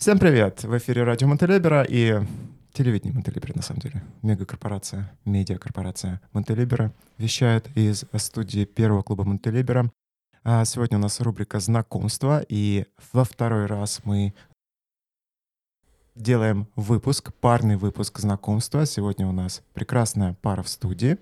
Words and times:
Всем 0.00 0.18
привет! 0.18 0.64
В 0.64 0.78
эфире 0.78 1.02
радио 1.02 1.28
Монтелибера 1.28 1.82
и 1.86 2.22
телевидение 2.72 3.12
Монтелибера, 3.12 3.52
на 3.54 3.60
самом 3.60 3.80
деле. 3.80 4.02
Мегакорпорация, 4.22 5.12
медиакорпорация 5.26 6.22
Монтелибера 6.32 6.94
вещает 7.18 7.68
из 7.76 8.06
студии 8.16 8.64
первого 8.64 9.02
клуба 9.02 9.24
Монтелибера. 9.24 9.92
А 10.42 10.64
сегодня 10.64 10.96
у 10.96 11.02
нас 11.02 11.20
рубрика 11.20 11.60
«Знакомство», 11.60 12.42
и 12.48 12.86
во 13.12 13.24
второй 13.24 13.66
раз 13.66 14.00
мы 14.04 14.32
делаем 16.14 16.66
выпуск, 16.76 17.34
парный 17.34 17.76
выпуск 17.76 18.20
знакомства. 18.20 18.86
Сегодня 18.86 19.26
у 19.26 19.32
нас 19.32 19.62
прекрасная 19.74 20.32
пара 20.32 20.62
в 20.62 20.70
студии. 20.70 21.18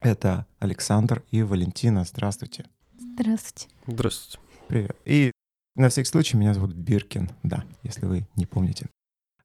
Это 0.00 0.46
Александр 0.58 1.22
и 1.30 1.42
Валентина. 1.42 2.04
Здравствуйте. 2.04 2.64
Здравствуйте. 2.98 3.68
Здравствуйте. 3.86 4.38
Привет. 4.68 4.96
И 5.04 5.32
на 5.74 5.88
всякий 5.88 6.08
случай, 6.08 6.36
меня 6.36 6.54
зовут 6.54 6.72
Биркин, 6.72 7.30
да, 7.42 7.64
если 7.82 8.06
вы 8.06 8.26
не 8.36 8.46
помните. 8.46 8.88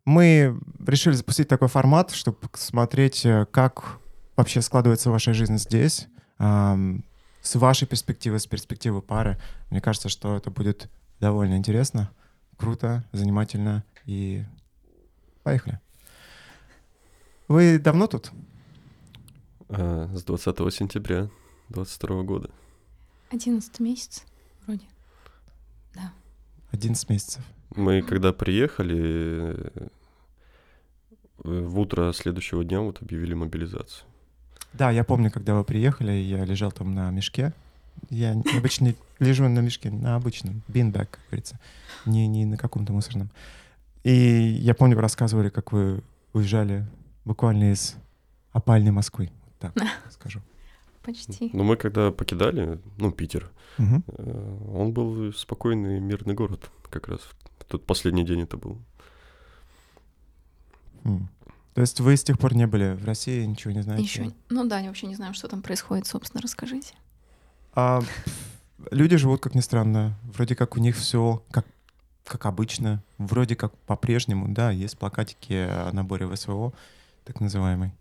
Мы 0.06 0.60
решили 0.86 1.14
запустить 1.14 1.48
такой 1.48 1.68
формат, 1.68 2.12
чтобы 2.12 2.38
смотреть, 2.54 3.26
э, 3.26 3.46
как 3.52 4.00
вообще 4.36 4.62
складывается 4.62 5.10
ваша 5.10 5.34
жизнь 5.34 5.58
здесь, 5.58 6.08
с 6.38 7.56
вашей 7.56 7.88
перспективы, 7.88 8.40
с 8.40 8.48
перспективы 8.48 9.02
пары. 9.02 9.40
Мне 9.70 9.80
кажется, 9.80 10.10
что 10.10 10.36
это 10.36 10.52
будет 10.52 10.90
довольно 11.22 11.56
интересно, 11.56 12.12
круто, 12.58 13.06
занимательно 13.14 13.86
и 14.06 14.44
поехали. 15.44 15.80
Вы 17.48 17.80
давно 17.80 18.08
тут? 18.08 18.32
А, 19.70 20.12
с 20.14 20.24
20 20.24 20.74
сентября 20.74 21.30
22 21.70 22.24
года. 22.24 22.50
11 23.30 23.80
месяц 23.80 24.24
вроде. 24.66 24.86
11 26.76 27.10
месяцев. 27.10 27.44
Мы 27.76 28.02
когда 28.02 28.32
приехали, 28.32 29.56
э, 29.74 29.88
в 31.40 31.80
утро 31.80 32.14
следующего 32.14 32.64
дня 32.64 32.82
вот 32.82 33.02
объявили 33.02 33.34
мобилизацию. 33.34 34.06
Да, 34.74 34.92
я 34.92 35.04
помню, 35.04 35.32
когда 35.32 35.56
вы 35.56 35.64
приехали, 35.64 36.12
я 36.12 36.44
лежал 36.46 36.72
там 36.72 36.94
на 36.94 37.10
мешке. 37.12 37.54
Я 38.10 38.34
обычно 38.58 38.94
лежу 39.20 39.48
на 39.48 39.60
мешке, 39.60 39.90
на 39.90 40.16
обычном, 40.16 40.62
бинбэк, 40.68 41.10
как 41.10 41.22
говорится, 41.28 41.60
не, 42.06 42.28
не 42.28 42.46
на 42.46 42.58
каком-то 42.58 42.92
мусорном. 42.92 43.30
И 44.04 44.14
я 44.14 44.76
помню, 44.76 44.96
вы 44.96 45.02
рассказывали, 45.02 45.50
как 45.50 45.72
вы 45.72 46.02
уезжали 46.34 46.86
буквально 47.24 47.72
из 47.72 47.96
опальной 48.52 48.92
Москвы. 48.92 49.32
Вот 49.46 49.74
так 49.74 49.74
скажу. 50.12 50.42
Почти. 51.06 51.52
Но 51.54 51.64
мы 51.64 51.78
когда 51.78 52.12
покидали, 52.12 52.80
ну, 52.98 53.12
Питер, 53.12 53.52
э, 53.78 53.84
он 54.74 54.92
был 54.92 55.32
спокойный, 55.34 56.00
мирный 56.00 56.34
город 56.34 56.72
как 56.90 57.08
раз. 57.08 57.22
Тот 57.68 57.86
последний 57.86 58.24
день 58.24 58.42
это 58.42 58.58
был. 58.58 58.80
М. 61.04 61.30
То 61.76 61.82
есть 61.82 62.00
вы 62.00 62.16
с 62.16 62.24
тех 62.24 62.40
пор 62.40 62.56
не 62.56 62.68
были 62.68 62.94
в 62.94 63.06
России, 63.06 63.44
ничего 63.46 63.72
не 63.74 63.82
знаете? 63.82 64.04
Еще. 64.04 64.32
Ну 64.50 64.66
да, 64.66 64.80
я 64.80 64.88
вообще 64.88 65.08
не 65.08 65.16
знаю, 65.16 65.34
что 65.34 65.48
там 65.48 65.62
происходит, 65.62 66.08
собственно, 66.08 66.42
расскажите. 66.42 66.96
А, 67.74 68.02
люди 68.92 69.18
живут, 69.18 69.42
как 69.42 69.56
ни 69.56 69.60
странно. 69.60 70.18
Вроде 70.24 70.56
как 70.56 70.78
у 70.78 70.80
них 70.80 70.96
все 70.96 71.44
как, 71.52 71.68
как 72.24 72.46
обычно. 72.46 73.04
Вроде 73.18 73.56
как 73.56 73.78
по-прежнему, 73.80 74.48
да, 74.48 74.72
есть 74.72 74.98
плакатики 74.98 75.54
о 75.54 75.92
наборе 75.92 76.28
ВСВО, 76.28 76.74
так 77.26 77.42
называемый. 77.42 77.92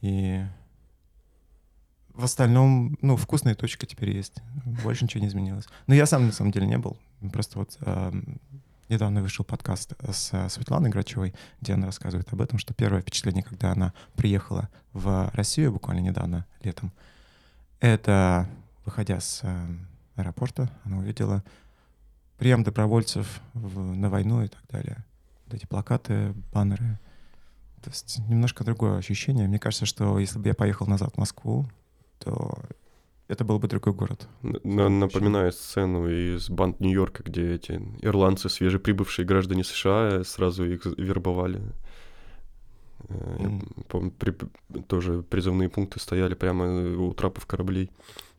И 0.00 0.44
в 2.14 2.24
остальном, 2.24 2.96
ну, 3.02 3.16
вкусная 3.16 3.54
точка 3.54 3.86
теперь 3.86 4.10
есть. 4.10 4.40
Больше 4.82 5.04
ничего 5.04 5.20
не 5.22 5.28
изменилось. 5.28 5.66
Но 5.86 5.94
я 5.94 6.06
сам, 6.06 6.26
на 6.26 6.32
самом 6.32 6.52
деле, 6.52 6.66
не 6.66 6.78
был. 6.78 6.96
Просто 7.32 7.58
вот 7.58 7.76
эм, 7.80 8.40
недавно 8.88 9.20
вышел 9.22 9.44
подкаст 9.44 9.94
с 10.12 10.30
э, 10.32 10.48
Светланой 10.48 10.90
Грачевой, 10.90 11.34
где 11.60 11.72
она 11.74 11.86
рассказывает 11.86 12.32
об 12.32 12.40
этом, 12.40 12.58
что 12.58 12.72
первое 12.74 13.00
впечатление, 13.02 13.42
когда 13.42 13.72
она 13.72 13.92
приехала 14.14 14.68
в 14.92 15.30
Россию 15.34 15.72
буквально 15.72 16.00
недавно, 16.00 16.46
летом, 16.62 16.92
это, 17.80 18.48
выходя 18.84 19.20
с 19.20 19.40
э, 19.42 19.66
аэропорта, 20.16 20.70
она 20.84 20.98
увидела 20.98 21.42
прием 22.38 22.62
добровольцев 22.62 23.40
в- 23.54 23.94
на 23.94 24.08
войну 24.08 24.42
и 24.42 24.48
так 24.48 24.62
далее. 24.70 25.04
Вот 25.46 25.54
эти 25.54 25.66
плакаты, 25.66 26.32
баннеры. 26.52 26.98
То 27.82 27.90
есть 27.90 28.18
немножко 28.28 28.64
другое 28.64 28.98
ощущение. 28.98 29.46
Мне 29.48 29.58
кажется, 29.58 29.84
что 29.84 30.18
если 30.18 30.38
бы 30.38 30.48
я 30.48 30.54
поехал 30.54 30.86
назад 30.86 31.14
в 31.14 31.18
Москву, 31.18 31.68
то 32.24 32.58
это 33.28 33.44
был 33.44 33.58
бы 33.58 33.68
другой 33.68 33.92
город. 33.94 34.28
Н- 34.42 34.60
на- 34.64 34.88
Напоминает 34.88 35.54
сцену 35.54 36.08
из 36.08 36.48
банд 36.50 36.80
Нью-Йорка, 36.80 37.22
где 37.22 37.54
эти 37.54 37.80
ирландцы, 38.02 38.48
свежеприбывшие 38.48 39.24
граждане 39.26 39.64
США, 39.64 40.24
сразу 40.24 40.64
их 40.64 40.84
вербовали. 40.98 41.60
Э, 43.08 43.36
я 43.38 43.60
помню, 43.88 44.10
при- 44.10 44.36
тоже 44.82 45.22
призывные 45.22 45.68
пункты 45.68 46.00
стояли 46.00 46.34
прямо 46.34 46.96
у 46.96 47.12
трапов 47.14 47.46
кораблей. 47.46 47.90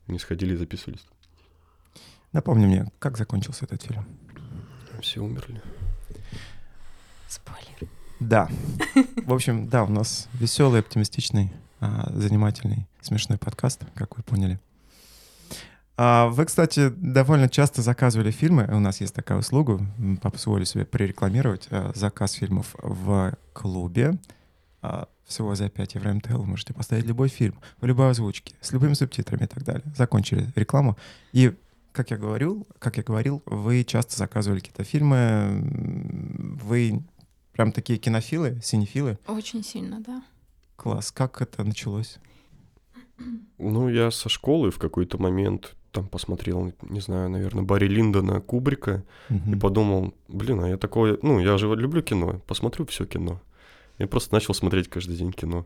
Они 0.08 0.20
сходили 0.20 0.54
и 0.54 0.58
записывались. 0.58 1.06
Напомни 2.32 2.66
мне, 2.66 2.92
как 3.00 3.18
закончился 3.18 3.66
этот 3.66 3.82
фильм? 3.84 4.06
Все 5.02 5.20
умерли. 5.22 5.62
Спойлер. 7.28 7.90
Да. 8.20 8.50
В 9.26 9.34
общем, 9.34 9.68
да, 9.68 9.84
у 9.84 9.90
нас 9.90 10.30
веселый, 10.34 10.80
оптимистичный, 10.82 11.52
а, 11.80 12.12
занимательный, 12.14 12.88
смешной 13.06 13.38
подкаст, 13.38 13.82
как 13.96 14.18
вы 14.18 14.24
поняли. 14.24 14.60
А, 15.98 16.28
Вы, 16.28 16.46
кстати, 16.46 16.90
довольно 16.90 17.48
часто 17.48 17.82
заказывали 17.82 18.32
фильмы. 18.32 18.68
У 18.72 18.80
нас 18.80 19.00
есть 19.00 19.16
такая 19.16 19.38
услуга. 19.38 19.80
Позволю 20.22 20.66
себе 20.66 20.86
прорекламировать 20.86 21.68
а, 21.72 21.92
заказ 21.96 22.34
фильмов 22.34 22.76
в 22.82 23.38
клубе. 23.54 24.18
А, 24.82 25.08
Всего 25.26 25.56
за 25.56 25.70
5 25.70 25.96
евро 25.96 26.14
МТЛ 26.14 26.38
вы 26.40 26.46
можете 26.46 26.74
поставить 26.74 27.06
любой 27.06 27.30
фильм 27.30 27.56
в 27.80 27.86
любой 27.86 28.10
озвучке, 28.10 28.56
с 28.60 28.72
любыми 28.74 28.94
субтитрами 28.94 29.44
и 29.46 29.48
так 29.48 29.64
далее. 29.64 29.84
Закончили 29.96 30.52
рекламу. 30.56 30.98
И 31.32 31.54
как 31.94 32.12
я 32.12 32.18
говорил, 32.18 32.68
как 32.80 32.98
я 32.98 33.04
говорил, 33.04 33.42
вы 33.46 33.86
часто 33.86 34.18
заказывали 34.18 34.60
какие-то 34.60 34.84
фильмы. 34.84 35.62
Вы 36.62 37.02
прям 37.54 37.72
такие 37.72 37.98
кинофилы, 37.98 38.60
синефилы. 38.62 39.18
Очень 39.28 39.64
сильно, 39.64 40.02
да. 40.02 40.22
Класс. 40.76 41.12
Как 41.12 41.42
это 41.42 41.64
началось? 41.64 42.18
Ну, 43.58 43.90
я 43.90 44.12
со 44.12 44.30
школы 44.30 44.72
в 44.72 44.78
какой-то 44.80 45.18
момент 45.22 45.76
там 45.92 46.08
посмотрел, 46.08 46.74
не 46.82 47.00
знаю, 47.00 47.30
наверное, 47.30 47.64
Барри 47.64 47.88
Линдона, 47.88 48.42
Кубрика, 48.42 49.04
и 49.30 49.34
Мгм. 49.34 49.60
подумал, 49.60 50.14
блин, 50.28 50.60
а 50.62 50.68
я 50.68 50.78
такое, 50.78 51.18
ну, 51.22 51.40
я 51.40 51.58
же 51.58 51.74
люблю 51.74 52.02
кино, 52.02 52.42
посмотрю 52.48 52.86
все 52.86 53.06
кино. 53.06 53.40
Я 53.98 54.08
просто 54.08 54.34
начал 54.34 54.54
смотреть 54.54 54.90
каждый 54.90 55.16
день 55.16 55.32
кино. 55.32 55.66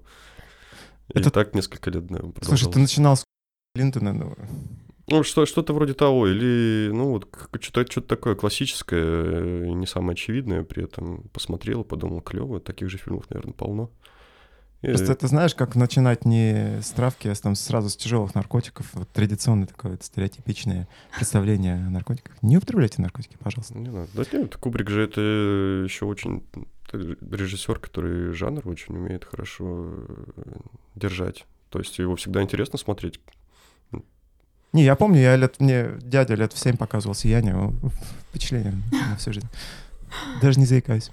И 1.14 1.18
Это- 1.20 1.32
так 1.32 1.56
несколько 1.56 1.90
лет, 1.90 2.06
да, 2.06 2.20
Слушай, 2.44 2.72
ты 2.72 2.80
начинал 2.80 3.16
с 3.18 3.24
Линтона, 3.76 4.14
ну, 4.14 4.36
Ну, 5.12 5.24
что, 5.24 5.48
что-то 5.48 5.74
вроде 5.74 5.96
того, 5.96 6.28
или, 6.28 6.92
ну, 6.94 7.10
вот 7.10 7.28
что-то, 7.62 7.92
что-то 7.92 8.08
такое 8.08 8.36
классическое, 8.36 9.02
э, 9.04 9.66
не 9.74 9.88
самое 9.88 10.12
очевидное, 10.14 10.64
при 10.64 10.84
этом 10.84 11.24
посмотрел, 11.34 11.84
подумал, 11.84 12.22
клево, 12.22 12.60
таких 12.60 12.92
же 12.92 13.00
фильмов, 13.00 13.28
наверное, 13.32 13.54
полно. 13.54 13.90
Просто 14.82 15.12
это 15.12 15.28
знаешь, 15.28 15.56
как 15.56 15.76
начинать 15.76 16.26
не 16.26 16.82
с 16.82 16.92
травки, 16.92 17.28
а 17.28 17.36
там 17.36 17.56
сразу 17.56 17.90
с 17.90 17.98
тяжелых 17.98 18.34
наркотиков. 18.34 18.88
Вот 18.94 19.10
традиционное 19.10 19.68
такое 19.68 19.94
вот 19.94 20.04
стереотипичное 20.04 20.88
представление 21.16 21.76
о 21.76 21.90
наркотиках. 21.90 22.36
Не 22.42 22.58
употребляйте 22.58 23.02
наркотики, 23.02 23.36
пожалуйста. 23.38 23.78
Не 23.78 23.90
надо. 23.90 24.10
Да 24.14 24.24
нет, 24.32 24.56
Кубрик 24.56 24.90
же 24.90 25.04
это 25.04 25.22
еще 25.84 26.06
очень 26.06 26.44
режиссер, 26.92 27.80
который 27.80 28.34
жанр 28.34 28.68
очень 28.68 28.96
умеет 28.96 29.26
хорошо 29.26 29.94
э, 30.08 30.44
держать. 30.96 31.46
То 31.70 31.80
есть 31.80 32.00
его 32.00 32.16
всегда 32.16 32.42
интересно 32.42 32.80
смотреть. 32.80 33.20
Не, 34.72 34.84
я 34.84 34.96
помню, 34.96 35.20
я 35.20 35.36
лет, 35.36 35.60
мне 35.60 35.90
дядя 36.02 36.36
лет 36.36 36.54
в 36.54 36.60
7 36.60 36.78
показывал 36.78 37.16
«Сияние». 37.16 37.74
Впечатление 38.30 38.74
на 38.92 39.16
всю 39.18 39.34
жизнь. 39.34 39.48
Даже 40.42 40.60
не 40.60 40.66
заикаюсь. 40.66 41.12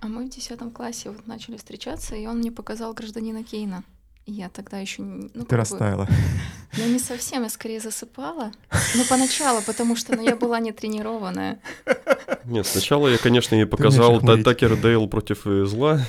А 0.00 0.06
мы 0.08 0.26
в 0.26 0.30
10 0.30 0.72
классе 0.72 1.10
вот 1.10 1.26
начали 1.26 1.56
встречаться, 1.56 2.16
и 2.16 2.26
он 2.26 2.38
мне 2.38 2.50
показал 2.50 2.94
гражданина 2.94 3.44
Кейна. 3.44 3.84
И 4.24 4.32
я 4.32 4.48
тогда 4.48 4.78
еще 4.78 5.02
не... 5.02 5.30
Ну, 5.34 5.44
Ты 5.44 5.50
бы- 5.50 5.56
растаяла. 5.56 6.08
Ну, 6.78 6.86
не 6.86 6.98
совсем, 6.98 7.42
я 7.42 7.50
скорее 7.50 7.80
засыпала. 7.80 8.50
Ну, 8.94 9.04
поначалу, 9.06 9.60
потому 9.60 9.94
что 9.94 10.16
ну, 10.16 10.22
я 10.22 10.36
была 10.36 10.58
не 10.58 10.72
тренированная. 10.72 11.60
Нет, 12.46 12.66
сначала 12.66 13.08
я, 13.08 13.18
конечно, 13.18 13.54
ей 13.54 13.66
показал 13.66 14.20
Такер 14.20 14.80
Дейл 14.80 15.06
против 15.06 15.46
э, 15.46 15.66
зла. 15.66 16.00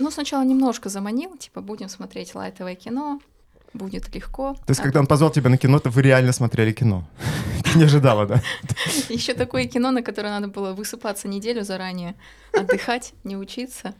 Ну, 0.00 0.10
сначала 0.10 0.42
немножко 0.42 0.88
заманил, 0.88 1.36
типа, 1.36 1.60
будем 1.60 1.88
смотреть 1.88 2.34
лайтовое 2.34 2.74
кино, 2.74 3.20
будет 3.72 4.14
легко. 4.14 4.54
То 4.54 4.70
есть, 4.70 4.80
когда 4.80 5.00
он 5.00 5.06
позвал 5.06 5.30
тебя 5.30 5.50
на 5.50 5.56
кино, 5.56 5.78
то 5.78 5.90
вы 5.90 6.02
реально 6.02 6.32
смотрели 6.32 6.72
кино. 6.72 7.06
Ты 7.64 7.78
не 7.78 7.84
ожидала, 7.84 8.26
да? 8.26 8.42
Еще 9.08 9.34
такое 9.34 9.66
кино, 9.66 9.90
на 9.90 10.02
которое 10.02 10.28
надо 10.28 10.48
было 10.48 10.72
высыпаться 10.72 11.28
неделю 11.28 11.64
заранее, 11.64 12.14
отдыхать, 12.52 13.14
не 13.24 13.36
учиться. 13.36 13.94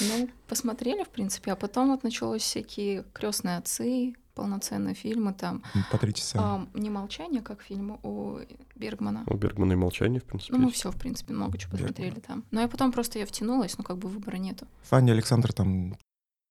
Ну, 0.00 0.28
посмотрели, 0.48 1.04
в 1.04 1.08
принципе, 1.08 1.52
а 1.52 1.56
потом 1.56 1.90
вот 1.90 2.02
началось 2.02 2.42
всякие 2.42 3.04
крестные 3.12 3.58
отцы, 3.58 4.14
полноценные 4.34 4.94
фильмы 4.94 5.32
там. 5.32 5.62
По 5.92 5.98
три 5.98 6.12
часа. 6.12 6.38
А, 6.40 6.66
не 6.74 6.90
«Молчание», 6.90 7.42
как 7.42 7.62
фильм 7.62 8.00
у 8.02 8.40
Бергмана. 8.74 9.22
У 9.28 9.36
Бергмана 9.36 9.72
и 9.72 9.76
«Молчание», 9.76 10.20
в 10.20 10.24
принципе. 10.24 10.52
Ну, 10.56 10.64
мы 10.64 10.70
все, 10.72 10.90
в 10.90 10.96
принципе, 10.96 11.32
много 11.32 11.56
чего 11.58 11.72
Бергман. 11.72 11.92
посмотрели 11.94 12.20
там. 12.20 12.44
Но 12.50 12.60
я 12.60 12.68
потом 12.68 12.90
просто 12.90 13.20
я 13.20 13.26
втянулась, 13.26 13.78
ну, 13.78 13.84
как 13.84 13.98
бы 13.98 14.08
выбора 14.08 14.36
нету. 14.36 14.66
Фанни 14.82 15.12
Александр 15.12 15.52
там 15.52 15.96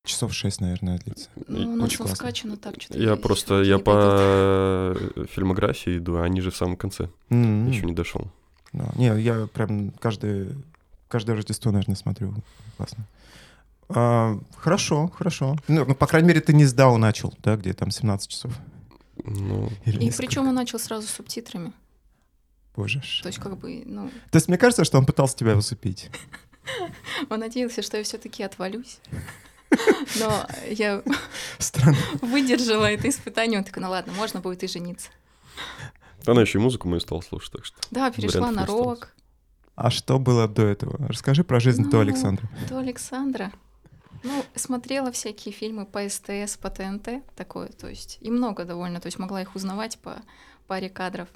часов 0.05 0.33
шесть, 0.33 0.59
наверное, 0.59 0.99
длится. 0.99 1.29
Ну, 1.47 1.73
у 1.73 1.75
нас 1.77 1.87
очень 1.87 2.07
скачано 2.07 2.57
так, 2.57 2.75
Я 2.89 3.15
просто, 3.15 3.61
я 3.63 3.79
по 3.79 3.93
э, 3.95 5.25
фильмографии 5.31 5.97
иду, 5.97 6.17
а 6.17 6.23
они 6.23 6.41
же 6.41 6.51
в 6.51 6.57
самом 6.57 6.75
конце. 6.75 7.09
М, 7.29 7.69
Еще 7.69 7.85
не 7.85 7.93
дошел. 7.93 8.29
да. 8.73 8.91
Не, 8.95 9.17
я 9.21 9.47
прям 9.47 9.91
каждое, 9.91 10.49
каждое 11.07 11.35
Рождество, 11.37 11.71
наверное, 11.71 11.95
смотрю. 11.95 12.35
Классно. 12.75 13.05
А, 13.89 14.37
хорошо, 14.57 15.07
хорошо. 15.07 15.55
Ну, 15.69 15.85
ну, 15.85 15.95
по 15.95 16.05
крайней 16.07 16.27
мере, 16.27 16.41
ты 16.41 16.53
не 16.53 16.65
с 16.65 16.73
Дау 16.73 16.97
начал, 16.97 17.33
да, 17.41 17.55
где 17.55 17.73
там 17.73 17.89
17 17.89 18.29
часов. 18.29 18.51
Ну, 19.23 19.69
Или 19.85 19.99
И 20.01 20.05
несколько. 20.05 20.27
причем 20.27 20.47
он 20.49 20.55
начал 20.55 20.79
сразу 20.79 21.07
с 21.07 21.11
субтитрами. 21.11 21.71
Боже 22.75 23.01
ж. 23.03 23.21
То 23.21 23.27
есть, 23.29 23.39
как 23.39 23.57
бы, 23.57 23.83
ну, 23.85 24.09
То 24.31 24.37
есть 24.37 24.47
мне 24.49 24.57
кажется, 24.57 24.83
что 24.83 24.97
он 24.97 25.05
пытался 25.05 25.37
тебя 25.37 25.55
усыпить. 25.55 26.09
он 27.29 27.39
надеялся, 27.39 27.81
что 27.81 27.97
я 27.97 28.03
все-таки 28.03 28.43
отвалюсь. 28.43 28.97
Но 30.19 30.47
я 30.69 31.01
Странно. 31.59 31.97
выдержала 32.21 32.85
это 32.85 33.09
испытание. 33.09 33.59
Он 33.59 33.65
такой, 33.65 33.81
ну 33.83 33.89
ладно, 33.89 34.13
можно 34.13 34.39
будет 34.39 34.63
и 34.63 34.67
жениться. 34.67 35.09
она 36.25 36.41
еще 36.41 36.59
и 36.59 36.61
музыку 36.61 36.87
мою 36.87 36.99
стала 36.99 37.21
слушать, 37.21 37.51
так 37.51 37.65
что. 37.65 37.77
Да, 37.91 38.11
перешла 38.11 38.51
на 38.51 38.65
рок. 38.65 39.09
А 39.75 39.89
что 39.89 40.19
было 40.19 40.47
до 40.47 40.63
этого? 40.67 41.07
Расскажи 41.07 41.43
про 41.43 41.59
жизнь 41.59 41.89
до 41.89 41.97
Ну, 41.97 42.01
Александра. 42.01 42.47
До 42.69 42.77
Александра. 42.77 43.51
Ну, 44.21 44.45
смотрела 44.55 45.11
всякие 45.11 45.53
фильмы 45.53 45.85
по 45.85 46.07
СТС, 46.07 46.55
по 46.57 46.69
ТНТ, 46.69 47.25
такое, 47.35 47.67
то 47.69 47.89
есть, 47.89 48.19
и 48.21 48.31
много 48.31 48.63
довольно, 48.63 49.01
то 49.01 49.07
есть 49.07 49.19
могла 49.19 49.41
их 49.41 49.53
узнавать 49.55 49.97
по 49.99 50.21
паре 50.67 50.89
кадров. 50.89 51.27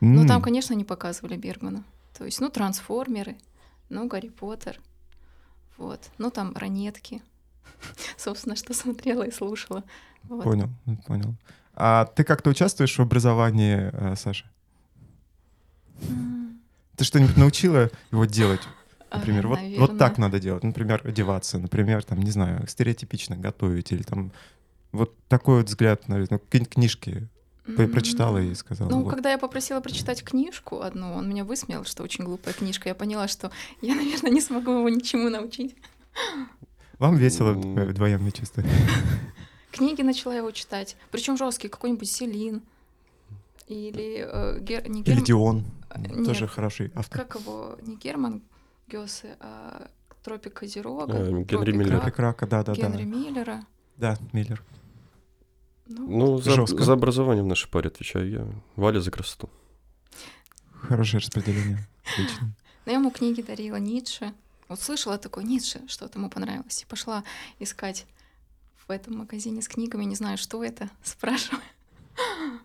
Но 0.00 0.20
М, 0.20 0.28
там, 0.28 0.42
конечно, 0.42 0.74
не 0.74 0.84
показывали 0.84 1.36
Бергмана. 1.36 1.82
То 2.16 2.24
есть, 2.24 2.40
ну, 2.40 2.48
трансформеры, 2.50 3.36
ну, 3.88 4.06
Гарри 4.06 4.28
Поттер, 4.28 4.78
вот, 5.76 6.00
ну, 6.18 6.30
там 6.30 6.54
ранетки. 6.56 7.20
Собственно, 8.16 8.56
что 8.56 8.74
смотрела 8.74 9.22
и 9.22 9.30
слушала. 9.30 9.84
Вот. 10.24 10.44
Понял, 10.44 10.68
понял. 11.06 11.34
А 11.74 12.06
ты 12.06 12.24
как-то 12.24 12.50
участвуешь 12.50 12.96
в 12.96 13.00
образовании, 13.00 13.90
э, 13.92 14.16
Саша? 14.16 14.46
Ты 16.96 17.04
что-нибудь 17.04 17.36
научила 17.36 17.90
его 18.10 18.24
делать? 18.24 18.62
а, 19.10 19.18
Например, 19.18 19.46
вот, 19.46 19.58
вот 19.78 19.98
так 19.98 20.18
надо 20.18 20.40
делать. 20.40 20.62
Например, 20.62 21.00
одеваться. 21.04 21.58
Например, 21.58 22.02
там, 22.02 22.20
не 22.20 22.30
знаю, 22.30 22.66
стереотипично 22.66 23.36
готовить. 23.36 23.92
Или 23.92 24.02
там 24.02 24.32
вот 24.92 25.14
такой 25.28 25.58
вот 25.58 25.66
взгляд, 25.66 26.08
наверное, 26.08 26.38
какие-нибудь 26.38 26.72
книжки 26.72 27.28
прочитала 27.92 28.38
и 28.38 28.54
сказала. 28.54 28.88
Ну, 28.88 29.02
вот. 29.02 29.10
когда 29.10 29.30
я 29.30 29.38
попросила 29.38 29.80
прочитать 29.80 30.22
книжку 30.22 30.80
одну, 30.80 31.14
он 31.14 31.28
меня 31.28 31.44
высмеял, 31.44 31.84
что 31.84 32.02
очень 32.02 32.24
глупая 32.24 32.54
книжка. 32.54 32.88
Я 32.88 32.94
поняла, 32.94 33.28
что 33.28 33.50
я, 33.82 33.94
наверное, 33.94 34.30
не 34.30 34.40
смогу 34.40 34.70
его 34.70 34.88
ничему 34.88 35.28
научить. 35.28 35.74
Вам 36.98 37.16
весело 37.16 37.50
э, 37.52 37.84
вдвоем, 37.86 38.24
я 38.24 38.30
чувствую. 38.30 38.66
Книги 39.70 40.02
начала 40.02 40.34
его 40.34 40.50
читать. 40.50 40.96
Причем 41.10 41.36
жесткие, 41.36 41.68
какой-нибудь 41.70 42.08
Селин. 42.10 42.62
Или 43.68 44.24
э, 44.26 44.58
Гер- 44.60 44.88
не 44.88 45.00
Или 45.02 45.20
Герман. 45.20 45.24
Дион. 45.24 45.64
Нет. 45.96 46.24
Тоже 46.26 46.46
хороший 46.46 46.90
автор. 46.94 47.24
Как 47.24 47.40
его? 47.40 47.76
Не 47.82 47.96
Герман 47.96 48.42
Гёсе, 48.88 49.36
а 49.40 49.88
Тропик 50.22 50.54
Козерога. 50.54 51.12
А, 51.14 51.24
Генри 51.26 51.44
Тропик 51.44 51.74
Миллер. 51.74 51.92
Рак, 51.94 52.02
Тропик 52.02 52.18
рака, 52.18 52.46
да, 52.46 52.62
да, 52.62 52.72
Генри 52.74 53.04
да. 53.04 53.16
Миллера. 53.16 53.66
Да, 53.96 54.18
Миллер. 54.32 54.62
Ну, 55.88 56.06
Ну, 56.08 56.38
за, 56.38 56.50
Жестко. 56.52 56.82
за 56.82 56.92
образование 56.94 57.42
в 57.44 57.46
нашей 57.46 57.68
паре 57.70 57.88
отвечаю 57.88 58.30
я. 58.30 58.46
Валя 58.76 59.00
за 59.00 59.10
красоту. 59.10 59.48
Хорошее 60.72 61.20
распределение. 61.20 61.86
Отлично. 62.12 62.54
Но 62.86 62.92
я 62.92 62.98
ему 62.98 63.10
книги 63.10 63.42
дарила 63.42 63.76
Ницше. 63.76 64.32
Вот 64.68 64.80
слышала 64.80 65.18
такой 65.18 65.44
Ницше, 65.44 65.80
что-то 65.88 66.18
ему 66.18 66.28
понравилось. 66.30 66.82
И 66.82 66.86
пошла 66.86 67.22
искать 67.58 68.06
в 68.86 68.90
этом 68.90 69.18
магазине 69.18 69.62
с 69.62 69.68
книгами, 69.68 70.04
не 70.04 70.14
знаю, 70.16 70.38
что 70.38 70.62
это, 70.62 70.90
спрашиваю. 71.02 71.62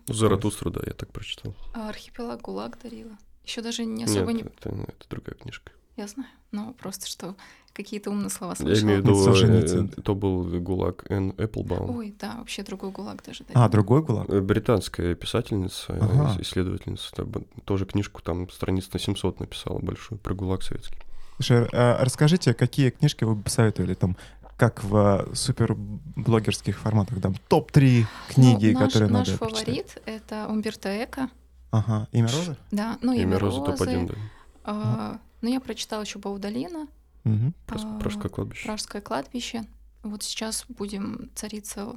Ну, 0.08 0.14
Заратустру, 0.14 0.70
да, 0.70 0.80
я 0.86 0.92
так 0.94 1.12
прочитал. 1.12 1.54
А 1.74 1.88
архипелаг 1.90 2.40
ГУЛАГ 2.42 2.78
дарила. 2.82 3.16
Еще 3.44 3.60
даже 3.60 3.84
не 3.84 4.04
Нет, 4.04 4.08
особо 4.10 4.32
не... 4.32 4.42
это, 4.42 4.70
это 4.70 5.08
другая 5.10 5.34
книжка. 5.36 5.72
Я 5.96 6.06
знаю, 6.06 6.28
но 6.52 6.72
просто 6.72 7.06
что 7.06 7.36
какие-то 7.74 8.10
умные 8.10 8.30
слова 8.30 8.52
Я 8.52 8.64
слышала. 8.64 8.86
имею 8.86 9.02
в 9.02 9.04
виду, 9.04 9.90
э, 9.98 10.02
то 10.02 10.14
был 10.14 10.44
ГУЛАГ 10.44 11.10
Н. 11.10 11.34
Эпплбаум. 11.36 11.96
Ой, 11.98 12.14
да, 12.18 12.36
вообще 12.38 12.62
другой 12.62 12.92
ГУЛАГ 12.92 13.22
даже 13.24 13.44
дарила. 13.44 13.64
А, 13.64 13.68
другой 13.68 14.02
ГУЛАГ? 14.02 14.30
Э, 14.30 14.40
Британская 14.40 15.14
писательница, 15.14 15.92
э, 15.92 15.98
Ага. 16.00 16.40
исследовательница, 16.40 17.10
да, 17.24 17.40
тоже 17.64 17.84
книжку 17.84 18.22
там 18.22 18.48
страниц 18.48 18.90
на 18.92 18.98
700 18.98 19.40
написала 19.40 19.80
большую 19.80 20.18
про 20.18 20.34
ГУЛАГ 20.34 20.62
советский. 20.62 20.98
Слушай, 21.42 21.68
а 21.72 21.98
расскажите, 22.04 22.54
какие 22.54 22.90
книжки 22.90 23.24
вы 23.24 23.34
бы 23.34 23.42
посоветовали 23.42 23.94
там, 23.94 24.16
как 24.56 24.84
в 24.84 24.96
а, 24.96 25.28
суперблогерских 25.34 26.78
форматах, 26.78 27.20
там 27.20 27.34
топ-3 27.48 28.04
книги, 28.28 28.70
Ну, 28.72 28.78
наш, 28.78 28.92
которые 28.92 29.10
наш 29.10 29.26
надо 29.26 29.38
прочитать? 29.38 29.64
фаворит— 29.64 30.02
это 30.06 30.46
Умберто 30.48 31.02
Эко. 31.04 31.28
Ага, 31.72 32.06
имя 32.12 32.28
Розы? 32.28 32.56
Да, 32.70 32.96
ну, 33.02 33.12
Имя 33.12 33.22
«Имя 33.22 33.38
Розы 33.40 33.58
Розы». 33.58 33.72
топ-1, 33.76 34.06
да. 34.06 34.14
А, 34.62 35.18
ну, 35.40 35.48
я 35.48 35.58
прочитала 35.58 36.02
еще 36.02 36.20
Баудалина, 36.20 36.86
а, 37.24 37.98
Пражское 37.98 38.28
кладбище. 38.30 38.64
Пражское 38.66 39.02
кладбище. 39.02 39.64
Вот 40.04 40.22
сейчас 40.22 40.64
будем 40.68 41.28
царица, 41.34 41.96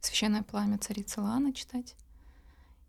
священное 0.00 0.42
пламя 0.42 0.78
царицы 0.78 1.20
Лана 1.20 1.52
читать. 1.52 1.96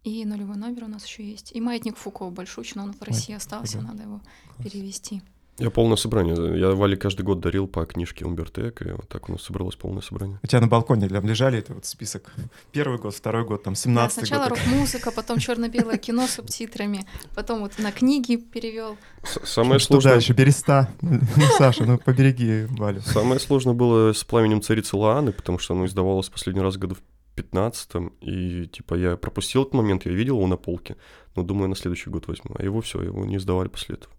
И 0.06 0.24
нулевой 0.24 0.56
номер 0.56 0.86
у 0.86 0.88
нас 0.88 1.06
еще 1.06 1.30
есть. 1.30 1.52
И 1.54 1.60
маятник 1.60 1.98
Фуко 1.98 2.30
большущий, 2.30 2.74
но 2.76 2.84
он 2.84 2.94
в 2.94 3.02
России 3.02 3.36
остался, 3.36 3.80
Фуко. 3.80 3.88
надо 3.88 4.04
его 4.04 4.22
Класс. 4.56 4.72
перевести. 4.72 5.22
Я 5.60 5.72
полное 5.72 5.98
собрание. 5.98 6.60
Я 6.60 6.70
Вале 6.72 6.96
каждый 6.98 7.24
год 7.24 7.40
дарил 7.40 7.68
по 7.68 7.86
книжке 7.86 8.26
Умберто 8.26 8.62
и 8.62 8.92
вот 8.92 9.08
так 9.10 9.28
у 9.28 9.32
нас 9.32 9.42
собралось 9.42 9.76
полное 9.76 10.02
собрание. 10.02 10.40
У 10.44 10.48
тебя 10.48 10.62
на 10.62 10.68
балконе 10.68 11.10
там 11.10 11.26
лежали 11.26 11.58
это 11.58 11.74
вот 11.74 11.86
список. 11.86 12.32
Первый 12.72 13.00
год, 13.00 13.16
второй 13.16 13.44
год, 13.44 13.64
там 13.64 13.74
Да, 13.74 13.80
17 13.80 14.18
сначала 14.20 14.50
год. 14.50 14.60
рок-музыка, 14.60 15.12
потом 15.12 15.40
черно-белое 15.40 15.98
кино 15.98 16.28
с 16.28 16.32
субтитрами, 16.36 17.08
потом 17.34 17.62
вот 17.62 17.80
на 17.80 17.92
книги 17.92 18.36
перевел. 18.36 18.98
Самое 19.44 19.80
Что 19.80 19.94
сложное, 19.94 20.14
дальше? 20.14 20.34
Береста. 20.34 20.90
Ну, 21.02 21.44
Саша, 21.58 21.86
ну 21.86 21.98
побереги 21.98 22.66
Валю. 22.70 23.02
самое 23.02 23.40
сложное 23.40 23.74
было 23.74 24.14
с 24.14 24.24
пламенем 24.24 24.62
царицы 24.62 24.96
Лааны, 24.96 25.32
потому 25.32 25.58
что 25.60 25.74
оно 25.74 25.86
издавалось 25.86 26.30
последний 26.30 26.62
раз 26.62 26.78
году 26.78 26.96
в 26.96 27.02
15 27.36 27.90
и 28.22 28.66
типа 28.68 28.96
я 28.96 29.16
пропустил 29.16 29.62
этот 29.62 29.74
момент, 29.76 30.06
я 30.06 30.12
видел 30.12 30.38
его 30.38 30.48
на 30.48 30.58
полке, 30.58 30.98
но 31.36 31.44
думаю, 31.44 31.70
на 31.70 31.76
следующий 31.76 32.10
год 32.10 32.28
возьму. 32.28 32.56
А 32.58 32.64
его 32.64 32.82
все, 32.82 33.02
его 33.02 33.26
не 33.26 33.38
издавали 33.38 33.68
после 33.68 33.96
этого. 33.96 34.12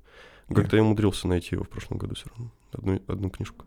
Как-то 0.55 0.77
я 0.77 0.83
умудрился 0.83 1.29
найти 1.29 1.55
его 1.55 1.65
в 1.65 1.69
прошлом 1.69 1.99
году 1.99 2.15
все 2.15 2.27
равно. 2.31 2.51
Одну, 2.73 3.01
одну 3.07 3.31
книжку. 3.31 3.65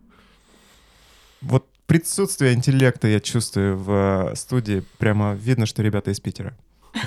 Вот 1.40 1.66
присутствие 1.86 2.54
интеллекта 2.54 3.08
я 3.08 3.20
чувствую 3.20 3.76
в 3.76 4.30
э, 4.30 4.36
студии. 4.36 4.84
Прямо 4.98 5.34
видно, 5.34 5.66
что 5.66 5.82
ребята 5.82 6.10
из 6.10 6.20
Питера. 6.20 6.56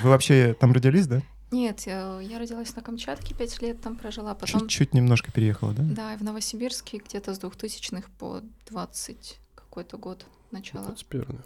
Вы 0.02 0.10
вообще 0.10 0.56
там 0.58 0.72
родились, 0.72 1.06
да? 1.06 1.22
Нет, 1.50 1.80
я, 1.82 2.20
я 2.20 2.38
родилась 2.38 2.74
на 2.74 2.82
Камчатке, 2.82 3.34
пять 3.34 3.62
лет 3.62 3.80
там 3.80 3.96
прожила, 3.96 4.34
потом... 4.34 4.62
Чуть-чуть 4.62 4.94
немножко 4.94 5.30
переехала, 5.30 5.72
да? 5.72 5.82
Да, 5.84 6.14
и 6.14 6.16
в 6.16 6.22
Новосибирске 6.22 6.98
где-то 6.98 7.34
с 7.34 7.40
2000-х 7.40 8.08
по 8.18 8.42
20 8.68 9.38
какой-то 9.54 9.96
год, 9.96 10.26
начало 10.50 10.86
21, 10.86 11.20
наверное. 11.20 11.44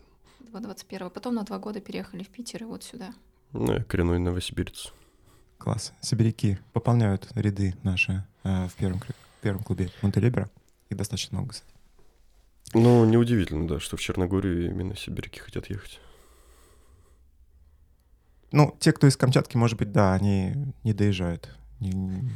21 0.60 1.10
Потом 1.10 1.34
на 1.34 1.44
два 1.44 1.58
года 1.58 1.80
переехали 1.80 2.22
в 2.22 2.28
Питер 2.28 2.62
и 2.62 2.66
вот 2.66 2.82
сюда. 2.82 3.12
Ну, 3.52 3.72
я 3.72 3.84
коренной 3.84 4.18
новосибирец. 4.18 4.92
Класс. 5.60 5.92
Сибиряки 6.00 6.58
пополняют 6.72 7.28
ряды 7.34 7.74
наши 7.82 8.24
э, 8.44 8.66
в 8.66 8.72
первом, 8.76 9.02
первом 9.42 9.62
клубе 9.62 9.90
Монтелибера. 10.00 10.48
Их 10.88 10.96
достаточно 10.96 11.36
много, 11.36 11.52
кстати. 11.52 11.70
Ну, 12.72 13.04
неудивительно, 13.04 13.68
да, 13.68 13.78
что 13.78 13.98
в 13.98 14.00
Черногорию 14.00 14.70
именно 14.70 14.96
сибиряки 14.96 15.38
хотят 15.38 15.68
ехать. 15.68 16.00
Ну, 18.52 18.74
те, 18.80 18.92
кто 18.92 19.06
из 19.06 19.18
Камчатки, 19.18 19.58
может 19.58 19.78
быть, 19.78 19.92
да, 19.92 20.14
они 20.14 20.54
не 20.82 20.94
доезжают. 20.94 21.54
Не- 21.78 21.90
не- 21.90 22.30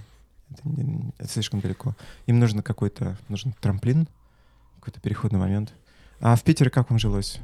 это, 0.50 0.68
не- 0.68 1.12
это 1.16 1.28
слишком 1.28 1.60
далеко. 1.60 1.94
Им 2.26 2.38
нужно 2.38 2.62
какой-то 2.62 3.16
нужен 3.28 3.54
трамплин, 3.54 4.06
какой-то 4.80 5.00
переходный 5.00 5.38
момент. 5.40 5.72
А 6.20 6.36
в 6.36 6.42
Питере 6.44 6.70
как 6.70 6.90
вам 6.90 6.98
жилось? 6.98 7.40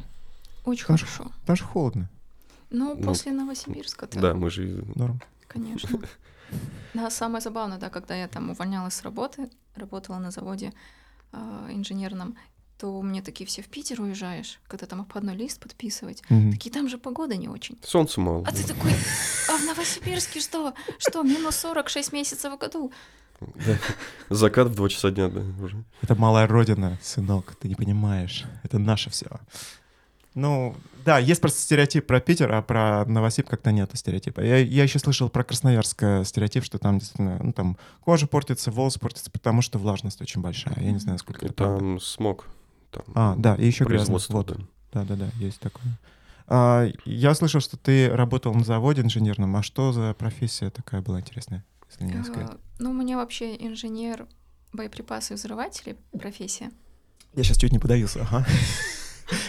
Очень 0.67 0.83
что- 0.85 0.93
хорошо. 0.93 1.33
Там 1.47 1.57
же 1.57 1.65
холодно. 1.65 2.11
Ну, 2.69 2.95
Ну, 2.95 3.03
после 3.03 3.33
Новосибирска, 3.33 4.09
Да, 4.13 4.35
мы 4.35 4.51
же... 4.51 4.85
Норм. 4.95 5.21
Конечно. 5.51 5.99
Да, 6.95 7.09
самое 7.11 7.41
забавное, 7.41 7.79
да, 7.79 7.89
когда 7.91 8.17
я 8.17 8.27
там 8.27 8.51
увольнялась 8.51 8.95
с 8.95 9.03
работы, 9.03 9.49
работала 9.77 10.19
на 10.19 10.33
заводе 10.33 10.73
а, 11.31 11.69
инженерном, 11.71 12.37
то 12.77 13.01
мне 13.03 13.23
такие 13.23 13.47
все 13.47 13.63
в 13.63 13.69
Питер 13.69 14.01
уезжаешь, 14.01 14.59
когда 14.67 14.87
там 14.87 15.01
обходной 15.01 15.37
лист 15.37 15.61
подписывать. 15.61 16.25
Мгм. 16.29 16.51
Такие 16.51 16.73
там 16.73 16.89
же 16.89 16.99
погода 16.99 17.37
не 17.37 17.49
очень. 17.49 17.79
Солнца 17.85 18.21
мало. 18.21 18.45
А 18.45 18.53
ты 18.53 18.67
такой, 18.67 18.91
а 19.49 19.57
в 19.57 19.65
Новосибирске 19.67 20.41
что? 20.41 20.75
Что, 20.99 21.23
минус 21.23 21.55
46 21.57 22.13
месяцев 22.13 22.53
в 22.53 22.59
году? 22.59 22.91
Да. 23.41 23.79
Закат 24.29 24.67
в 24.67 24.75
2 24.75 24.89
часа 24.89 25.11
дня, 25.11 25.29
да, 25.29 25.43
уже. 25.63 25.85
Это 26.03 26.17
малая 26.17 26.49
родина, 26.49 26.99
сынок, 27.01 27.55
ты 27.55 27.69
не 27.69 27.77
понимаешь. 27.77 28.47
Это 28.65 28.79
наше 28.79 29.11
все. 29.11 29.29
Ну, 30.35 30.77
да, 31.05 31.19
есть 31.19 31.41
просто 31.41 31.61
стереотип 31.61 32.07
про 32.07 32.21
Питер, 32.21 32.53
а 32.53 32.63
про 32.63 33.05
Новосиб 33.07 33.49
как-то 33.49 33.73
нет 33.73 33.91
стереотипа. 33.95 34.41
Я, 34.41 34.59
я 34.59 34.83
еще 34.85 34.99
слышал 34.99 35.29
про 35.29 35.43
Красноярск 35.43 36.03
стереотип, 36.25 36.65
что 36.65 36.79
там 36.79 36.99
действительно, 36.99 37.39
ну, 37.43 37.53
там 37.53 37.77
кожа 38.01 38.27
портится, 38.27 38.71
волосы 38.71 39.01
портятся, 39.01 39.31
потому 39.31 39.61
что 39.63 39.79
влажность 39.79 40.21
очень 40.21 40.41
большая. 40.41 40.77
Я 40.81 40.93
не 40.93 40.99
знаю, 40.99 41.19
сколько 41.19 41.47
это 41.47 41.55
правда. 41.55 41.79
там 41.79 42.01
смог. 42.01 42.47
Там 42.91 43.05
А, 43.15 43.35
да, 43.37 43.55
и 43.57 43.67
еще 43.67 43.85
грязно. 43.85 44.07
производство. 44.07 44.33
Вот. 44.35 44.47
да. 44.57 44.65
Да-да-да, 44.93 45.31
есть 45.39 45.61
такое. 45.61 45.99
А, 46.47 46.89
я 47.05 47.35
слышал, 47.35 47.61
что 47.61 47.77
ты 47.77 48.09
работал 48.09 48.53
на 48.55 48.65
заводе 48.65 49.03
инженерном. 49.03 49.55
А 49.57 49.63
что 49.63 49.93
за 49.93 50.15
профессия 50.15 50.71
такая 50.71 51.01
была 51.01 51.21
интересная, 51.21 51.65
если 51.89 52.05
не? 52.05 52.13
Э, 52.15 52.57
Ну, 52.79 52.91
у 52.91 52.93
меня 52.93 53.17
вообще 53.17 53.55
инженер 53.57 54.27
боеприпасы 54.73 55.35
и 55.35 55.37
взрыватели 55.37 55.97
профессия. 56.13 56.71
Я 57.35 57.45
сейчас 57.45 57.57
чуть 57.57 57.73
не 57.73 57.79
подавился, 57.79 58.23
ага. 58.23 58.45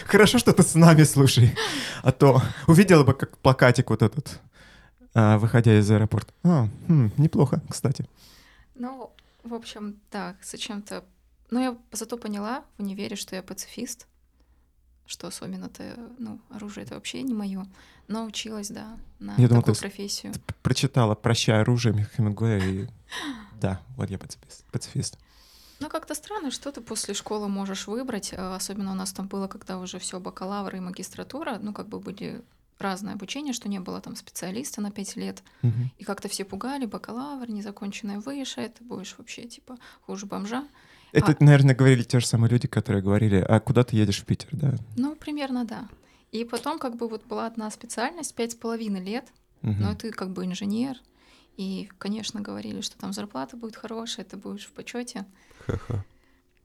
Хорошо, 0.06 0.38
что 0.38 0.52
ты 0.52 0.62
с 0.62 0.74
нами, 0.74 1.02
слушай. 1.04 1.54
А 2.02 2.12
то 2.12 2.42
увидела 2.66 3.04
бы, 3.04 3.14
как 3.14 3.38
плакатик 3.38 3.90
вот 3.90 4.02
этот, 4.02 4.40
а, 5.14 5.38
выходя 5.38 5.78
из 5.78 5.90
аэропорта. 5.90 6.32
А, 6.44 6.68
хм, 6.88 7.10
неплохо, 7.16 7.60
кстати. 7.68 8.06
Ну, 8.74 9.12
в 9.44 9.54
общем, 9.54 9.96
да, 10.10 10.36
зачем-то... 10.42 11.04
Но 11.50 11.60
я 11.60 11.76
зато 11.92 12.16
поняла 12.16 12.64
в 12.78 12.82
универе, 12.82 13.16
что 13.16 13.36
я 13.36 13.42
пацифист, 13.42 14.06
что 15.06 15.26
особенно-то, 15.26 15.82
ну, 16.18 16.40
оружие 16.50 16.84
это 16.84 16.94
вообще 16.94 17.22
не 17.22 17.34
мое. 17.34 17.66
Но 18.08 18.24
училась, 18.24 18.68
да, 18.68 18.96
на 19.18 19.34
Я 19.36 19.48
думал, 19.48 19.62
такую 19.62 19.74
ты 19.74 19.78
с- 19.78 19.80
профессию. 19.82 20.32
Ты 20.32 20.40
прочитала 20.62 21.14
«Прощай 21.14 21.60
оружие» 21.60 22.08
Хемингуэя 22.16 22.58
и... 22.64 22.88
Да, 23.60 23.80
вот 23.96 24.10
я 24.10 24.18
пацифист. 24.18 24.64
пацифист. 24.72 25.18
Ну, 25.82 25.88
как-то 25.88 26.14
странно, 26.14 26.50
что 26.50 26.70
ты 26.72 26.80
после 26.80 27.12
школы 27.14 27.48
можешь 27.48 27.86
выбрать. 27.86 28.32
э, 28.32 28.54
Особенно 28.54 28.92
у 28.92 28.94
нас 28.94 29.12
там 29.12 29.26
было, 29.26 29.48
когда 29.48 29.78
уже 29.78 29.98
все 29.98 30.20
бакалавр 30.20 30.76
и 30.76 30.80
магистратура, 30.80 31.58
ну, 31.60 31.72
как 31.72 31.88
бы 31.88 31.98
были 31.98 32.42
разное 32.78 33.14
обучение, 33.14 33.52
что 33.52 33.68
не 33.68 33.78
было 33.80 34.00
там 34.00 34.16
специалиста 34.16 34.80
на 34.80 34.90
пять 34.90 35.16
лет. 35.16 35.42
Мгм. 35.62 35.90
И 35.98 36.04
как-то 36.04 36.28
все 36.28 36.44
пугали, 36.44 36.86
бакалавр, 36.86 37.48
незаконченное 37.50 38.20
высшее, 38.20 38.68
ты 38.68 38.82
будешь 38.84 39.14
вообще, 39.18 39.42
типа, 39.44 39.76
хуже 40.06 40.26
бомжа. 40.26 40.64
Это, 41.12 41.32
А- 41.38 41.44
наверное, 41.44 41.74
говорили 41.74 42.02
те 42.02 42.20
же 42.20 42.26
самые 42.26 42.50
люди, 42.50 42.66
которые 42.68 43.02
говорили, 43.02 43.36
а 43.36 43.60
куда 43.60 43.84
ты 43.84 43.96
едешь 43.96 44.20
в 44.20 44.24
Питер, 44.24 44.48
да? 44.52 44.74
Ну, 44.96 45.14
примерно, 45.16 45.64
да. 45.64 45.88
И 46.32 46.44
потом 46.44 46.78
как 46.78 46.96
бы 46.96 47.08
вот 47.08 47.24
была 47.26 47.46
одна 47.46 47.70
специальность, 47.70 48.34
пять 48.34 48.52
с 48.52 48.54
половиной 48.54 49.02
лет, 49.04 49.26
Мгм. 49.62 49.82
но 49.82 49.94
ты 49.94 50.10
как 50.10 50.30
бы 50.32 50.44
инженер, 50.44 50.96
и, 51.56 51.88
конечно, 51.98 52.40
говорили, 52.40 52.80
что 52.80 52.96
там 52.98 53.12
зарплата 53.12 53.56
будет 53.56 53.76
хорошая, 53.76 54.24
ты 54.24 54.36
будешь 54.36 54.66
в 54.66 54.72
почете. 54.72 55.26
Ха-ха. 55.66 56.04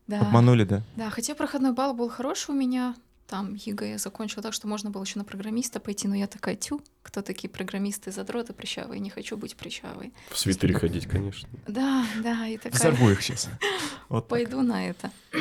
Да. 0.08 0.22
Обманули, 0.22 0.64
да? 0.64 0.84
Да, 0.96 1.10
хотя 1.10 1.36
проходной 1.36 1.74
балл 1.74 1.94
был 1.94 2.10
хороший 2.10 2.52
у 2.52 2.54
меня, 2.54 2.96
там 3.28 3.56
ЕГЭ 3.56 3.92
я 3.92 3.98
закончила 3.98 4.42
так, 4.42 4.54
что 4.54 4.68
можно 4.68 4.90
было 4.90 5.04
еще 5.04 5.20
на 5.20 5.26
программиста 5.26 5.82
пойти, 5.82 6.08
но 6.08 6.16
я 6.16 6.28
такая, 6.28 6.56
тю, 6.56 6.82
кто 7.04 7.22
такие 7.22 7.50
программисты, 7.50 8.12
задроты 8.12 8.54
прыщавые, 8.54 9.02
не 9.02 9.10
хочу 9.10 9.36
быть 9.36 9.58
прыщавой. 9.58 10.14
В 10.32 10.38
свитере 10.38 10.74
ходить, 10.74 11.08
конечно. 11.08 11.48
Да, 11.68 12.06
да, 12.24 12.48
и 12.48 12.58
такая, 12.58 12.80
Взорву 12.80 13.10
их 13.10 13.22
сейчас. 13.22 13.50
Вот 14.10 14.22
так. 14.22 14.30
пойду 14.30 14.62
на 14.62 14.88
это 14.88 15.12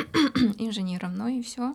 инженером, 0.57 1.15
ну 1.15 1.29
и 1.29 1.41
все. 1.41 1.73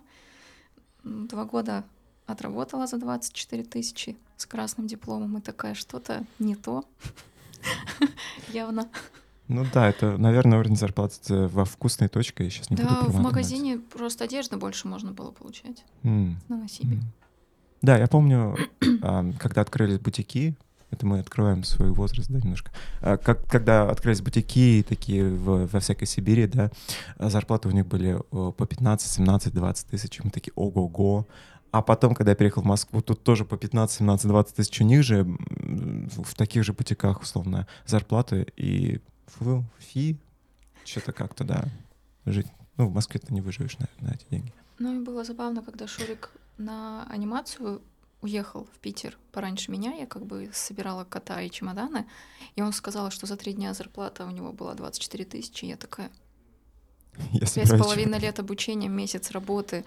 Два 1.04 1.46
года 1.46 1.84
отработала 2.26 2.86
за 2.86 2.98
24 2.98 3.64
тысячи 3.64 4.18
с 4.36 4.44
красным 4.44 4.86
дипломом, 4.86 5.38
и 5.38 5.40
такая, 5.40 5.74
что-то 5.74 6.26
не 6.38 6.54
то, 6.54 6.84
явно. 8.52 8.88
Ну 9.48 9.66
да, 9.74 9.88
это, 9.88 10.16
наверное, 10.16 10.58
уровень 10.58 10.76
зарплаты 10.76 11.46
во 11.48 11.64
вкусной 11.64 12.08
точке. 12.08 12.44
Я 12.44 12.50
сейчас 12.50 12.70
не 12.70 12.76
буду 12.76 12.88
Да, 12.88 12.94
в 12.94 12.98
проматывать. 13.06 13.24
магазине 13.24 13.78
просто 13.78 14.24
одежды 14.24 14.56
больше 14.56 14.88
можно 14.88 15.12
было 15.12 15.30
получать 15.30 15.84
М. 16.04 16.38
в 16.46 16.50
Новосибе. 16.50 16.96
М. 16.96 17.02
Да, 17.82 17.98
я 17.98 18.06
помню, 18.06 18.56
а, 19.02 19.24
когда 19.38 19.60
открылись 19.62 19.98
бутики, 19.98 20.56
это 20.90 21.04
мы 21.06 21.18
открываем 21.18 21.64
свой 21.64 21.90
возраст, 21.90 22.30
да, 22.30 22.38
немножко. 22.38 22.70
А, 23.00 23.16
Как, 23.16 23.44
когда 23.50 23.90
открылись 23.90 24.20
бутики 24.22 24.84
такие 24.88 25.28
в- 25.28 25.66
во 25.66 25.80
всякой 25.80 26.06
Сибири, 26.06 26.46
да, 26.46 26.70
зарплаты 27.18 27.68
у 27.68 27.72
них 27.72 27.86
были 27.86 28.20
по 28.30 28.52
15, 28.66 29.10
17, 29.10 29.52
20 29.52 29.88
тысяч, 29.88 30.20
мы 30.22 30.30
такие, 30.30 30.52
ого-го. 30.54 31.26
А 31.72 31.80
потом, 31.80 32.14
когда 32.14 32.32
я 32.32 32.36
переехал 32.36 32.62
в 32.62 32.66
Москву, 32.66 33.00
тут 33.00 33.24
тоже 33.24 33.46
по 33.46 33.56
15, 33.56 33.98
17, 33.98 34.26
20 34.26 34.56
тысяч 34.56 34.80
у 34.82 34.84
них 34.84 35.02
же 35.02 35.20
м, 35.20 36.08
в 36.10 36.34
таких 36.34 36.64
же 36.64 36.74
бутиках, 36.74 37.22
условно, 37.22 37.66
зарплаты. 37.86 38.46
И 38.58 39.00
фу, 39.26 39.64
фи, 39.78 40.18
что-то 40.84 41.12
как-то, 41.12 41.44
да, 41.44 41.64
жить. 42.26 42.46
Ну, 42.76 42.88
в 42.88 42.94
Москве 42.94 43.20
ты 43.20 43.32
не 43.32 43.40
выживешь 43.40 43.78
на, 43.78 43.88
на 44.00 44.12
эти 44.12 44.26
деньги. 44.30 44.52
Ну 44.78 45.00
и 45.00 45.02
было 45.02 45.24
забавно, 45.24 45.62
когда 45.62 45.86
Шурик 45.86 46.30
на 46.58 47.06
анимацию 47.10 47.80
уехал 48.20 48.66
в 48.74 48.78
Питер 48.78 49.16
пораньше 49.32 49.70
меня, 49.70 49.94
я 49.94 50.06
как 50.06 50.26
бы 50.26 50.50
собирала 50.52 51.04
кота 51.04 51.40
и 51.40 51.50
чемоданы, 51.50 52.06
и 52.54 52.60
он 52.60 52.72
сказал, 52.72 53.10
что 53.10 53.26
за 53.26 53.36
три 53.36 53.54
дня 53.54 53.72
зарплата 53.72 54.26
у 54.26 54.30
него 54.30 54.52
была 54.52 54.74
24 54.74 55.24
тысячи, 55.24 55.64
я 55.64 55.76
такая, 55.76 56.10
Я 57.32 57.46
пять 57.46 57.68
с 57.68 57.78
половиной 57.78 58.18
лет 58.18 58.38
обучения, 58.38 58.88
месяц 58.88 59.30
работы, 59.30 59.84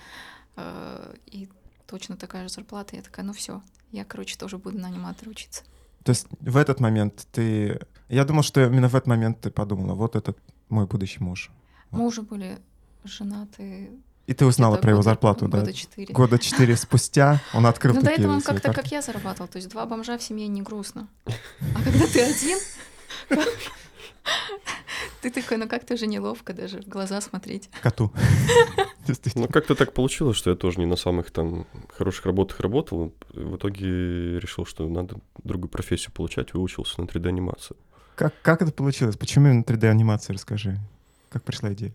э, 0.56 1.16
и 1.28 1.48
точно 1.88 2.18
такая 2.18 2.44
же 2.48 2.54
зарплата, 2.54 2.96
я 2.96 3.02
такая, 3.02 3.26
ну 3.26 3.34
все, 3.34 3.62
я, 3.92 4.06
короче, 4.06 4.38
тоже 4.38 4.58
буду 4.58 4.78
на 4.78 4.88
аниматора 4.88 5.30
учиться. 5.30 5.64
То 6.04 6.12
есть 6.12 6.28
в 6.40 6.58
этот 6.58 6.80
момент 6.80 7.28
ты... 7.32 7.80
Я 8.10 8.26
думал, 8.26 8.44
что 8.44 8.64
именно 8.64 8.88
в 8.88 8.96
этот 8.96 9.08
момент 9.08 9.42
ты 9.42 9.50
подумала, 9.50 9.96
вот 9.96 10.16
этот 10.16 10.38
мой 10.70 10.86
будущий 10.86 11.24
муж. 11.24 11.50
Мы 11.92 12.06
уже 12.06 12.22
были 12.22 12.60
женаты 13.04 13.90
И 14.28 14.34
ты 14.34 14.46
узнала 14.46 14.78
про 14.78 14.92
его 14.92 15.00
года- 15.00 15.10
зарплату, 15.10 15.48
да? 15.48 15.60
года 15.60 15.74
четыре. 15.74 16.14
Года 16.14 16.38
четыре 16.40 16.76
спустя 16.78 17.42
он 17.54 17.66
открыл 17.66 17.96
Ну, 17.96 18.02
до 18.02 18.12
этого 18.12 18.34
он 18.34 18.42
как-то, 18.42 18.74
как 18.74 18.92
я 18.92 19.02
зарабатывал. 19.02 19.48
То 19.48 19.58
есть 19.58 19.70
два 19.70 19.86
бомжа 19.86 20.18
в 20.18 20.24
семье 20.24 20.48
не 20.48 20.62
грустно. 20.62 21.08
А 21.26 21.84
когда 21.84 22.06
ты 22.08 22.22
один, 22.22 22.60
ты 25.22 25.30
такой, 25.32 25.58
ну 25.58 25.68
как-то 25.68 25.98
же 25.98 26.08
неловко 26.08 26.54
даже 26.54 26.82
в 26.82 26.88
глаза 26.88 27.22
смотреть. 27.22 27.70
Коту. 27.82 28.12
Ну, 29.36 29.48
как-то 29.48 29.76
так 29.76 29.94
получилось, 29.94 30.36
что 30.36 30.50
я 30.50 30.56
тоже 30.56 30.80
не 30.80 30.88
на 30.88 30.96
самых 30.96 31.30
там 31.30 31.68
хороших 31.96 32.26
работах 32.26 32.60
работал. 32.60 33.14
В 33.30 33.56
итоге 33.56 34.40
решил, 34.40 34.66
что 34.66 34.90
надо 34.90 35.18
другую 35.44 35.70
профессию 35.70 36.12
получать, 36.12 36.56
выучился 36.56 37.00
на 37.00 37.06
3D-анимацию. 37.06 37.78
Как, 38.16 38.34
как 38.42 38.64
это 38.64 38.72
получилось? 38.72 39.16
Почему 39.16 39.50
именно 39.50 39.62
3D-анимация, 39.62 40.34
расскажи. 40.34 40.80
Как 41.30 41.44
пришла 41.44 41.72
идея? 41.74 41.94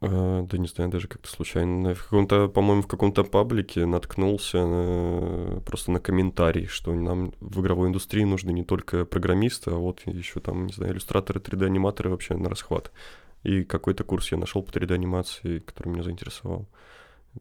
А, 0.00 0.42
да 0.42 0.58
не 0.58 0.68
знаю, 0.68 0.90
даже 0.90 1.08
как-то 1.08 1.28
случайно. 1.28 1.94
В 1.94 2.02
каком-то, 2.04 2.48
по-моему, 2.48 2.82
в 2.82 2.86
каком-то 2.86 3.24
паблике 3.24 3.86
наткнулся 3.86 4.66
на- 4.66 5.60
просто 5.60 5.90
на 5.90 6.00
комментарий, 6.00 6.66
что 6.66 6.94
нам 6.94 7.32
в 7.40 7.60
игровой 7.60 7.88
индустрии 7.88 8.24
нужны 8.24 8.50
не 8.50 8.62
только 8.64 9.04
программисты, 9.04 9.70
а 9.70 9.76
вот 9.76 10.02
еще 10.06 10.40
там, 10.40 10.66
не 10.66 10.72
знаю, 10.72 10.92
иллюстраторы, 10.92 11.40
3D-аниматоры 11.40 12.10
вообще 12.10 12.34
на 12.36 12.50
расхват. 12.50 12.92
И 13.42 13.64
какой-то 13.64 14.04
курс 14.04 14.32
я 14.32 14.38
нашел 14.38 14.62
по 14.62 14.70
3D-анимации, 14.70 15.60
который 15.60 15.88
меня 15.90 16.02
заинтересовал. 16.02 16.66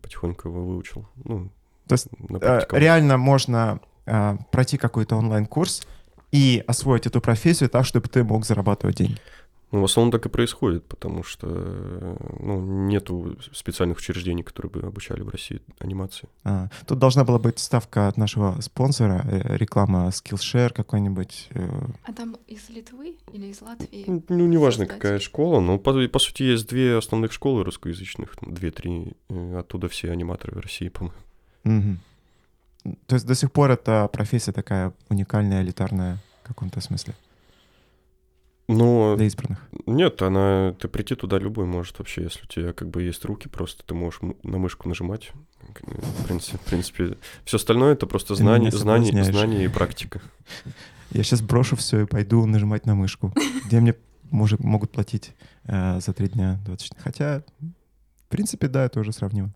Потихоньку 0.02 0.50
его 0.50 0.64
выучил. 0.64 1.08
Ну, 1.24 1.50
То 1.88 1.94
есть 1.94 2.08
э, 2.42 2.60
реально 2.72 3.18
можно 3.18 3.80
э, 4.06 4.38
пройти 4.52 4.78
какой-то 4.78 5.16
онлайн-курс 5.16 5.86
и 6.32 6.64
освоить 6.68 7.06
эту 7.08 7.22
профессию 7.22 7.70
так, 7.70 7.86
чтобы 7.86 8.08
ты 8.10 8.24
мог 8.24 8.46
зарабатывать 8.46 8.98
деньги. 8.98 9.18
Ну, 9.72 9.82
в 9.82 9.84
основном 9.86 10.12
так 10.12 10.26
и 10.26 10.30
происходит, 10.30 10.86
потому 10.86 11.24
что 11.24 11.48
ну, 12.40 12.62
нету 12.88 13.38
специальных 13.52 13.98
учреждений, 13.98 14.44
которые 14.44 14.72
бы 14.72 14.82
обучали 14.88 15.22
в 15.22 15.30
России 15.30 15.62
анимации. 15.80 16.30
А, 16.44 16.70
тут 16.86 17.00
должна 17.00 17.26
была 17.26 17.40
быть 17.40 17.60
ставка 17.60 18.08
от 18.08 18.18
нашего 18.18 18.62
спонсора, 18.62 19.26
э, 19.26 19.58
реклама 19.58 20.08
Skillshare 20.10 20.72
какой-нибудь. 20.72 21.50
э, 21.50 21.88
А 22.04 22.14
там 22.14 22.38
из 22.48 22.70
Литвы 22.70 23.18
или 23.34 23.48
из 23.48 23.62
Латвии? 23.62 24.06
Ну, 24.08 24.24
ну, 24.30 24.46
неважно, 24.46 24.86
какая 24.86 25.20
школа, 25.20 25.60
но 25.60 25.80
по, 25.80 26.08
по 26.08 26.20
сути 26.20 26.44
есть 26.44 26.70
две 26.70 26.98
основных 26.98 27.34
школы 27.34 27.64
русскоязычных, 27.64 28.36
там, 28.38 28.54
две-три, 28.54 29.14
э, 29.30 29.58
оттуда 29.60 29.90
все 29.90 30.12
аниматоры 30.12 30.56
в 30.56 30.60
России, 30.60 30.90
по-моему. 30.90 31.18
Мгм. 31.64 32.00
То 33.08 33.16
есть 33.16 33.26
до 33.26 33.34
сих 33.34 33.52
пор 33.52 33.72
эта 33.72 34.08
профессия 34.08 34.52
такая 34.52 34.94
уникальная, 35.10 35.64
элитарная 35.64 36.20
в 36.44 36.48
каком-то 36.48 36.82
смысле 36.82 37.16
Но 38.68 39.16
для 39.16 39.28
избранных. 39.28 39.60
нет, 39.86 40.22
она, 40.22 40.74
ты 40.80 40.88
прийти 40.88 41.14
туда 41.16 41.38
любой 41.38 41.66
может 41.66 42.00
вообще, 42.00 42.24
если 42.24 42.44
у 42.44 42.48
тебя 42.48 42.74
как 42.74 42.90
бы 42.90 43.04
есть 43.04 43.24
руки, 43.26 43.48
просто 43.48 43.84
ты 43.86 43.94
можешь 43.94 44.22
на 44.44 44.58
мышку 44.58 44.90
нажимать. 44.90 45.32
В 45.62 46.26
принципе, 46.26 46.58
в 46.58 46.62
принципе, 46.62 47.18
все 47.44 47.58
остальное 47.58 47.94
это 47.94 48.08
просто 48.08 48.30
Ты 48.30 48.42
знание, 48.42 48.72
знание, 48.72 49.24
знание 49.24 49.66
и 49.66 49.68
практика. 49.68 50.22
Я 51.12 51.24
сейчас 51.24 51.42
брошу 51.42 51.76
все 51.76 52.02
и 52.02 52.06
пойду 52.06 52.46
нажимать 52.46 52.86
на 52.86 52.96
мышку, 52.96 53.34
где 53.66 53.80
мне 53.80 53.96
может, 54.32 54.60
могут 54.60 54.92
платить 54.92 55.34
э, 55.66 56.00
за 56.00 56.14
три 56.14 56.28
дня 56.28 56.60
24. 56.66 57.02
Хотя, 57.02 57.44
в 57.60 58.30
принципе, 58.30 58.68
да, 58.68 58.86
это 58.86 59.00
уже 59.00 59.12
сравнимо. 59.12 59.54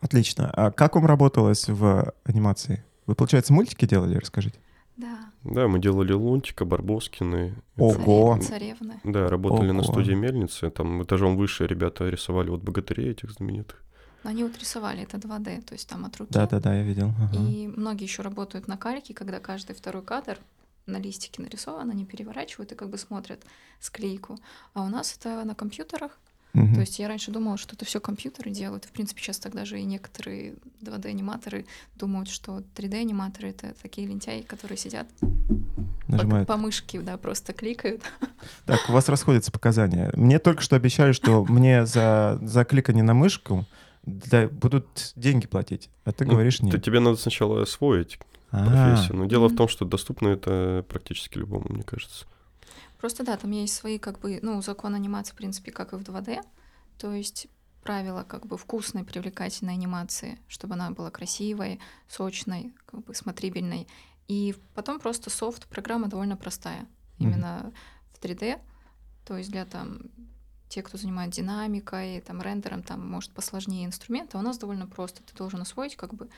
Отлично. 0.00 0.50
А 0.50 0.70
как 0.70 0.94
вам 0.94 1.06
работалось 1.06 1.68
в 1.68 2.14
анимации? 2.24 2.84
Вы, 3.06 3.14
получается, 3.14 3.52
мультики 3.52 3.86
делали? 3.86 4.16
Расскажите. 4.16 4.58
Да. 4.96 5.30
Да, 5.54 5.68
мы 5.68 5.78
делали 5.78 6.12
Лунтика, 6.12 6.64
Барбоскины. 6.64 7.54
Ого. 7.76 8.36
Царе- 8.40 8.42
Царевны. 8.42 9.00
Да, 9.04 9.28
работали 9.28 9.70
на 9.70 9.80
Ого. 9.82 9.92
студии 9.92 10.12
Мельницы, 10.14 10.70
там 10.70 11.02
этажом 11.02 11.36
выше 11.36 11.66
ребята 11.66 12.08
рисовали 12.08 12.50
вот 12.50 12.62
богатырей 12.62 13.10
этих 13.10 13.30
знаменитых. 13.30 13.82
Но 14.24 14.30
они 14.30 14.42
вот 14.42 14.58
рисовали 14.58 15.02
это 15.02 15.18
2D, 15.18 15.62
то 15.62 15.74
есть 15.74 15.88
там 15.88 16.04
от 16.04 16.16
руки. 16.16 16.32
Да-да-да, 16.32 16.74
я 16.74 16.82
видел. 16.82 17.12
ага. 17.20 17.36
И 17.38 17.68
многие 17.68 18.04
еще 18.04 18.22
работают 18.22 18.66
на 18.68 18.76
кальке, 18.76 19.14
когда 19.14 19.38
каждый 19.40 19.74
второй 19.76 20.02
кадр 20.02 20.38
на 20.86 20.98
листике 20.98 21.42
нарисован, 21.42 21.90
они 21.90 22.04
переворачивают 22.04 22.72
и 22.72 22.74
как 22.74 22.90
бы 22.90 22.98
смотрят 22.98 23.40
склейку. 23.80 24.36
А 24.74 24.82
у 24.82 24.88
нас 24.88 25.16
это 25.18 25.44
на 25.44 25.54
компьютерах. 25.54 26.18
Мгм. 26.56 26.74
То 26.74 26.80
есть 26.80 26.98
я 26.98 27.06
раньше 27.08 27.30
думала, 27.30 27.58
что 27.58 27.74
это 27.76 27.84
все 27.84 28.00
компьютеры 28.00 28.50
делают. 28.50 28.84
И, 28.86 28.88
в 28.88 28.92
принципе, 28.92 29.20
сейчас 29.22 29.38
тогда 29.38 29.64
же 29.64 29.78
и 29.78 29.84
некоторые 29.84 30.54
2D-аниматоры 30.80 31.66
думают, 31.96 32.28
что 32.30 32.62
3D-аниматоры— 32.74 33.48
это 33.50 33.74
такие 33.82 34.06
лентяи, 34.06 34.40
которые 34.40 34.78
сидят 34.78 35.06
по, 35.20 36.12
Нажимают. 36.12 36.48
по 36.48 36.56
мышке, 36.56 37.00
да, 37.00 37.16
просто 37.18 37.52
кликают. 37.52 38.02
Так, 38.64 38.80
у 38.88 38.92
вас 38.92 39.08
расходятся 39.08 39.52
показания. 39.52 40.10
Мне 40.16 40.38
только 40.38 40.62
что 40.62 40.76
обещали, 40.76 41.12
что 41.12 41.44
мне 41.44 41.84
за, 41.84 42.38
за 42.42 42.64
кликание 42.64 43.04
на 43.04 43.12
мышку 43.14 43.66
да, 44.04 44.48
будут 44.48 45.12
деньги 45.16 45.46
платить. 45.46 45.90
А 46.04 46.12
ты 46.12 46.24
Ну, 46.24 46.32
говоришь 46.32 46.60
нет. 46.62 46.82
тебе 46.82 47.00
надо 47.00 47.16
сначала 47.16 47.62
освоить 47.62 48.18
А, 48.50 48.64
профессию. 48.64 49.16
Но 49.18 49.26
дело 49.26 49.48
в 49.48 49.56
том, 49.56 49.68
что 49.68 49.84
доступно 49.84 50.28
это 50.28 50.84
практически 50.88 51.38
любому, 51.38 51.66
мне 51.68 51.82
кажется. 51.82 52.24
Просто 53.06 53.22
да, 53.22 53.36
там 53.36 53.52
есть 53.52 53.72
свои 53.72 54.00
как 54.00 54.18
бы, 54.18 54.40
ну, 54.42 54.60
закон 54.62 54.96
анимации, 54.96 55.30
в 55.30 55.36
принципе, 55.36 55.70
как 55.70 55.92
и 55.92 55.96
в 55.96 56.02
2D. 56.02 56.44
То 56.98 57.12
есть 57.12 57.46
правила 57.84 58.24
как 58.24 58.46
бы 58.46 58.58
вкусной, 58.58 59.04
привлекательной 59.04 59.74
анимации, 59.74 60.40
чтобы 60.48 60.74
она 60.74 60.90
была 60.90 61.12
красивой, 61.12 61.78
сочной, 62.08 62.74
как 62.84 63.04
бы 63.04 63.14
смотрибельной. 63.14 63.86
И 64.26 64.56
потом 64.74 64.98
просто 64.98 65.30
софт, 65.30 65.68
программа 65.68 66.08
довольно 66.08 66.36
простая. 66.36 66.88
Именно 67.20 67.72
в 68.12 68.20
3D. 68.20 68.60
То 69.24 69.36
есть 69.36 69.52
для 69.52 69.66
там 69.66 70.10
те, 70.68 70.82
кто 70.82 70.98
занимается 70.98 71.42
динамикой, 71.42 72.20
там 72.22 72.42
рендером, 72.42 72.82
там 72.82 73.08
может 73.08 73.30
посложнее 73.30 73.86
инструменты, 73.86 74.36
а 74.36 74.40
у 74.40 74.42
нас 74.42 74.58
довольно 74.58 74.88
просто. 74.88 75.22
Ты 75.22 75.32
должен 75.36 75.60
освоить 75.60 75.94
как 75.94 76.12
бы 76.12 76.28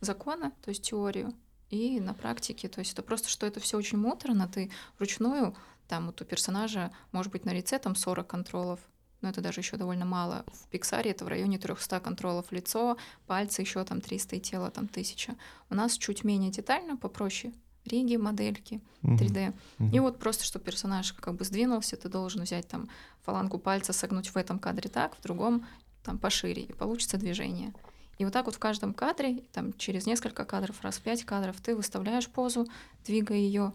законы, 0.00 0.52
то 0.62 0.70
есть 0.70 0.84
теорию, 0.84 1.34
и 1.70 2.00
на 2.00 2.14
практике, 2.14 2.68
то 2.68 2.78
есть 2.78 2.92
это 2.92 3.02
просто, 3.02 3.28
что 3.28 3.46
это 3.46 3.60
все 3.60 3.76
очень 3.76 3.98
муторно, 3.98 4.48
ты 4.48 4.70
вручную, 4.98 5.56
там 5.88 6.06
вот 6.06 6.20
у 6.20 6.24
персонажа 6.24 6.90
может 7.12 7.32
быть 7.32 7.44
на 7.44 7.52
лице 7.52 7.78
там 7.78 7.94
40 7.94 8.26
контролов, 8.26 8.80
но 9.20 9.30
это 9.30 9.40
даже 9.40 9.60
еще 9.60 9.76
довольно 9.76 10.04
мало. 10.04 10.44
В 10.52 10.68
Пиксаре 10.68 11.10
это 11.10 11.24
в 11.24 11.28
районе 11.28 11.58
300 11.58 12.00
контролов 12.00 12.52
лицо, 12.52 12.96
пальцы 13.26 13.62
еще 13.62 13.82
там 13.84 14.00
300 14.00 14.36
и 14.36 14.40
тело 14.40 14.70
там 14.70 14.84
1000. 14.84 15.34
У 15.70 15.74
нас 15.74 15.96
чуть 15.96 16.24
менее 16.24 16.50
детально, 16.50 16.96
попроще. 16.96 17.52
Риги, 17.86 18.16
модельки, 18.16 18.80
мгм, 19.02 19.16
3D. 19.16 19.54
мгм. 19.78 19.94
И 19.94 20.00
вот 20.00 20.18
просто, 20.18 20.44
чтобы 20.44 20.64
персонаж 20.64 21.12
как 21.12 21.34
бы 21.34 21.44
сдвинулся, 21.44 21.96
ты 21.96 22.08
должен 22.08 22.42
взять 22.42 22.66
там 22.66 22.88
фалангу 23.22 23.58
пальца, 23.58 23.92
согнуть 23.92 24.28
в 24.28 24.36
этом 24.36 24.58
кадре 24.58 24.88
так, 24.88 25.16
в 25.16 25.22
другом 25.22 25.66
там 26.02 26.18
пошире, 26.18 26.62
и 26.62 26.72
получится 26.72 27.18
движение. 27.18 27.74
И 28.18 28.24
вот 28.24 28.32
так 28.32 28.46
вот 28.46 28.54
в 28.54 28.58
каждом 28.58 28.94
кадре, 28.94 29.42
там 29.52 29.72
через 29.74 30.06
несколько 30.06 30.44
кадров, 30.44 30.80
раз 30.82 30.96
в 30.96 31.02
пять 31.02 31.24
кадров, 31.24 31.60
ты 31.60 31.74
выставляешь 31.74 32.28
позу, 32.28 32.66
двигая 33.04 33.38
ее, 33.38 33.72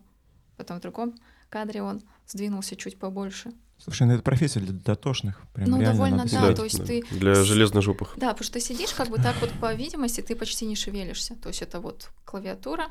потом 0.57 0.77
в 0.77 0.81
другом 0.81 1.13
кадре 1.49 1.81
он 1.81 2.01
сдвинулся 2.27 2.75
чуть 2.75 2.97
побольше. 2.99 3.51
Слушай, 3.81 4.07
ну 4.07 4.13
это 4.13 4.23
профессия 4.23 4.59
для 4.59 4.73
дотошных. 4.73 5.41
Прям 5.53 5.69
Ну, 5.69 5.81
довольно, 5.81 6.17
надо 6.17 6.31
да, 6.31 6.53
то 6.53 6.63
есть 6.65 6.85
ты 6.85 7.01
Для 7.11 7.33
железножопых. 7.43 8.13
Да, 8.17 8.29
потому 8.31 8.43
что 8.43 8.53
ты 8.53 8.59
сидишь 8.59 8.91
как 8.93 9.07
бы 9.09 9.17
так 9.17 9.35
вот 9.39 9.51
по 9.51 9.73
видимости, 9.73 10.19
ты 10.21 10.35
почти 10.35 10.65
не 10.65 10.75
шевелишься. 10.75 11.35
То 11.35 11.47
есть 11.49 11.61
это 11.61 11.79
вот 11.79 12.09
клавиатура, 12.25 12.87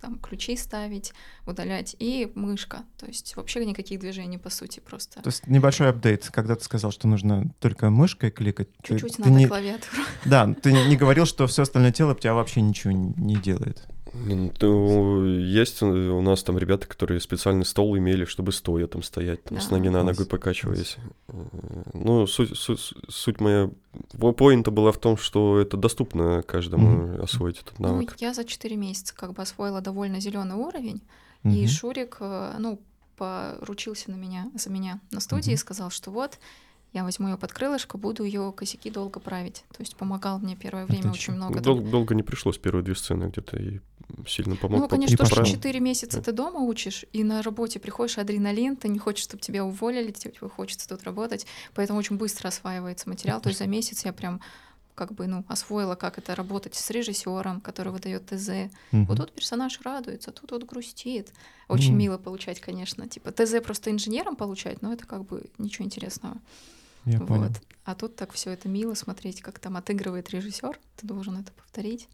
там 0.00 0.18
ключи 0.20 0.56
ставить, 0.56 1.12
удалять 1.46 1.96
и 1.98 2.30
мышка. 2.36 2.84
То 2.96 3.06
есть 3.06 3.34
вообще 3.36 3.64
никаких 3.66 3.98
движений 4.00 4.38
по 4.38 4.50
сути 4.50 4.78
просто. 4.80 5.20
То 5.20 5.28
есть 5.28 5.46
небольшой 5.48 5.90
апдейт, 5.90 6.28
когда 6.30 6.54
ты 6.54 6.64
сказал, 6.64 6.92
что 6.92 7.08
нужно 7.08 7.52
только 7.58 7.90
мышкой 7.90 8.30
кликать. 8.30 8.68
ты- 8.78 8.88
Чуть-чуть 8.94 9.16
ты 9.16 9.22
надо 9.22 9.32
не- 9.34 9.48
клавиатуру. 9.48 10.02
Да, 10.24 10.54
ты 10.54 10.72
не 10.72 10.96
говорил, 10.96 11.26
что 11.26 11.46
все 11.48 11.62
остальное 11.62 11.92
тело 11.92 12.12
у 12.12 12.16
тебя 12.16 12.34
вообще 12.34 12.60
ничего 12.62 12.92
не 12.92 13.34
делает. 13.36 13.82
Ну, 14.12 15.24
есть 15.24 15.82
у 15.82 16.20
нас 16.20 16.42
там 16.42 16.58
ребята, 16.58 16.86
которые 16.88 17.20
специальный 17.20 17.64
стол 17.64 17.96
имели, 17.96 18.24
чтобы 18.24 18.52
стоя 18.52 18.86
там 18.86 19.02
стоять, 19.02 19.44
там, 19.44 19.60
с 19.60 19.68
Да. 19.68 19.76
ноги 19.76 19.88
на 19.88 20.02
ногу 20.02 20.24
покачиваясь. 20.26 20.96
Э, 21.28 21.32
Ну, 21.94 22.26
суть, 22.26 22.56
суть, 22.58 22.92
суть 23.08 23.40
моя 23.40 23.70
поинта 24.36 24.70
была 24.70 24.90
в 24.92 24.98
том, 24.98 25.16
что 25.16 25.58
это 25.58 25.76
доступно 25.76 26.42
каждому 26.42 27.06
Мгм. 27.06 27.22
освоить 27.22 27.60
этот 27.60 27.78
Ну, 27.78 27.88
навык. 27.88 28.16
я 28.18 28.34
за 28.34 28.44
4 28.44 28.76
месяца 28.76 29.14
как 29.14 29.32
бы 29.32 29.42
освоила 29.42 29.80
довольно 29.80 30.20
зеленый 30.20 30.56
уровень, 30.56 31.02
и 31.44 31.48
Мгм. 31.48 31.66
Шурик, 31.68 32.16
э, 32.20 32.56
ну, 32.58 32.80
поручился 33.16 34.10
на 34.10 34.16
меня, 34.16 34.50
за 34.54 34.70
меня 34.70 34.98
на 35.12 35.20
студии 35.20 35.50
и 35.52 35.54
Мгм. 35.54 35.58
сказал, 35.60 35.90
что 35.90 36.10
вот, 36.10 36.38
я 36.92 37.04
возьму 37.04 37.28
ее 37.28 37.36
под 37.36 37.52
крылышко, 37.52 37.98
буду 37.98 38.24
ее 38.24 38.52
косяки 38.56 38.90
долго 38.90 39.20
править. 39.20 39.64
То 39.72 39.80
есть 39.80 39.96
помогал 39.96 40.38
мне 40.38 40.56
первое 40.56 40.86
время 40.86 41.08
Отлично. 41.10 41.32
очень 41.32 41.34
много. 41.34 41.54
Ну, 41.58 41.62
там 41.62 41.76
дол- 41.82 41.90
долго 41.90 42.14
не 42.14 42.22
пришлось, 42.22 42.58
первые 42.58 42.82
две 42.84 42.94
сцены 42.94 43.24
где-то 43.26 43.56
и 43.56 43.80
сильно 44.26 44.56
помог. 44.56 44.80
Ну, 44.80 44.88
конечно, 44.88 45.16
то, 45.16 45.24
что 45.24 45.36
поправил. 45.36 45.56
4 45.56 45.80
месяца 45.80 46.16
Да. 46.16 46.22
ты 46.24 46.32
дома 46.32 46.60
учишь, 46.60 47.04
и 47.12 47.22
на 47.22 47.42
работе 47.42 47.78
приходишь 47.78 48.18
адреналин, 48.18 48.74
ты 48.76 48.88
не 48.88 48.98
хочешь, 48.98 49.22
чтобы 49.24 49.40
тебя 49.40 49.64
уволили, 49.64 50.10
тебе 50.10 50.32
хочется 50.48 50.88
тут 50.88 51.04
работать, 51.04 51.46
поэтому 51.74 51.98
очень 52.00 52.16
быстро 52.16 52.48
осваивается 52.48 53.08
материал. 53.08 53.40
То 53.40 53.50
есть 53.50 53.60
за 53.60 53.66
месяц 53.68 54.04
я 54.04 54.12
прям 54.12 54.40
как 54.96 55.12
бы, 55.14 55.26
ну, 55.28 55.44
освоила, 55.48 55.94
как 55.94 56.18
это 56.18 56.34
работать 56.34 56.74
с 56.74 56.90
режиссером, 56.90 57.60
который 57.62 57.90
выдает 57.92 58.26
ТЗ. 58.26 58.70
Мгм. 58.90 59.06
Вот 59.06 59.16
тут 59.18 59.32
персонаж 59.32 59.80
радуется, 59.82 60.30
тут 60.32 60.50
вот 60.50 60.64
грустит. 60.64 61.32
Очень 61.68 61.90
Мгм. 61.92 61.98
мило 61.98 62.18
получать, 62.18 62.60
конечно. 62.60 63.08
Типа 63.08 63.30
ТЗ 63.30 63.62
просто 63.64 63.90
инженером 63.92 64.34
получать, 64.36 64.82
но 64.82 64.92
это 64.92 65.06
как 65.06 65.24
бы 65.24 65.44
ничего 65.56 65.86
интересного. 65.86 66.36
Я 67.04 67.20
понял. 67.20 67.44
вот. 67.48 67.52
А 67.84 67.94
тут 67.94 68.16
так 68.16 68.32
все 68.32 68.50
это 68.50 68.68
мило 68.68 68.94
смотреть, 68.94 69.40
как 69.42 69.58
там 69.58 69.76
отыгрывает 69.76 70.30
режиссер. 70.30 70.78
Ты 70.96 71.06
должен 71.06 71.38
это 71.38 71.50
повторить. 71.52 72.08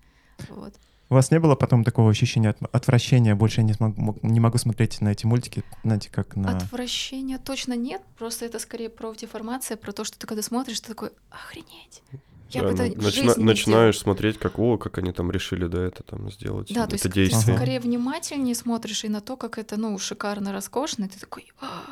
Вот. 0.49 0.75
У 1.09 1.15
вас 1.15 1.31
не 1.31 1.39
было 1.39 1.55
потом 1.55 1.85
такого 1.85 2.11
ощущения 2.11 2.51
от- 2.51 2.75
отвращения? 2.75 3.35
Больше 3.37 3.61
я 3.61 3.67
не, 3.67 3.75
смогу, 3.75 4.01
мог- 4.01 4.23
не 4.23 4.41
могу 4.41 4.59
смотреть 4.59 5.01
на 5.01 5.11
эти 5.11 5.25
мультики, 5.25 5.63
знаете, 5.85 6.11
как 6.11 6.35
на... 6.35 6.57
Отвращения 6.57 7.39
точно 7.39 7.75
нет, 7.75 8.03
просто 8.19 8.45
это 8.45 8.59
скорее 8.59 8.91
профдеформация, 8.91 9.77
про 9.77 9.93
то, 9.93 10.03
что 10.05 10.19
ты 10.19 10.27
когда 10.27 10.43
смотришь, 10.43 10.81
ты 10.81 10.89
такой, 10.89 11.11
охренеть. 11.31 12.03
Я 12.51 12.63
Да, 12.63 12.69
бы 12.69 12.75
это 12.75 12.97
ну, 12.97 13.03
начина- 13.05 13.37
начинаешь 13.37 13.99
смотреть, 13.99 14.39
как, 14.39 14.59
о, 14.59 14.79
как 14.79 14.99
они 14.99 15.13
там 15.13 15.31
решили, 15.31 15.67
да, 15.69 15.85
это 15.85 16.03
там 16.03 16.31
сделать, 16.31 16.69
Да, 16.75 16.87
то 16.87 16.95
это 16.95 16.95
есть 16.95 17.03
ты 17.05 17.11
действие. 17.11 17.57
скорее 17.57 17.81
внимательнее 17.81 18.55
смотришь 18.57 19.05
и 19.05 19.09
на 19.09 19.21
то, 19.21 19.37
как 19.37 19.59
это, 19.59 19.77
ну, 19.77 19.97
шикарно, 19.99 20.53
роскошно, 20.53 21.05
и 21.05 21.09
ты 21.09 21.19
такой, 21.21 21.47
«А, 21.61 21.83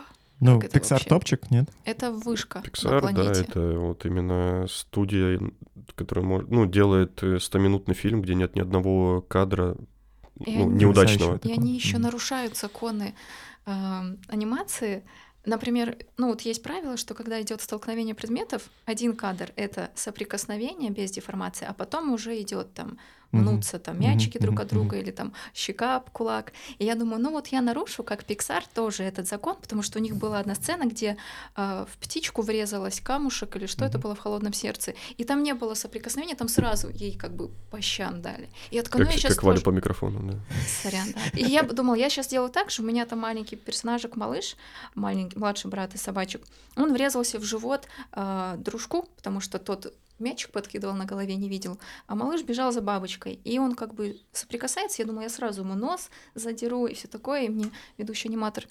Ну, 0.44 0.60
Pixar 0.60 0.90
вообще? 0.90 1.08
топчик, 1.08 1.50
нет? 1.50 1.68
это 1.84 2.10
вышка 2.12 2.58
Pixar, 2.64 3.12
да, 3.12 3.32
это 3.32 3.60
вот 3.78 4.04
именно 4.04 4.66
студия, 4.68 5.40
которая 5.94 6.44
ну, 6.48 6.66
делает 6.66 7.22
э, 7.22 7.36
100-минутный 7.36 7.94
фильм, 7.94 8.20
где 8.22 8.34
нет 8.34 8.54
ни 8.54 8.60
одного 8.60 9.22
кадра 9.22 9.76
И 10.44 10.56
ну, 10.56 10.64
они- 10.66 10.74
неудачного. 10.84 11.38
И 11.42 11.52
они 11.52 11.74
еще 11.74 11.94
Мгм. 11.96 12.02
нарушают 12.02 12.56
законы 12.56 13.14
эм, 13.66 14.18
анимации. 14.28 15.02
Например, 15.46 15.96
ну 16.16 16.28
вот 16.28 16.40
есть 16.42 16.62
правило, 16.62 16.96
что 16.96 17.14
когда 17.14 17.40
идет 17.40 17.60
столкновение 17.60 18.14
предметов, 18.14 18.68
один 18.86 19.14
кадр 19.14 19.50
это 19.56 19.90
соприкосновение 19.94 20.90
без 20.90 21.10
деформации, 21.10 21.66
а 21.68 21.72
потом 21.72 22.12
уже 22.12 22.40
идет 22.40 22.72
там. 22.74 22.98
Мнутся 23.34 23.78
там 23.78 24.00
мячики 24.00 24.38
друг 24.38 24.60
от 24.60 24.68
друга 24.68 24.98
или 24.98 25.10
там 25.10 25.32
щека 25.54 25.96
об 25.96 26.10
кулак. 26.10 26.52
И 26.78 26.84
я 26.84 26.94
думаю, 26.94 27.20
ну 27.20 27.30
вот 27.30 27.48
я 27.48 27.60
нарушу, 27.60 28.02
как 28.02 28.22
Pixar, 28.22 28.62
тоже 28.74 29.04
этот 29.04 29.28
закон, 29.28 29.56
потому 29.60 29.82
что 29.82 29.98
у 29.98 30.02
них 30.02 30.16
была 30.16 30.38
одна 30.38 30.54
сцена, 30.54 30.84
где 30.84 31.16
э, 31.56 31.86
в 31.90 31.98
птичку 31.98 32.42
врезалась 32.42 33.00
камушек 33.00 33.56
или 33.56 33.66
что 33.66 33.84
это 33.84 33.98
было 33.98 34.14
в 34.14 34.18
холодном 34.18 34.52
сердце, 34.52 34.94
и 35.16 35.24
там 35.24 35.42
не 35.42 35.54
было 35.54 35.74
соприкосновения, 35.74 36.34
там 36.34 36.48
сразу 36.48 36.88
ей 36.88 37.16
как 37.16 37.34
бы 37.34 37.50
по 37.70 37.80
щам 37.80 38.22
дали. 38.22 38.48
И 38.70 38.76
я 38.76 38.82
такая, 38.82 39.02
ну 39.02 39.06
Как, 39.06 39.14
я 39.14 39.20
сейчас 39.20 39.34
как 39.34 39.44
Валя 39.44 39.60
по 39.60 39.70
микрофону, 39.70 40.32
да. 40.32 40.38
Сорян, 40.82 41.12
да. 41.12 41.20
И 41.38 41.44
я 41.44 41.62
думала, 41.62 41.94
я 41.94 42.10
сейчас 42.10 42.26
сделаю 42.26 42.50
так 42.50 42.70
же, 42.70 42.82
у 42.82 42.84
меня 42.84 43.06
там 43.06 43.20
маленький 43.20 43.56
персонажик, 43.56 44.16
малыш, 44.16 44.56
маленький, 44.94 45.38
младший 45.38 45.70
брат 45.70 45.94
и 45.94 45.98
собачек, 45.98 46.42
он 46.76 46.92
врезался 46.92 47.38
в 47.38 47.44
живот 47.44 47.88
э, 48.12 48.56
дружку, 48.58 49.08
потому 49.16 49.40
что 49.40 49.58
тот 49.58 49.92
мячик 50.18 50.50
подкидывал 50.50 50.94
на 50.94 51.04
голове, 51.04 51.36
не 51.36 51.48
видел, 51.48 51.78
а 52.06 52.14
малыш 52.14 52.42
бежал 52.42 52.72
за 52.72 52.80
бабочкой, 52.80 53.40
и 53.44 53.58
он 53.58 53.74
как 53.74 53.94
бы 53.94 54.20
соприкасается, 54.32 55.02
я 55.02 55.06
думаю, 55.06 55.24
я 55.24 55.28
сразу 55.28 55.62
ему 55.62 55.74
нос 55.74 56.10
задеру 56.34 56.86
и 56.86 56.94
все 56.94 57.08
такое, 57.08 57.42
и 57.42 57.48
мне 57.48 57.70
ведущий 57.98 58.28
аниматор 58.28 58.66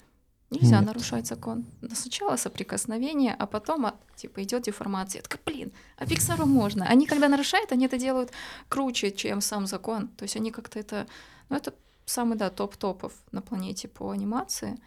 Нельзя 0.50 0.78
Нет. 0.78 0.86
нарушать 0.86 1.26
закон. 1.26 1.64
Но 1.80 1.94
сначала 1.94 2.36
соприкосновение, 2.36 3.34
а 3.34 3.46
потом 3.46 3.86
а, 3.86 3.94
типа 4.14 4.42
идет 4.42 4.62
деформация. 4.62 5.20
Я 5.20 5.22
такая, 5.22 5.40
блин, 5.44 5.72
а 5.96 6.06
Пиксару 6.06 6.46
можно. 6.46 6.86
Они 6.86 7.06
когда 7.06 7.28
нарушают, 7.28 7.72
они 7.72 7.86
это 7.86 7.98
делают 7.98 8.30
круче, 8.68 9.10
чем 9.10 9.40
сам 9.40 9.66
закон. 9.66 10.08
То 10.08 10.24
есть 10.24 10.36
они 10.36 10.50
как-то 10.50 10.78
это... 10.78 11.06
Ну, 11.48 11.56
это 11.56 11.74
самый, 12.04 12.36
да, 12.36 12.50
топ 12.50 12.76
топов 12.76 13.12
на 13.32 13.42
планете 13.42 13.88
по 13.88 14.10
анимации. 14.10 14.78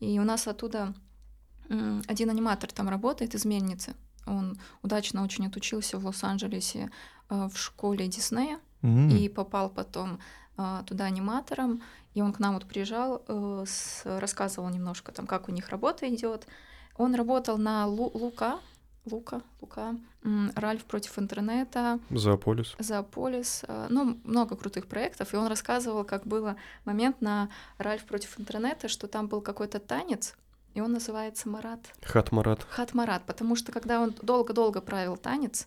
И 0.00 0.18
у 0.18 0.24
нас 0.24 0.48
оттуда 0.48 0.94
один 2.06 2.30
аниматор 2.30 2.70
там 2.72 2.88
работает 2.88 3.34
из 3.34 3.44
Мельницы. 3.44 3.94
Он 4.26 4.58
удачно 4.82 5.22
очень 5.24 5.46
отучился 5.46 5.98
в 5.98 6.06
Лос-Анджелесе 6.06 6.90
э, 7.30 7.48
в 7.52 7.56
школе 7.58 8.06
Диснея 8.08 8.58
М. 8.82 9.08
и 9.10 9.28
попал 9.28 9.70
потом 9.70 10.18
а, 10.56 10.82
туда 10.82 11.04
аниматором, 11.06 11.82
и 12.14 12.20
он 12.20 12.32
к 12.32 12.38
нам 12.38 12.54
вот 12.54 12.66
приезжал, 12.66 13.22
э, 13.26 13.64
рассказывал 14.04 14.68
немножко 14.68 15.10
там, 15.12 15.26
как 15.26 15.48
у 15.48 15.52
них 15.52 15.68
работа 15.70 16.06
идет. 16.14 16.46
Он 16.96 17.14
работал 17.14 17.56
на 17.58 17.86
Лу- 17.86 18.10
Лука, 18.12 18.58
Лука, 19.06 19.40
Лука, 19.60 19.96
Ральф 20.54 20.84
против 20.84 21.18
интернета, 21.18 21.98
Зоополис. 22.10 22.74
Зоополис, 22.78 23.64
э, 23.66 23.86
ну, 23.90 24.18
много 24.24 24.54
крутых 24.56 24.86
проектов, 24.86 25.32
и 25.32 25.36
он 25.36 25.46
рассказывал, 25.48 26.04
как 26.04 26.26
было 26.26 26.56
момент 26.84 27.20
на 27.20 27.48
Ральф 27.78 28.04
против 28.04 28.38
интернета, 28.38 28.88
что 28.88 29.08
там 29.08 29.26
был 29.26 29.40
какой-то 29.40 29.80
танец, 29.80 30.36
и 30.74 30.80
он 30.80 30.92
называется 30.92 31.48
Марат. 31.48 31.80
Хат 32.02 32.32
Марат. 32.32 32.66
Хат 32.70 32.94
Марат, 32.94 33.24
потому 33.24 33.56
что 33.56 33.72
когда 33.72 34.00
он 34.00 34.14
долго-долго 34.22 34.80
правил 34.80 35.16
танец, 35.16 35.66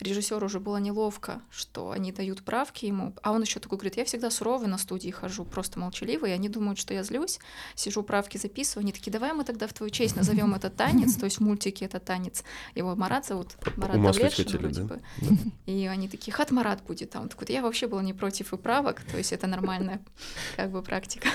режиссеру 0.00 0.46
уже 0.46 0.60
было 0.60 0.76
неловко, 0.76 1.40
что 1.50 1.90
они 1.90 2.12
дают 2.12 2.42
правки 2.44 2.86
ему, 2.86 3.14
а 3.22 3.32
он 3.32 3.42
еще 3.42 3.60
такой 3.60 3.78
говорит, 3.78 3.96
я 3.96 4.04
всегда 4.04 4.30
суровый 4.30 4.68
на 4.68 4.78
студии 4.78 5.10
хожу, 5.10 5.44
просто 5.44 5.78
молчаливый, 5.78 6.30
и 6.30 6.34
они 6.34 6.48
думают, 6.48 6.78
что 6.78 6.94
я 6.94 7.02
злюсь, 7.02 7.38
сижу 7.74 8.02
правки 8.02 8.36
записываю, 8.36 8.84
они 8.84 8.92
такие, 8.92 9.10
давай 9.10 9.32
мы 9.32 9.44
тогда 9.44 9.66
в 9.66 9.72
твою 9.72 9.90
честь 9.90 10.16
назовем 10.16 10.54
этот 10.54 10.76
танец, 10.76 11.14
то 11.16 11.24
есть 11.24 11.38
в 11.38 11.40
мультике 11.40 11.86
это 11.86 12.00
танец, 12.00 12.44
его 12.74 12.94
Марат 12.94 13.26
зовут, 13.26 13.56
Марат 13.76 14.16
хотели, 14.16 14.56
вроде 14.56 14.82
бы, 14.82 15.00
и 15.66 15.86
они 15.86 16.08
такие, 16.08 16.32
Хат 16.32 16.50
Марат 16.50 16.82
будет, 16.82 17.16
а 17.16 17.20
он 17.20 17.28
такой, 17.28 17.46
«Да 17.46 17.52
я 17.54 17.62
вообще 17.62 17.86
была 17.86 18.02
не 18.02 18.12
против 18.12 18.52
и 18.52 18.56
правок, 18.56 19.00
то 19.10 19.16
есть 19.16 19.32
это 19.32 19.46
нормальная 19.46 20.00
как 20.56 20.70
бы 20.70 20.82
практика. 20.82 21.28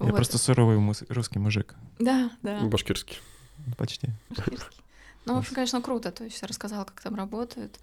Я 0.00 0.06
Вот. 0.06 0.16
просто 0.16 0.38
суровый 0.38 0.78
мус- 0.78 1.04
русский 1.08 1.38
мужик. 1.38 1.74
Да, 1.98 2.30
да. 2.42 2.60
Башкирский. 2.60 3.18
Почти. 3.76 4.08
Башкирский. 4.30 4.78
Ну, 5.26 5.34
в 5.34 5.38
общем, 5.38 5.54
конечно, 5.54 5.82
круто. 5.82 6.10
То 6.10 6.24
есть 6.24 6.42
рассказала, 6.42 6.84
как 6.84 7.00
там 7.02 7.14
работают. 7.14 7.78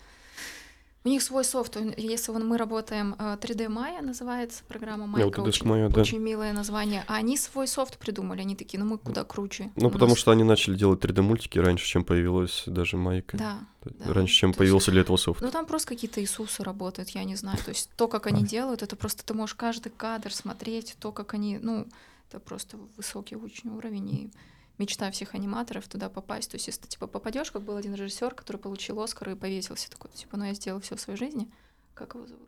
У 1.03 1.09
них 1.09 1.21
свой 1.23 1.45
софт. 1.45 1.77
Он- 1.77 1.93
Если 1.95 2.31
вон 2.33 2.45
мы 2.45 2.57
работаем, 2.57 3.15
э, 3.17 3.37
3D 3.39 3.67
Maya 3.67 4.01
называется 4.01 4.63
программа 4.67 5.07
Майка. 5.07 5.39
вот 5.39 5.47
очень, 5.47 5.65
Maya, 5.65 5.89
да. 5.89 6.01
очень 6.01 6.17
милое 6.19 6.51
название. 6.51 7.05
А 7.07 7.15
они 7.15 7.37
свой 7.37 7.67
софт 7.67 7.97
придумали. 7.97 8.41
Они 8.41 8.55
такие, 8.57 8.77
ну 8.77 8.85
мы 8.89 8.97
куда 8.97 9.23
круче. 9.23 9.71
Ну, 9.77 9.89
потому 9.89 10.09
нас- 10.11 10.19
что 10.19 10.31
они 10.31 10.43
начали 10.43 10.75
делать 10.75 10.99
3D-мультики 10.99 11.59
раньше, 11.59 11.85
чем 11.85 12.03
появилась 12.03 12.63
даже 12.65 12.97
майка. 12.97 13.37
Да. 13.37 13.59
да. 13.85 14.13
Раньше, 14.13 14.33
чем 14.33 14.49
То 14.51 14.55
есть- 14.55 14.57
появился 14.57 14.91
для 14.91 15.01
этого 15.01 15.15
софт. 15.15 15.41
Ну, 15.41 15.49
там 15.49 15.65
просто 15.65 15.87
какие-то 15.89 16.21
Иисусы 16.21 16.61
работают, 16.63 17.09
я 17.09 17.23
не 17.23 17.35
знаю. 17.35 17.57
То 17.63 17.69
есть 17.69 17.89
то, 17.95 18.09
как 18.09 18.27
они 18.27 18.43
делают, 18.43 18.83
это 18.83 18.97
просто 18.97 19.23
ты 19.23 19.33
можешь 19.33 19.55
каждый 19.55 19.91
кадр 19.95 20.33
смотреть, 20.33 20.97
то, 20.99 21.13
как 21.13 21.33
они, 21.33 21.57
ну, 21.61 21.87
это 22.29 22.41
просто 22.41 22.77
высокий 22.97 23.37
очень 23.37 23.69
уровень 23.69 24.09
и 24.09 24.29
мечта 24.77 25.09
всех 25.11 25.35
аниматоров 25.35 25.87
туда 25.87 26.09
попасть. 26.09 26.51
То 26.51 26.55
есть 26.55 26.67
если 26.67 26.81
ты 26.81 26.87
типа 26.87 27.07
попадешь, 27.07 27.51
как 27.51 27.63
был 27.63 27.77
один 27.77 27.93
режиссер, 27.93 28.33
который 28.33 28.57
получил 28.57 29.01
Оскар 29.01 29.29
и 29.29 29.35
повесился 29.35 29.89
такой, 29.89 30.11
типа, 30.11 30.37
ну 30.37 30.45
я 30.45 30.53
сделал 30.53 30.81
все 30.81 30.95
в 30.95 31.01
своей 31.01 31.17
жизни. 31.17 31.49
Как 31.93 32.15
его 32.15 32.27
зовут? 32.27 32.47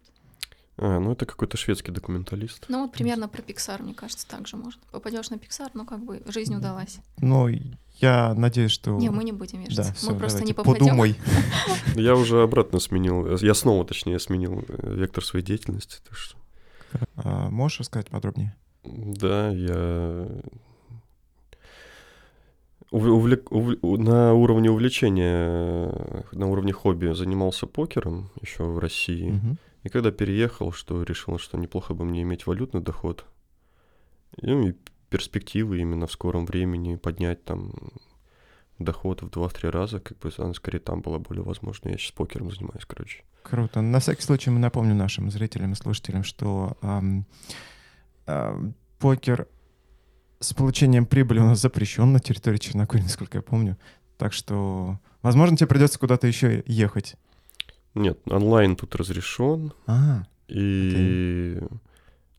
А, 0.82 1.00
ну 1.00 1.12
это 1.12 1.26
какой-то 1.26 1.58
шведский 1.58 1.92
документалист. 1.92 2.66
Ну 2.70 2.84
вот 2.84 2.94
примерно 2.94 3.28
про 3.28 3.42
Pixar, 3.42 3.82
мне 3.84 3.94
кажется, 3.94 4.28
так 4.28 4.48
же 4.48 4.56
может. 4.56 4.80
Попадешь 4.92 5.30
на 5.30 5.36
Pixar, 5.36 5.72
ну 5.74 5.86
как 5.86 6.04
бы 6.04 6.22
жизнь 6.28 6.56
удалась. 6.56 7.00
Ну, 7.18 7.50
я 7.96 8.34
надеюсь, 8.34 8.72
что... 8.72 8.92
Не, 8.98 9.10
мы 9.10 9.26
не 9.26 9.34
будем 9.34 9.60
вешаться. 9.60 9.84
Да, 9.84 9.90
мы 9.90 9.96
всё, 9.96 10.16
просто 10.16 10.44
не 10.46 10.54
попадем. 10.54 10.80
Подумай. 10.80 11.16
Я 11.96 12.16
уже 12.16 12.42
обратно 12.42 12.80
сменил, 12.80 13.36
я 13.38 13.54
снова, 13.54 13.84
точнее, 13.86 14.20
сменил 14.20 14.64
э, 14.68 14.94
вектор 14.96 15.26
своей 15.26 15.44
деятельности. 15.44 15.98
А, 17.18 17.50
Можешь 17.50 17.82
рассказать 17.82 18.08
подробнее? 18.08 18.56
да, 18.84 19.50
я 19.50 20.28
увлек- 22.92 23.50
увл- 23.50 23.80
у- 23.82 23.98
на 23.98 24.34
уровне 24.34 24.70
увлечения, 24.72 26.26
на 26.32 26.48
уровне 26.48 26.74
хобби 26.74 27.14
занимался 27.14 27.68
покером 27.68 28.30
еще 28.42 28.64
в 28.64 28.80
России. 28.80 29.32
Мгм. 29.32 29.58
И 29.84 29.90
когда 29.90 30.12
переехал, 30.12 30.72
что 30.72 31.04
решил, 31.04 31.38
что 31.38 31.58
неплохо 31.58 31.94
бы 31.94 32.04
мне 32.06 32.22
иметь 32.24 32.48
валютный 32.48 32.82
доход, 32.82 33.26
и, 34.38 34.46
ну, 34.48 34.68
и 34.68 34.74
перспективы 35.10 35.80
именно 35.80 36.06
в 36.08 36.12
скором 36.12 36.46
времени 36.46 36.96
поднять 36.96 37.44
там 37.46 37.74
доход 38.78 39.22
в 39.22 39.30
2-3 39.30 39.70
раза, 39.70 40.00
как 40.00 40.18
бы 40.20 40.32
она 40.38 40.54
скорее 40.54 40.80
там 40.80 41.02
была 41.02 41.20
более 41.20 41.44
возможна. 41.44 41.90
Я 41.90 41.98
сейчас 41.98 42.12
покером 42.12 42.52
занимаюсь, 42.52 42.86
короче. 42.86 43.24
Круто. 43.44 43.82
На 43.82 44.00
всякий 44.00 44.22
случай 44.22 44.50
мы 44.50 44.60
напомним 44.60 44.98
нашим 44.98 45.32
зрителям 45.32 45.72
и 45.72 45.76
слушателям, 45.76 46.24
что 46.24 46.78
ам, 46.82 47.26
ам, 48.26 48.74
покер 49.00 49.48
с 50.40 50.54
получением 50.54 51.06
прибыли 51.06 51.40
у 51.40 51.46
нас 51.46 51.60
запрещен 51.60 52.12
на 52.14 52.20
территории 52.20 52.58
Черногории, 52.58 53.04
насколько 53.04 53.38
я 53.38 53.42
помню. 53.42 53.78
Так 54.18 54.34
что, 54.34 55.00
возможно, 55.22 55.58
тебе 55.58 55.68
придется 55.68 56.00
куда-то 56.00 56.28
еще 56.28 56.64
ехать. 56.66 57.16
Нет, 57.96 58.20
онлайн 58.26 58.76
тут 58.76 58.96
разрешен, 58.96 59.74
А, 59.88 60.24
и 60.48 61.58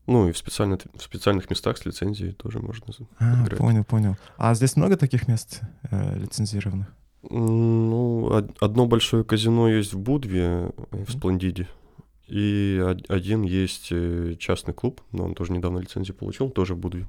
ну 0.07 0.27
и 0.27 0.31
в, 0.31 0.37
специально, 0.37 0.77
в 0.95 1.01
специальных 1.01 1.49
местах 1.49 1.77
с 1.77 1.85
лицензией 1.85 2.33
тоже 2.33 2.59
можно. 2.59 2.87
а, 3.19 3.43
играть. 3.43 3.57
понял, 3.59 3.83
понял. 3.83 4.17
А 4.37 4.53
здесь 4.55 4.75
много 4.75 4.97
таких 4.97 5.27
мест 5.27 5.61
э, 5.89 6.17
лицензированных? 6.17 6.87
Ну, 7.29 8.25
од- 8.25 8.55
одно 8.59 8.87
большое 8.87 9.23
казино 9.23 9.69
есть 9.69 9.93
в 9.93 9.99
Будве, 9.99 10.41
э, 10.41 10.71
в. 11.05 11.11
Сплендиде. 11.11 11.67
И 12.27 12.81
од- 12.83 13.09
один 13.11 13.43
есть 13.43 13.89
э, 13.91 14.35
частный 14.39 14.73
клуб, 14.73 15.01
но 15.11 15.25
он 15.25 15.35
тоже 15.35 15.51
недавно 15.53 15.79
лицензию 15.79 16.15
получил, 16.15 16.49
тоже 16.49 16.73
в 16.73 16.77
Будве. 16.79 17.05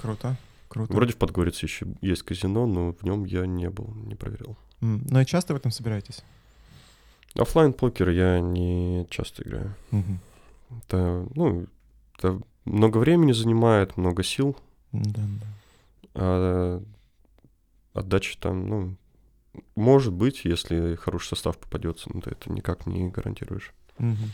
Круто, 0.00 0.36
круто. 0.68 0.92
Вроде 0.92 1.12
в 1.12 1.16
Подгорице 1.16 1.66
еще 1.66 1.86
есть 2.00 2.22
казино, 2.22 2.66
но 2.66 2.92
в 2.92 3.02
нем 3.02 3.24
я 3.24 3.46
не 3.46 3.68
был, 3.70 3.92
не 4.06 4.14
проверял. 4.14 4.56
М, 4.80 5.04
Ну 5.10 5.20
и 5.20 5.26
часто 5.26 5.52
в 5.52 5.56
этом 5.56 5.70
собираетесь? 5.70 6.22
Оффлайн 7.34 7.72
покер 7.72 8.08
я 8.10 8.40
не 8.40 9.06
часто 9.10 9.42
играю. 9.42 9.74
Мгм. 9.90 10.18
Это, 10.86 11.26
ну, 11.34 11.66
это 12.18 12.40
много 12.64 12.98
времени 12.98 13.32
занимает, 13.32 13.96
много 13.96 14.22
сил, 14.22 14.56
Да, 14.92 15.20
да. 15.22 15.46
а 16.14 16.82
отдача 17.94 18.38
там, 18.40 18.68
ну, 18.68 18.96
может 19.76 20.12
быть, 20.12 20.44
если 20.44 20.94
хороший 20.94 21.28
состав 21.28 21.58
попадется, 21.58 22.08
но 22.12 22.20
ты 22.20 22.30
это 22.30 22.50
никак 22.52 22.86
не 22.86 23.08
гарантируешь. 23.08 23.72
Мгм. 23.98 24.30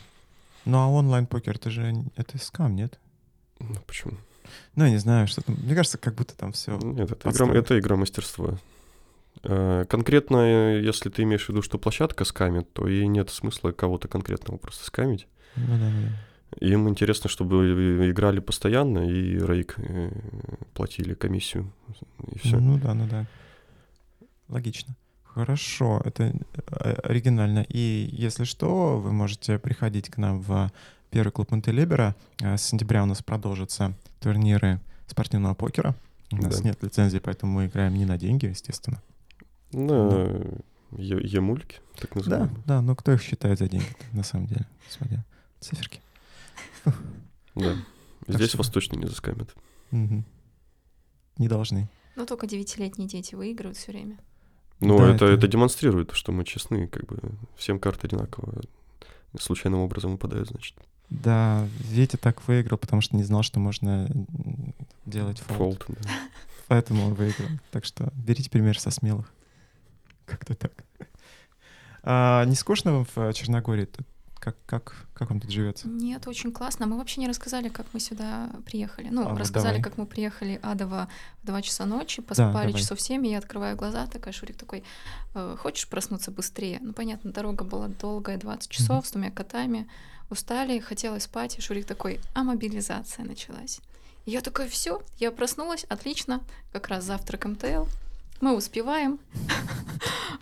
Ну 0.65 0.79
а 0.79 0.89
онлайн-покер, 0.89 1.57
это 1.57 1.71
же 1.71 1.95
это 2.17 2.39
скам, 2.39 2.77
нет? 2.77 2.99
Ну, 3.59 3.75
почему? 3.87 4.13
Ну, 4.75 4.85
я 4.85 4.91
не 4.91 4.99
знаю, 4.99 5.27
что 5.27 5.43
там. 5.43 5.57
Мне 5.63 5.75
кажется, 5.75 5.99
как 5.99 6.15
будто 6.15 6.37
там 6.37 6.53
все. 6.53 6.77
Нет, 6.79 7.11
это 7.11 7.31
игра, 7.31 7.55
это 7.55 7.79
игра 7.79 7.97
мастерства. 7.97 8.59
Э, 9.43 9.85
Конкретно, 9.89 10.77
если 10.77 11.11
ты 11.11 11.23
имеешь 11.23 11.47
в 11.47 11.49
виду, 11.49 11.63
что 11.63 11.79
площадка 11.79 12.25
скамит, 12.25 12.73
то 12.73 12.89
и 12.89 13.07
нет 13.07 13.31
смысла 13.31 13.73
кого-то 13.73 14.09
конкретного 14.09 14.59
просто 14.59 14.85
скамить. 14.85 15.27
Ну 15.57 15.79
да, 15.79 15.91
да. 15.91 16.67
Им 16.67 16.89
интересно, 16.89 17.29
чтобы 17.29 18.11
играли 18.11 18.41
постоянно 18.41 19.11
и 19.11 19.39
рейк 19.39 19.75
э, 19.79 20.11
платили 20.75 21.15
комиссию. 21.15 21.73
И 22.33 22.39
все. 22.39 22.59
Ну 22.59 22.79
да, 22.79 22.95
ну 22.95 23.07
да. 23.07 23.27
Логично. 24.49 24.95
Хорошо, 25.25 26.01
это 26.05 26.33
э, 26.55 26.93
оригинально. 27.03 27.67
И 27.69 28.09
если 28.11 28.45
что, 28.45 28.99
вы 28.99 29.13
можете 29.13 29.59
приходить 29.59 30.09
к 30.09 30.17
нам 30.17 30.41
в 30.41 30.71
первый 31.17 31.31
клуб 31.33 31.51
Монтелибера. 31.51 32.15
Э, 32.43 32.59
С 32.59 32.63
сентября 32.65 33.03
у 33.03 33.07
нас 33.07 33.23
продолжатся 33.23 33.95
турниры 34.21 34.81
спортивного 35.07 35.55
покера. 35.55 35.95
У 36.31 36.37
нас 36.37 36.61
Да. 36.61 36.69
нет 36.69 36.83
лицензии, 36.83 37.19
поэтому 37.19 37.53
мы 37.53 37.67
играем 37.69 37.95
не 37.95 38.05
на 38.05 38.19
деньги, 38.19 38.45
естественно. 38.47 39.01
На 39.73 40.29
е- 40.99 41.21
Е-мульки, 41.23 41.77
так 41.99 42.11
Да, 42.11 42.17
называемые. 42.21 42.63
да, 42.67 42.83
но 42.83 42.95
кто 42.95 43.13
их 43.13 43.23
считает 43.23 43.59
за 43.59 43.67
деньги, 43.69 43.87
на 44.13 44.25
самом 44.25 44.47
деле, 44.47 44.67
смотря 44.91 45.25
циферки. 45.61 46.01
Да. 47.55 47.77
Здесь 48.29 48.49
что- 48.51 48.59
восточные 48.59 49.01
не 49.01 49.07
заскамят. 49.07 49.55
Не 49.91 51.49
должны. 51.49 51.89
Но 52.15 52.27
только 52.27 52.47
девятилетние 52.47 53.09
дети 53.09 53.35
выигрывают 53.35 53.79
все 53.79 53.93
время. 53.93 54.19
Ну, 54.81 54.99
Да, 54.99 55.05
это, 55.15 55.25
это- 55.25 55.35
это 55.35 55.49
демонстрирует, 55.49 56.11
что 56.13 56.31
мы 56.33 56.45
честны, 56.45 56.89
как 56.89 57.07
бы 57.07 57.19
всем 57.57 57.79
карты 57.81 58.07
одинаково 58.07 58.61
случайным 59.39 59.81
образом 59.81 60.13
выпадают, 60.13 60.49
значит. 60.51 60.77
Да, 61.11 61.67
Ветя 61.81 62.19
так 62.19 62.47
выиграл, 62.49 62.79
потому 62.79 63.01
что 63.01 63.17
не 63.17 63.23
знал, 63.23 63.43
что 63.43 63.61
можно 63.61 64.09
делать 65.05 65.39
фолд. 65.39 65.83
Фолт, 65.83 65.99
да. 66.01 66.11
Поэтому 66.69 67.07
он 67.07 67.15
выиграл. 67.15 67.49
Так 67.71 67.85
что 67.85 68.13
берите 68.15 68.51
пример 68.51 68.79
со 68.79 68.91
смелых. 68.91 69.33
Как-то 70.25 70.55
так. 70.55 70.73
А, 72.03 72.45
не 72.45 72.57
скучно 72.57 72.93
вам 72.93 73.07
в 73.15 73.33
Черногории? 73.33 73.85
Тут 73.85 74.07
Как, 74.47 74.57
как, 74.65 74.95
как 75.13 75.31
вам 75.31 75.41
тут 75.41 75.51
живется? 75.51 75.89
Нет, 75.89 76.29
очень 76.29 76.53
классно. 76.53 76.87
Мы 76.87 76.97
вообще 76.99 77.21
не 77.21 77.27
рассказали, 77.27 77.69
как 77.69 77.87
мы 77.93 77.99
сюда 77.99 78.49
приехали. 78.65 79.09
Ну, 79.11 79.27
А, 79.29 79.37
рассказали, 79.37 79.79
давай. 79.79 79.83
как 79.83 79.99
мы 79.99 80.07
приехали 80.07 80.61
адово 80.63 81.09
в 81.43 81.47
2 81.47 81.63
часа 81.63 81.85
ночи, 81.85 82.23
поспали 82.23 82.69
давай. 82.69 82.75
часов 82.75 83.01
7, 83.01 83.27
и 83.27 83.31
я 83.33 83.39
открываю 83.39 83.77
глаза, 83.77 84.07
такая, 84.07 84.33
Шурик 84.33 84.57
такой, 84.57 84.85
«Э, 85.35 85.57
хочешь 85.59 85.89
проснуться 85.89 86.31
быстрее? 86.31 86.79
Ну, 86.81 86.93
понятно, 86.93 87.33
дорога 87.33 87.65
была 87.65 87.89
долгая, 87.89 88.39
20 88.39 88.71
часов 88.71 89.05
с 89.09 89.11
двумя 89.11 89.33
котами, 89.33 89.89
устали, 90.31 90.79
хотелось 90.79 91.25
спать, 91.25 91.59
и 91.59 91.61
Шурик 91.61 91.85
такой, 91.85 92.21
а 92.35 92.45
мобилизация 92.45 93.25
началась. 93.25 93.81
И 94.27 94.31
я 94.31 94.43
такой, 94.43 94.69
все, 94.69 95.03
я 95.19 95.33
проснулась, 95.33 95.83
отлично, 95.89 96.41
как 96.73 96.87
раз 96.87 97.03
завтрак 97.03 97.47
МТЛ, 97.47 97.87
мы 98.41 98.55
успеваем. 98.57 99.19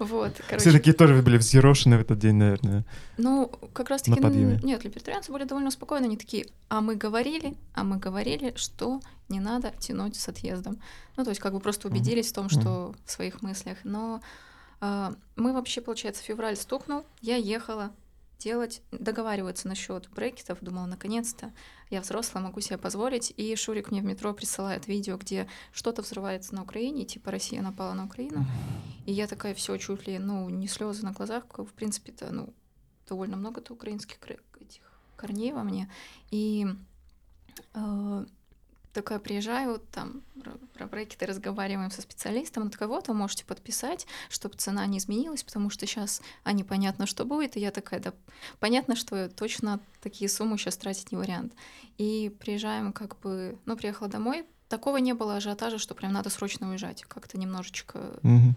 Вот, 0.00 0.34
Все 0.34 0.42
короче. 0.48 0.72
такие 0.72 0.92
тоже 0.92 1.22
были 1.22 1.36
взъерошены 1.38 1.98
в 1.98 2.00
этот 2.00 2.18
день, 2.18 2.34
наверное. 2.34 2.84
Ну, 3.16 3.46
как 3.72 3.90
раз 3.90 4.02
таки, 4.02 4.20
подъеме. 4.20 4.58
нет, 4.64 4.82
либертарианцы 4.84 5.30
были 5.30 5.44
довольно 5.44 5.70
спокойны, 5.70 6.06
они 6.06 6.16
такие, 6.16 6.46
а 6.68 6.80
мы 6.80 6.96
говорили, 6.96 7.54
а 7.74 7.84
мы 7.84 7.98
говорили, 7.98 8.52
что 8.56 9.00
не 9.28 9.38
надо 9.38 9.72
тянуть 9.78 10.16
с 10.16 10.28
отъездом. 10.28 10.80
Ну, 11.16 11.22
то 11.22 11.30
есть 11.30 11.40
как 11.40 11.52
бы 11.52 11.60
просто 11.60 11.86
убедились 11.86 12.30
в 12.30 12.34
том, 12.34 12.48
что 12.48 12.94
в 13.04 13.10
своих 13.10 13.40
мыслях. 13.42 13.78
Но 13.84 14.20
А, 14.80 15.14
мы 15.36 15.52
вообще, 15.52 15.80
получается, 15.80 16.22
февраль 16.24 16.56
стукнул, 16.56 17.04
я 17.22 17.36
ехала 17.36 17.92
делать, 18.40 18.82
договариваться 18.90 19.68
насчет 19.68 20.10
брекетов, 20.10 20.58
думала, 20.60 20.86
наконец-то 20.86 21.52
я 21.94 22.00
взрослая, 22.00 22.42
могу 22.42 22.60
себе 22.60 22.78
позволить, 22.78 23.32
и 23.36 23.54
Шурик 23.56 23.90
мне 23.90 24.00
в 24.00 24.04
метро 24.04 24.34
присылает 24.34 24.88
видео, 24.88 25.16
где 25.16 25.48
что-то 25.72 26.02
взрывается 26.02 26.54
на 26.54 26.62
Украине, 26.62 27.04
типа 27.04 27.30
Россия 27.30 27.62
напала 27.62 27.94
на 27.94 28.04
Украину, 28.04 28.44
и 29.06 29.12
я 29.12 29.26
такая, 29.26 29.54
все 29.54 29.76
чуть 29.78 30.06
ли, 30.06 30.18
ну, 30.18 30.48
не 30.50 30.68
слезы 30.68 31.04
на 31.04 31.12
глазах, 31.12 31.44
в 31.56 31.72
принципе-то, 31.72 32.32
ну, 32.32 32.52
довольно 33.08 33.36
много-то 33.36 33.72
украинских 33.72 34.18
этих 34.60 34.82
корней 35.16 35.52
во 35.52 35.62
мне, 35.62 35.90
и 36.30 36.66
э, 37.74 38.26
такая 38.94 39.18
приезжаю, 39.18 39.80
там 39.92 40.22
про 40.72 40.86
брекеты 40.86 41.26
разговариваем 41.26 41.90
со 41.90 42.00
специалистом, 42.00 42.64
он 42.64 42.70
такой, 42.70 42.86
вот, 42.86 43.08
вы 43.08 43.14
можете 43.14 43.44
подписать, 43.44 44.06
чтобы 44.30 44.56
цена 44.56 44.86
не 44.86 44.98
изменилась, 44.98 45.42
потому 45.42 45.68
что 45.68 45.86
сейчас, 45.86 46.22
а 46.44 46.52
непонятно, 46.52 47.06
что 47.06 47.24
будет, 47.24 47.56
и 47.56 47.60
я 47.60 47.70
такая, 47.70 48.00
да, 48.00 48.12
понятно, 48.60 48.96
что 48.96 49.28
точно 49.28 49.80
такие 50.00 50.28
суммы 50.28 50.56
сейчас 50.56 50.76
тратить 50.76 51.12
не 51.12 51.18
вариант. 51.18 51.52
И 51.98 52.34
приезжаем 52.40 52.92
как 52.92 53.18
бы, 53.20 53.58
ну, 53.66 53.76
приехала 53.76 54.08
домой, 54.08 54.46
такого 54.68 54.96
не 54.98 55.12
было 55.12 55.36
ажиотажа, 55.36 55.78
что 55.78 55.94
прям 55.94 56.12
надо 56.12 56.30
срочно 56.30 56.70
уезжать, 56.70 57.02
как-то 57.02 57.38
немножечко... 57.38 58.18
Мгм. 58.22 58.56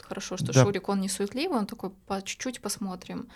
Хорошо, 0.00 0.36
что 0.36 0.52
Да. 0.52 0.64
Шурик, 0.64 0.88
он 0.88 1.00
не 1.00 1.08
суетливый, 1.08 1.58
он 1.58 1.66
такой, 1.66 1.90
по 1.90 2.22
чуть-чуть 2.22 2.60
посмотрим, 2.62 3.28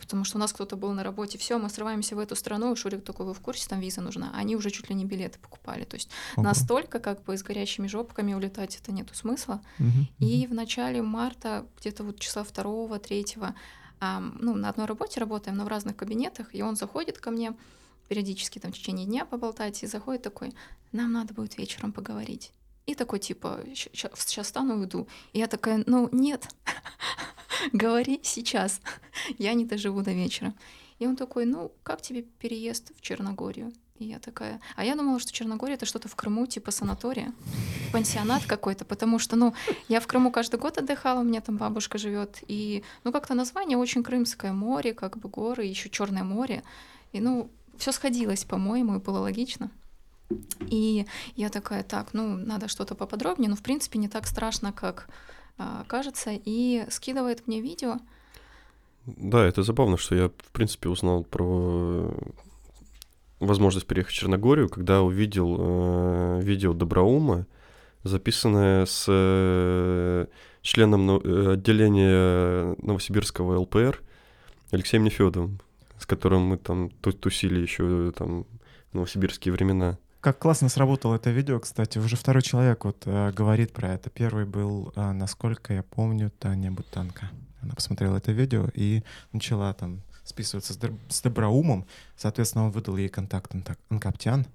потому 0.00 0.24
что 0.24 0.36
у 0.36 0.40
нас 0.40 0.52
кто-то 0.52 0.76
был 0.76 0.92
на 0.92 1.02
работе, 1.02 1.38
все, 1.38 1.58
мы 1.58 1.68
срываемся 1.68 2.14
в 2.14 2.18
эту 2.18 2.36
страну, 2.36 2.72
и 2.72 2.76
Шурик 2.76 3.04
такой, 3.04 3.26
вы 3.26 3.34
в 3.34 3.40
курсе, 3.40 3.68
там 3.68 3.80
виза 3.80 4.00
нужна, 4.00 4.30
а 4.34 4.38
они 4.38 4.56
уже 4.56 4.70
чуть 4.70 4.88
ли 4.88 4.94
не 4.94 5.04
билеты 5.04 5.38
покупали, 5.38 5.84
то 5.84 5.96
есть 5.96 6.08
Ого. 6.36 6.44
настолько 6.44 7.00
как 7.00 7.22
бы 7.24 7.36
с 7.36 7.42
горящими 7.42 7.88
жопками 7.88 8.34
улетать 8.34 8.76
это 8.76 8.92
нету 8.92 9.14
смысла. 9.14 9.60
Мгм. 9.78 10.08
И 10.18 10.46
в 10.46 10.54
начале 10.54 11.02
марта, 11.02 11.66
где-то 11.80 12.04
вот 12.04 12.20
числа 12.20 12.44
второго, 12.44 12.98
третьего, 12.98 13.54
ам, 14.00 14.36
ну, 14.40 14.54
на 14.54 14.68
одной 14.68 14.86
работе 14.86 15.20
работаем, 15.20 15.56
но 15.56 15.64
в 15.64 15.68
разных 15.68 15.96
кабинетах, 15.96 16.54
и 16.54 16.62
он 16.62 16.76
заходит 16.76 17.18
ко 17.18 17.30
мне 17.30 17.54
периодически 18.08 18.58
там 18.58 18.72
в 18.72 18.76
течение 18.76 19.06
дня 19.06 19.24
поболтать, 19.24 19.82
и 19.82 19.86
заходит 19.86 20.22
такой, 20.22 20.54
нам 20.92 21.12
надо 21.12 21.34
будет 21.34 21.56
вечером 21.58 21.92
поговорить. 21.92 22.52
И 22.86 22.94
такой 22.94 23.20
типа, 23.20 23.60
сейчас 23.74 24.48
стану 24.48 24.78
уйду. 24.78 25.06
И 25.32 25.38
я 25.38 25.46
такая, 25.46 25.84
ну 25.86 26.08
нет, 26.12 26.48
говори 27.72 28.20
сейчас, 28.22 28.80
я 29.38 29.54
не 29.54 29.64
доживу 29.64 30.02
до 30.02 30.12
вечера. 30.12 30.54
И 30.98 31.06
он 31.06 31.16
такой, 31.16 31.46
ну 31.46 31.72
как 31.82 32.02
тебе 32.02 32.22
переезд 32.22 32.92
в 32.96 33.00
Черногорию? 33.00 33.72
И 33.98 34.06
я 34.06 34.18
такая, 34.18 34.60
а 34.74 34.84
я 34.84 34.96
думала, 34.96 35.20
что 35.20 35.32
Черногория 35.32 35.74
это 35.74 35.86
что-то 35.86 36.08
в 36.08 36.16
Крыму, 36.16 36.46
типа 36.46 36.72
санатория, 36.72 37.32
пансионат 37.92 38.44
какой-то, 38.46 38.84
потому 38.84 39.20
что, 39.20 39.36
ну, 39.36 39.54
я 39.88 40.00
в 40.00 40.08
Крыму 40.08 40.32
каждый 40.32 40.58
год 40.58 40.78
отдыхала, 40.78 41.20
у 41.20 41.24
меня 41.24 41.40
там 41.40 41.56
бабушка 41.56 41.98
живет, 41.98 42.38
и, 42.48 42.82
ну, 43.04 43.12
как-то 43.12 43.34
название 43.34 43.78
очень 43.78 44.02
крымское, 44.02 44.52
море, 44.52 44.92
как 44.92 45.18
бы 45.18 45.28
горы, 45.28 45.66
еще 45.66 45.88
Черное 45.88 46.24
море, 46.24 46.64
и, 47.12 47.20
ну, 47.20 47.48
все 47.76 47.92
сходилось, 47.92 48.44
по-моему, 48.44 48.96
и 48.96 48.98
было 48.98 49.18
логично. 49.18 49.70
И 50.68 51.06
я 51.36 51.48
такая, 51.48 51.82
так, 51.82 52.12
ну, 52.12 52.36
надо 52.36 52.66
что-то 52.66 52.94
поподробнее, 52.96 53.50
но, 53.50 53.56
в 53.56 53.62
принципе, 53.62 53.98
не 53.98 54.08
так 54.08 54.26
страшно, 54.26 54.72
как 54.72 55.08
кажется, 55.88 56.30
и 56.32 56.84
скидывает 56.90 57.46
мне 57.46 57.60
видео. 57.60 57.96
Да, 59.06 59.44
это 59.44 59.62
забавно, 59.62 59.96
что 59.96 60.14
я, 60.14 60.28
в 60.28 60.52
принципе, 60.52 60.88
узнал 60.88 61.24
про 61.24 62.14
возможность 63.40 63.86
переехать 63.86 64.12
в 64.14 64.16
Черногорию, 64.16 64.68
когда 64.68 65.02
увидел 65.02 65.56
э, 65.58 66.40
видео 66.42 66.72
Доброума, 66.72 67.46
записанное 68.04 68.86
с 68.86 69.06
э, 69.08 70.26
членом 70.62 71.06
но- 71.06 71.20
э, 71.22 71.52
отделения 71.54 72.76
Новосибирского 72.80 73.58
ЛПР 73.58 74.00
Алексеем 74.70 75.02
Нефедовым, 75.04 75.58
с 75.98 76.06
которым 76.06 76.42
мы 76.42 76.56
там 76.56 76.90
ту- 76.90 77.12
тусили 77.12 77.58
еще 77.60 78.12
там 78.16 78.46
новосибирские 78.92 79.52
времена. 79.52 79.98
Как 80.22 80.38
классно 80.38 80.68
сработало 80.68 81.16
это 81.16 81.30
видео, 81.30 81.58
кстати. 81.58 81.98
Уже 81.98 82.14
второй 82.14 82.42
человек 82.42 82.84
вот 82.84 83.02
э, 83.06 83.32
говорит 83.32 83.72
про 83.72 83.88
это. 83.94 84.08
Первый 84.08 84.44
был, 84.46 84.92
э, 84.94 85.10
насколько 85.10 85.74
я 85.74 85.82
помню, 85.82 86.30
Таня 86.38 86.70
Бутанка. 86.70 87.28
Она 87.60 87.74
посмотрела 87.74 88.18
это 88.18 88.30
видео 88.30 88.68
и 88.72 89.02
начала 89.32 89.74
там 89.74 90.00
списываться 90.22 90.74
с, 90.74 90.76
Др- 90.76 90.94
с 91.08 91.20
Доброумом. 91.22 91.86
Соответственно, 92.16 92.66
он 92.66 92.70
выдал 92.70 92.96
ей 92.96 93.08
контакт 93.08 93.52
Анта- 93.52 93.76
Анкаптян. 93.90 94.46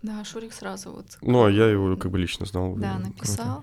Да, 0.00 0.24
Шурик 0.24 0.54
сразу 0.54 0.90
вот 0.90 1.18
Ну, 1.20 1.44
а 1.44 1.50
я 1.50 1.66
его 1.66 1.94
как 1.98 2.10
бы 2.10 2.18
лично 2.18 2.46
знал. 2.46 2.74
Да, 2.76 2.98
написал. 2.98 3.62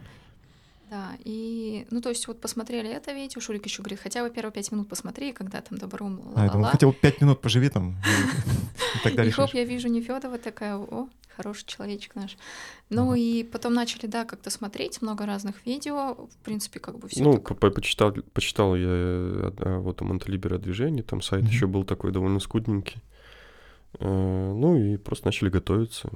Да, 0.89 1.17
и, 1.25 1.85
ну, 1.91 1.99
то 2.01 2.09
есть 2.09 2.27
вот 2.27 2.39
посмотрели 2.39 2.89
это 2.89 3.11
видео, 3.11 3.41
Шурик 3.41 3.65
еще 3.65 3.81
говорит, 3.81 3.99
хотя 3.99 4.23
бы 4.23 4.29
первые 4.29 4.53
пять 4.53 4.71
минут 4.71 4.87
посмотри, 4.87 5.33
когда 5.33 5.59
там 5.61 5.77
добром 5.77 6.21
А, 6.35 6.45
я 6.45 6.47
думал, 6.47 6.61
ла-ла-ла. 6.63 6.71
хотя 6.71 6.87
бы 6.87 6.93
пять 6.93 7.19
минут 7.21 7.41
поживи 7.41 7.69
там. 7.69 7.97
и 8.95 8.99
Тогда 9.03 9.25
И 9.25 9.29
хоп, 9.31 9.53
я 9.53 9.65
вижу 9.65 9.89
Нефедова 9.89 10.37
такая, 10.37 10.77
о, 10.77 11.09
хороший 11.35 11.65
человечек 11.65 12.15
наш. 12.15 12.37
Ну 12.89 13.09
Ага. 13.09 13.17
и 13.19 13.43
потом 13.43 13.73
начали, 13.73 14.05
да, 14.05 14.23
как-то 14.23 14.49
смотреть 14.49 15.01
много 15.01 15.25
разных 15.25 15.65
видео, 15.65 16.13
в 16.15 16.37
принципе, 16.43 16.79
как 16.79 16.97
бы 16.99 17.09
все 17.09 17.21
Ну, 17.21 17.33
так. 17.33 17.43
по- 17.49 17.55
по- 17.55 17.69
почитал, 17.69 18.13
почитал 18.33 18.75
я 18.75 18.85
э, 18.87 19.51
а, 19.59 19.79
вот 19.79 20.01
о 20.01 20.05
Монтелибере 20.05 20.57
движении, 20.57 21.01
там 21.01 21.21
сайт 21.21 21.43
еще 21.45 21.67
был 21.67 21.83
такой 21.83 22.11
довольно 22.13 22.39
скудненький. 22.39 23.01
Э, 23.99 24.05
Ну 24.53 24.77
и 24.77 24.95
просто 24.97 25.25
начали 25.27 25.49
готовиться. 25.49 26.09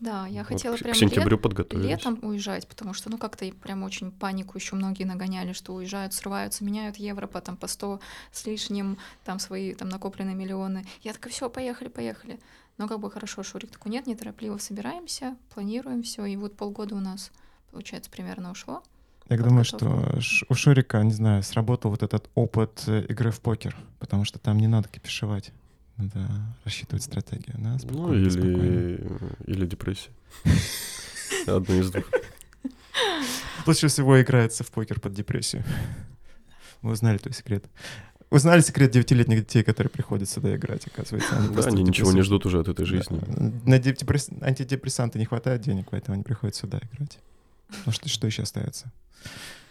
Да, 0.00 0.26
я 0.26 0.40
Вот 0.40 0.48
хотела 0.48 0.76
к, 0.76 0.80
прям 0.80 0.92
к 0.92 0.96
сентябрю 0.96 1.38
лет- 1.38 1.72
летом 1.72 2.18
уезжать, 2.22 2.66
потому 2.66 2.94
что, 2.94 3.10
ну, 3.10 3.18
как-то 3.18 3.50
прям 3.52 3.84
очень 3.84 4.10
панику 4.10 4.58
еще 4.58 4.74
многие 4.74 5.04
нагоняли, 5.04 5.52
что 5.52 5.72
уезжают, 5.74 6.12
срываются, 6.14 6.64
меняют 6.64 6.96
евро 6.96 7.26
потом 7.26 7.56
по 7.56 7.68
100 7.68 8.00
с 8.32 8.44
лишним, 8.46 8.98
там 9.24 9.38
свои 9.38 9.72
там 9.74 9.88
накопленные 9.88 10.34
миллионы. 10.34 10.84
Я 11.02 11.12
такая, 11.12 11.32
все, 11.32 11.48
поехали, 11.48 11.88
поехали. 11.88 12.40
Но 12.76 12.88
как 12.88 12.98
бы 12.98 13.10
хорошо, 13.10 13.44
Шурик 13.44 13.70
такой, 13.70 13.92
нет, 13.92 14.06
неторопливо 14.06 14.58
собираемся, 14.58 15.36
планируем 15.54 16.02
все, 16.02 16.24
и 16.24 16.36
вот 16.36 16.56
полгода 16.56 16.96
у 16.96 17.00
нас, 17.00 17.30
получается, 17.70 18.10
примерно 18.10 18.50
ушло. 18.50 18.82
Я 19.28 19.38
думаю, 19.38 19.64
что 19.64 20.18
у 20.48 20.54
Шурика, 20.54 21.02
не 21.02 21.12
знаю, 21.12 21.42
сработал 21.44 21.90
вот 21.92 22.02
этот 22.02 22.28
опыт 22.34 22.82
э, 22.88 23.06
игры 23.08 23.30
в 23.30 23.40
покер, 23.40 23.74
потому 24.00 24.24
что 24.24 24.38
там 24.38 24.58
не 24.58 24.66
надо 24.66 24.88
кипишевать. 24.88 25.52
Надо 25.96 26.28
рассчитывать 26.64 27.02
стратегию. 27.04 27.54
Да, 27.58 27.72
Ну 27.72 27.78
спокойно, 27.78 28.30
спокойно. 28.30 28.56
или, 28.56 29.08
или 29.46 29.66
депрессия. 29.66 30.10
Одно 31.46 31.74
из 31.74 31.90
двух. 31.90 32.04
Лучше 33.66 33.88
всего 33.88 34.20
играется 34.20 34.64
в 34.64 34.70
покер 34.70 35.00
под 35.00 35.14
депрессию. 35.14 35.62
Вы 36.82 36.92
узнали 36.92 37.18
твой 37.18 37.32
секрет. 37.32 37.64
Узнали 38.30 38.60
секрет 38.60 38.90
девятилетних 38.90 39.40
детей, 39.40 39.62
которые 39.62 39.90
приходят 39.90 40.28
сюда 40.28 40.56
играть, 40.56 40.86
оказывается. 40.86 41.36
Они 41.38 41.54
Да, 41.54 41.62
они 41.66 41.84
в 41.84 41.86
ничего 41.86 42.12
не 42.12 42.22
ждут 42.22 42.44
уже 42.46 42.58
от 42.60 42.68
этой 42.68 42.84
жизни. 42.84 43.20
На 43.64 43.78
депресс- 43.78 44.30
антидепрессанты 44.42 45.18
не 45.20 45.24
хватает 45.26 45.60
денег, 45.62 45.86
поэтому 45.90 46.14
они 46.14 46.24
приходят 46.24 46.56
сюда 46.56 46.80
играть. 46.92 47.18
Ну 47.86 47.92
что, 47.92 48.08
что 48.08 48.26
еще 48.26 48.42
остается 48.42 48.90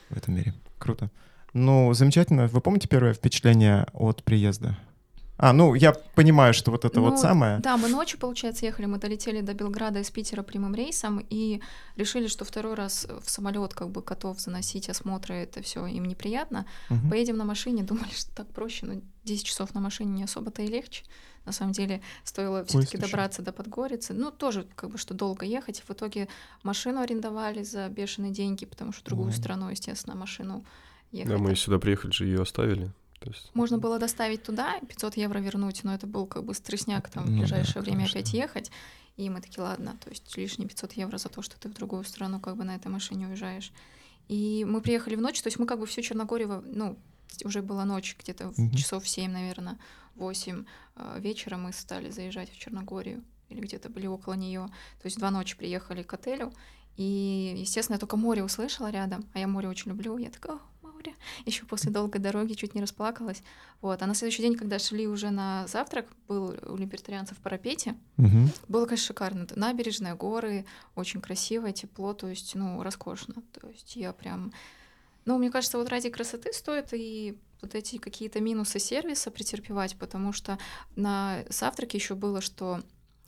в 0.10 0.18
этом 0.18 0.36
мире? 0.36 0.54
Круто. 0.80 1.12
Ну, 1.54 1.94
замечательно. 1.94 2.48
Вы 2.48 2.62
помните 2.62 2.88
первое 2.88 3.14
впечатление 3.14 3.86
от 3.94 4.24
приезда? 4.24 4.78
А, 5.38 5.52
ну, 5.52 5.74
я 5.74 5.94
понимаю, 6.16 6.54
что 6.54 6.72
вот 6.72 6.86
это 6.86 7.00
Ну, 7.00 7.10
вот 7.10 7.20
самое. 7.20 7.60
Да, 7.60 7.76
мы 7.78 7.90
ночью, 7.90 8.20
получается, 8.20 8.66
ехали, 8.66 8.86
мы 8.86 9.00
долетели 9.00 9.42
до 9.42 9.54
Белграда 9.54 10.00
из 10.00 10.12
Питера 10.12 10.44
прямым 10.44 10.76
рейсом 10.76 11.26
и 11.30 11.62
решили, 11.96 12.28
что 12.28 12.46
второй 12.46 12.76
раз 12.76 13.08
в 13.22 13.30
самолет 13.30 13.74
как 13.74 13.90
бы 13.90 14.04
котов 14.04 14.40
заносить, 14.40 14.90
осмотры, 14.90 15.36
это 15.36 15.64
все 15.64 15.86
им 15.88 16.06
неприятно. 16.06 16.66
Мгм. 16.90 17.10
Поедем 17.10 17.38
на 17.38 17.46
машине, 17.46 17.84
думали, 17.84 18.12
что 18.14 18.34
так 18.36 18.48
проще, 18.50 18.86
но 18.86 19.02
10 19.24 19.46
часов 19.46 19.74
на 19.74 19.82
машине 19.82 20.12
не 20.12 20.24
особо-то 20.24 20.62
и 20.62 20.68
легче. 20.68 21.04
На 21.46 21.52
самом 21.52 21.74
деле 21.74 22.02
стоило 22.24 22.64
все 22.64 22.80
таки 22.80 22.98
слушай. 22.98 23.12
добраться 23.12 23.42
до 23.42 23.52
Подгорицы. 23.52 24.14
Ну, 24.14 24.32
тоже 24.32 24.66
как 24.76 24.92
бы, 24.92 24.98
что 24.98 25.14
долго 25.14 25.46
ехать. 25.46 25.84
В 25.86 25.92
итоге 25.92 26.30
машину 26.62 27.02
арендовали 27.02 27.64
за 27.64 27.90
бешеные 27.90 28.32
деньги, 28.32 28.66
потому 28.66 28.94
что 28.94 29.02
в 29.02 29.06
другую 29.06 29.30
Ой. 29.30 29.34
страну, 29.34 29.70
естественно, 29.70 30.16
машину 30.16 30.64
ехать. 31.12 31.30
Да, 31.30 31.38
мы 31.38 31.56
сюда 31.56 31.80
приехали 31.80 32.12
же 32.12 32.26
ее 32.26 32.44
оставили. 32.44 32.94
То 33.24 33.30
есть, 33.30 33.52
можно 33.54 33.78
было 33.78 34.00
доставить 34.00 34.44
туда, 34.44 34.80
500 34.82 35.16
евро 35.18 35.40
вернуть, 35.40 35.84
но 35.84 35.94
это 35.96 36.06
был 36.08 36.26
как 36.28 36.44
бы 36.44 36.54
стрессняк 36.54 37.10
там 37.10 37.24
в 37.24 37.30
Ну 37.30 37.34
да, 37.36 37.40
ближайшее 37.40 37.82
время 37.82 38.00
конечно. 38.00 38.20
опять 38.20 38.34
ехать. 38.34 38.72
И 39.16 39.30
мы 39.30 39.42
такие, 39.42 39.62
ладно, 39.64 39.96
то 40.04 40.10
есть 40.10 40.36
лишние 40.36 40.68
500 40.68 40.94
евро 40.94 41.18
за 41.18 41.30
то, 41.30 41.42
что 41.42 41.58
ты 41.60 41.70
в 41.70 41.74
другую 41.74 42.04
страну 42.04 42.40
как 42.40 42.58
бы 42.58 42.64
на 42.64 42.76
этой 42.76 42.88
машине 42.88 43.28
уезжаешь. 43.28 43.72
И 44.28 44.66
мы 44.68 44.82
приехали 44.82 45.16
в 45.16 45.22
ночь, 45.22 45.42
то 45.42 45.48
есть 45.48 45.60
мы 45.60 45.66
как 45.66 45.80
бы 45.80 45.86
всю 45.86 46.02
Черногорию, 46.02 46.64
ну, 46.66 46.98
уже 47.46 47.62
была 47.62 47.86
ночь, 47.86 48.16
где-то 48.20 48.54
Мгм. 48.58 48.76
часов 48.76 49.08
7, 49.08 49.32
наверное, 49.32 49.78
8 50.16 50.66
э, 50.96 51.20
вечера 51.20 51.58
мы 51.58 51.72
стали 51.74 52.10
заезжать 52.10 52.52
в 52.52 52.58
Черногорию 52.58 53.24
или 53.50 53.60
где-то 53.62 53.90
были 53.90 54.08
около 54.08 54.34
нее. 54.34 54.68
То 55.02 55.06
есть 55.06 55.18
два 55.18 55.32
ночи 55.32 55.56
приехали 55.56 56.04
к 56.04 56.14
отелю, 56.14 56.52
и, 56.98 57.56
естественно, 57.58 57.96
я 57.96 58.00
только 58.00 58.18
море 58.18 58.44
услышала 58.44 58.92
рядом, 58.92 59.26
а 59.34 59.40
я 59.40 59.48
море 59.48 59.68
очень 59.70 59.90
люблю. 59.92 60.18
Я 60.18 60.30
такая, 60.30 60.60
«О, 61.04 61.10
море. 61.10 61.16
Еще 61.46 61.66
после 61.66 61.92
долгой 61.92 62.22
дороги 62.22 62.54
чуть 62.54 62.76
не 62.76 62.82
расплакалась. 62.82 63.44
Вот. 63.82 64.02
А 64.02 64.08
на 64.08 64.16
следующий 64.16 64.42
день, 64.42 64.56
когда 64.56 64.80
шли 64.80 65.08
уже 65.08 65.30
на 65.30 65.68
завтрак, 65.68 66.08
был 66.28 66.56
у 66.66 66.78
либертарианцев 66.78 67.38
в 67.38 67.42
парапете. 67.42 67.96
Мгм. 68.18 68.52
Было, 68.68 68.86
конечно, 68.86 69.08
шикарно. 69.08 69.48
Набережная, 69.56 70.16
горы, 70.16 70.66
очень 70.96 71.22
красиво, 71.22 71.72
тепло, 71.72 72.14
то 72.14 72.28
есть, 72.28 72.56
ну, 72.56 72.82
роскошно. 72.84 73.36
То 73.60 73.68
есть 73.70 73.96
я 73.96 74.14
прям 74.14 74.52
Ну, 75.26 75.38
мне 75.38 75.50
кажется, 75.50 75.78
вот 75.78 75.88
ради 75.90 76.10
красоты 76.10 76.52
стоит 76.52 76.90
и 76.94 77.38
вот 77.62 77.76
эти 77.76 77.98
какие-то 77.98 78.42
минусы 78.42 78.78
сервиса 78.78 79.32
претерпевать, 79.32 79.96
потому 79.96 80.34
что 80.34 80.58
на 80.98 81.46
завтраке 81.50 81.98
еще 81.98 82.14
было, 82.16 82.42
что 82.42 82.82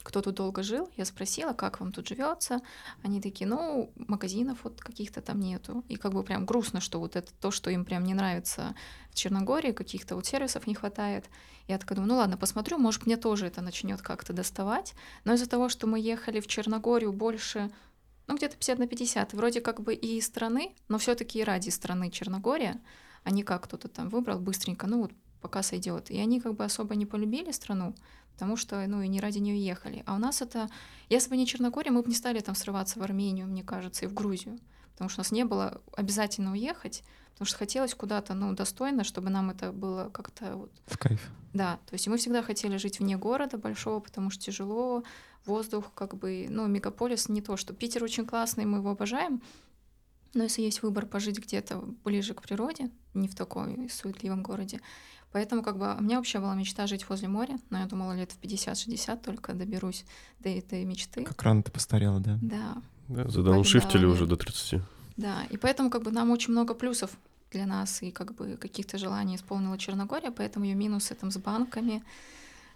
кто 0.06 0.22
тут 0.22 0.36
долго 0.36 0.62
жил, 0.62 0.89
я 0.98 1.04
спросила, 1.04 1.54
как 1.54 1.80
вам 1.80 1.91
тут 1.91 2.08
живется. 2.08 2.62
Они 3.04 3.20
такие, 3.20 3.48
ну, 3.48 3.91
магазинов 3.96 4.60
вот 4.63 4.80
каких-то 4.80 5.20
там 5.20 5.39
нету. 5.39 5.84
И 5.88 5.96
как 5.96 6.13
бы 6.13 6.24
прям 6.24 6.46
грустно, 6.46 6.80
что 6.80 7.00
вот 7.00 7.15
это 7.15 7.34
то, 7.41 7.50
что 7.50 7.72
им 7.72 7.84
прям 7.86 8.04
не 8.04 8.13
нравится 8.13 8.76
в 9.10 9.15
Черногории, 9.15 9.72
каких-то 9.72 10.15
вот 10.15 10.28
сервисов 10.28 10.68
не 10.68 10.76
хватает. 10.76 11.26
Я 11.68 11.80
такая 11.80 11.96
думаю, 11.96 12.13
ну 12.13 12.18
ладно, 12.18 12.38
посмотрю, 12.38 12.78
может, 12.78 13.08
мне 13.08 13.18
тоже 13.18 13.48
это 13.48 13.62
начнет 13.62 14.02
как-то 14.04 14.32
доставать. 14.32 14.94
Но 15.24 15.34
из-за 15.34 15.50
того, 15.50 15.70
что 15.70 15.88
мы 15.88 16.00
ехали 16.00 16.39
в 16.39 16.46
Черногорию 16.46 17.12
больше 17.12 17.72
ну, 18.28 18.36
где-то 18.36 18.58
50 18.58 18.80
на 18.80 18.88
50. 18.88 19.34
Вроде 19.34 19.60
как 19.60 19.82
бы 19.82 19.96
и 19.96 20.22
страны, 20.22 20.76
но 20.88 21.00
все 21.00 21.15
таки 21.15 21.39
и 21.39 21.44
ради 21.44 21.70
страны 21.70 22.12
Черногория, 22.12 22.80
а 23.24 23.32
не 23.32 23.41
как 23.41 23.63
кто-то 23.63 23.88
там 23.88 24.10
выбрал 24.10 24.38
быстренько, 24.39 24.86
ну 24.86 25.02
вот 25.02 25.12
пока 25.46 25.62
сойдет. 25.62 26.10
И 26.10 26.18
они 26.18 26.42
как 26.42 26.56
бы 26.56 26.66
особо 26.66 26.96
не 26.96 27.06
полюбили 27.06 27.52
страну, 27.52 27.94
потому 28.34 28.58
что, 28.58 28.84
ну, 28.88 29.04
и 29.04 29.08
не 29.08 29.20
ради 29.20 29.38
нее 29.38 29.64
ехали. 29.64 30.02
А 30.08 30.16
у 30.16 30.18
нас 30.18 30.42
это, 30.42 30.70
если 31.08 31.30
бы 31.30 31.38
не 31.38 31.46
Черногория, 31.46 31.92
мы 31.92 32.02
бы 32.02 32.10
не 32.10 32.16
стали 32.16 32.40
там 32.40 32.56
срываться 32.56 32.98
в 33.00 33.04
Армению, 33.04 33.46
мне 33.46 33.62
кажется, 33.64 34.06
и 34.06 34.08
в 34.08 34.14
Грузию, 34.16 34.58
потому 34.94 35.08
что 35.08 35.20
у 35.20 35.24
нас 35.24 35.32
не 35.32 35.46
было 35.46 35.82
обязательно 35.96 36.52
уехать, 36.54 37.04
потому 37.34 37.46
что 37.46 37.60
хотелось 37.60 37.94
куда-то, 37.94 38.34
ну, 38.34 38.54
достойно, 38.54 39.04
чтобы 39.04 39.30
нам 39.30 39.52
это 39.52 39.72
было 39.72 40.10
как-то 40.10 40.56
вот... 40.58 40.72
В 40.88 40.98
кайф. 40.98 41.22
Да, 41.54 41.78
то 41.86 41.94
есть 41.94 42.08
мы 42.08 42.18
всегда 42.18 42.42
хотели 42.42 42.78
жить 42.78 43.00
вне 43.00 43.16
города 43.16 43.60
большого, 43.60 44.00
потому 44.00 44.32
что 44.32 44.46
тяжело, 44.46 45.04
воздух, 45.46 45.92
как 45.94 46.16
бы, 46.16 46.48
ну, 46.50 46.66
мегаполис 46.66 47.30
не 47.30 47.42
то, 47.42 47.56
что 47.56 47.76
Питер 47.76 48.04
очень 48.04 48.26
классный, 48.26 48.66
мы 48.66 48.80
его 48.80 48.90
обожаем, 48.90 49.44
но 50.36 50.44
если 50.44 50.64
есть 50.64 50.84
выбор 50.84 51.06
пожить 51.06 51.40
где-то 51.40 51.84
ближе 52.04 52.34
к 52.34 52.42
природе, 52.42 52.90
не 53.14 53.30
в 53.30 53.36
таком 53.36 53.90
суетливом 53.90 54.44
городе, 54.44 54.82
Поэтому 55.36 55.63
как 55.63 55.78
бы 55.78 55.93
у 56.00 56.02
меня 56.02 56.15
вообще 56.15 56.39
была 56.39 56.56
мечта 56.56 56.88
жить 56.88 57.10
возле 57.10 57.28
моря, 57.28 57.60
но 57.69 57.80
я 57.80 57.88
думала 57.88 58.13
лет 58.15 58.32
в 58.32 58.39
50-60 58.39 59.21
только 59.21 59.54
доберусь 59.54 60.06
до 60.39 60.48
этой 60.48 60.86
мечты. 60.86 61.26
Как 61.26 61.43
рано 61.43 61.62
ты 61.62 61.71
постарела, 61.71 62.21
да? 62.21 62.39
Да. 62.41 62.78
Да, 63.10 63.30
задауншифтили 63.30 64.06
уже 64.06 64.28
до 64.28 64.38
30. 64.38 64.82
Да, 65.17 65.43
и 65.50 65.58
поэтому 65.58 65.89
как 65.89 66.04
бы 66.04 66.12
нам 66.12 66.32
очень 66.32 66.54
много 66.54 66.74
плюсов 66.74 67.12
для 67.52 67.65
нас 67.65 68.02
и 68.02 68.12
как 68.12 68.34
бы 68.34 68.56
каких-то 68.56 68.98
желаний 68.98 69.36
исполнила 69.36 69.78
Черногория, 69.78 70.32
поэтому 70.32 70.63
ее 70.63 70.76
минусы 70.76 71.13
там 71.15 71.32
с 71.32 71.38
банками, 71.38 72.02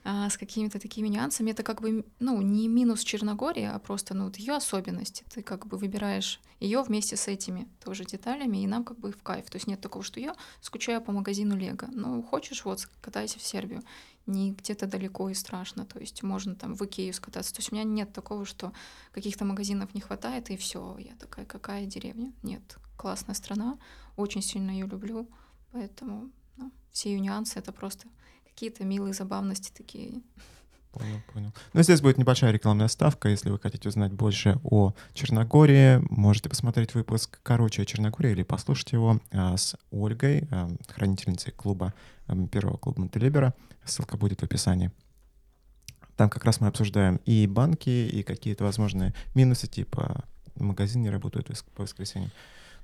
с 0.03 0.37
какими-то 0.37 0.79
такими 0.79 1.07
нюансами. 1.07 1.51
Это 1.51 1.63
как 1.63 1.81
бы, 1.81 2.05
ну, 2.19 2.41
не 2.41 2.67
минус 2.67 3.03
Черногории, 3.03 3.63
а 3.63 3.77
просто, 3.79 4.13
ну, 4.13 4.25
вот 4.25 4.37
ее 4.37 4.53
особенности. 4.55 5.23
Ты 5.33 5.41
как 5.41 5.67
бы 5.67 5.77
выбираешь 5.77 6.39
ее 6.59 6.81
вместе 6.81 7.15
с 7.15 7.27
этими 7.27 7.67
тоже 7.83 8.05
деталями, 8.05 8.57
и 8.63 8.67
нам 8.67 8.83
как 8.83 8.99
бы 8.99 9.11
в 9.11 9.21
кайф. 9.21 9.49
То 9.49 9.57
есть 9.57 9.67
нет 9.67 9.81
такого, 9.81 10.03
что 10.03 10.19
я 10.19 10.35
скучаю 10.61 11.01
по 11.01 11.11
магазину 11.11 11.55
Лего. 11.55 11.87
Ну, 11.91 12.23
хочешь, 12.23 12.65
вот, 12.65 12.87
катайся 13.01 13.39
в 13.39 13.43
Сербию. 13.43 13.83
Не 14.25 14.51
где-то 14.51 14.85
далеко 14.85 15.29
и 15.29 15.33
страшно. 15.33 15.85
То 15.85 15.99
есть 15.99 16.23
можно 16.23 16.55
там 16.55 16.75
в 16.75 16.85
Икею 16.85 17.13
скататься. 17.13 17.53
То 17.53 17.59
есть 17.59 17.71
у 17.71 17.75
меня 17.75 17.83
нет 17.83 18.13
такого, 18.13 18.45
что 18.45 18.73
каких-то 19.11 19.45
магазинов 19.45 19.93
не 19.93 20.01
хватает, 20.01 20.49
и 20.49 20.57
все. 20.57 20.97
Я 20.97 21.15
такая, 21.15 21.45
какая 21.45 21.85
деревня? 21.85 22.33
Нет. 22.43 22.77
Классная 22.97 23.35
страна, 23.35 23.77
очень 24.17 24.41
сильно 24.41 24.71
ее 24.71 24.85
люблю. 24.85 25.29
Поэтому 25.71 26.29
ну, 26.57 26.71
все 26.91 27.13
ее 27.13 27.19
нюансы— 27.19 27.57
это 27.59 27.71
просто 27.71 28.07
какие-то 28.59 28.83
милые 28.83 29.13
забавности 29.13 29.71
такие. 29.73 30.21
Понял, 30.91 31.21
понял. 31.33 31.53
Ну, 31.71 31.81
здесь 31.81 32.01
будет 32.01 32.17
небольшая 32.17 32.51
рекламная 32.51 32.89
ставка. 32.89 33.29
Если 33.29 33.49
вы 33.49 33.57
хотите 33.57 33.87
узнать 33.87 34.11
больше 34.11 34.59
о 34.63 34.91
Черногории, 35.13 36.01
можете 36.09 36.49
посмотреть 36.49 36.93
выпуск 36.93 37.39
«Короче 37.41 37.83
о 37.83 37.85
Черногории» 37.85 38.31
или 38.31 38.43
послушать 38.43 38.91
его 38.91 39.21
а, 39.31 39.55
с 39.55 39.77
Ольгой, 39.91 40.45
а, 40.51 40.69
хранительницей 40.89 41.53
клуба, 41.53 41.93
а, 42.27 42.35
первого 42.47 42.75
клуба 42.75 42.99
Монтелибера. 42.99 43.53
Ссылка 43.85 44.17
будет 44.17 44.41
в 44.41 44.43
описании. 44.43 44.91
Там 46.17 46.29
как 46.29 46.43
раз 46.43 46.59
мы 46.59 46.67
обсуждаем 46.67 47.21
и 47.25 47.47
банки, 47.47 47.89
и 47.89 48.23
какие-то 48.23 48.65
возможные 48.65 49.13
минусы, 49.35 49.67
типа 49.67 50.25
магазин 50.55 51.01
не 51.01 51.09
работает 51.09 51.47
по 51.75 51.83
воскресеньям. 51.83 52.31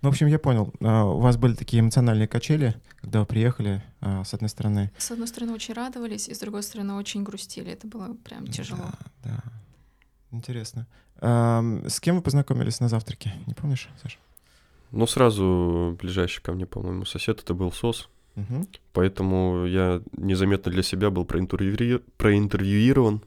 Ну, 0.01 0.10
в 0.10 0.12
общем, 0.12 0.27
я 0.27 0.39
понял. 0.39 0.73
А, 0.81 1.05
у 1.05 1.19
вас 1.19 1.38
были 1.38 1.53
такие 1.53 1.81
эмоциональные 1.81 2.27
качели, 2.27 2.75
когда 3.01 3.21
вы 3.21 3.25
приехали, 3.25 3.84
а, 4.01 4.23
с 4.23 4.34
одной 4.34 4.49
стороны. 4.49 4.91
С 4.97 5.12
одной 5.12 5.27
стороны, 5.27 5.53
очень 5.53 5.73
радовались, 5.73 6.27
и 6.27 6.34
с 6.34 6.39
другой 6.39 6.63
стороны, 6.63 6.93
очень 6.93 7.23
грустили. 7.23 7.71
Это 7.71 7.88
было 7.88 8.13
прям 8.23 8.47
тяжело. 8.47 8.86
Да, 9.23 9.31
да. 9.31 9.43
Интересно. 10.31 10.88
С 11.19 11.99
кем 12.01 12.17
вы 12.17 12.21
познакомились 12.21 12.79
на 12.79 12.89
завтраке? 12.89 13.34
Не 13.47 13.53
помнишь, 13.53 13.89
Саша? 14.01 14.17
Ну, 14.91 15.08
сразу 15.08 15.97
ближайший 15.99 16.41
ко 16.41 16.51
мне, 16.53 16.65
по-моему, 16.65 17.05
сосед, 17.05 17.41
это 17.41 17.53
был 17.53 17.71
СОС. 17.71 18.10
Угу. 18.36 18.67
Поэтому 18.93 19.65
я 19.65 20.01
незаметно 20.17 20.71
для 20.71 20.84
себя 20.84 21.10
был 21.10 21.25
проинтервью... 21.25 22.01
проинтервьюирован 22.17 23.21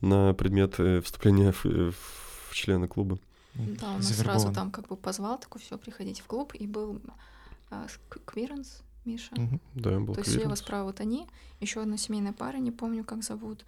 на 0.00 0.32
предмет 0.34 0.74
э, 0.78 1.00
вступления 1.02 1.52
в, 1.52 1.64
в 1.64 2.54
члены 2.54 2.88
клуба. 2.88 3.18
Да, 3.58 3.90
он 3.90 3.96
нас 3.96 4.16
сразу 4.16 4.52
там 4.52 4.70
как 4.70 4.88
бы 4.88 4.96
позвал, 4.96 5.38
такой, 5.38 5.60
все, 5.60 5.76
приходите 5.76 6.22
в 6.22 6.26
клуб, 6.26 6.54
и 6.54 6.66
был 6.66 7.00
а, 7.70 7.86
Квиренс, 8.24 8.82
Миша. 9.04 9.34
Угу. 9.34 9.60
Да, 9.74 9.98
был 9.98 10.14
То 10.14 10.20
есть 10.20 10.32
слева 10.32 10.54
справа 10.54 10.84
вот 10.84 11.00
они, 11.00 11.26
еще 11.60 11.82
одна 11.82 11.96
семейная 11.96 12.32
пара, 12.32 12.58
не 12.58 12.70
помню, 12.70 13.04
как 13.04 13.22
зовут. 13.22 13.64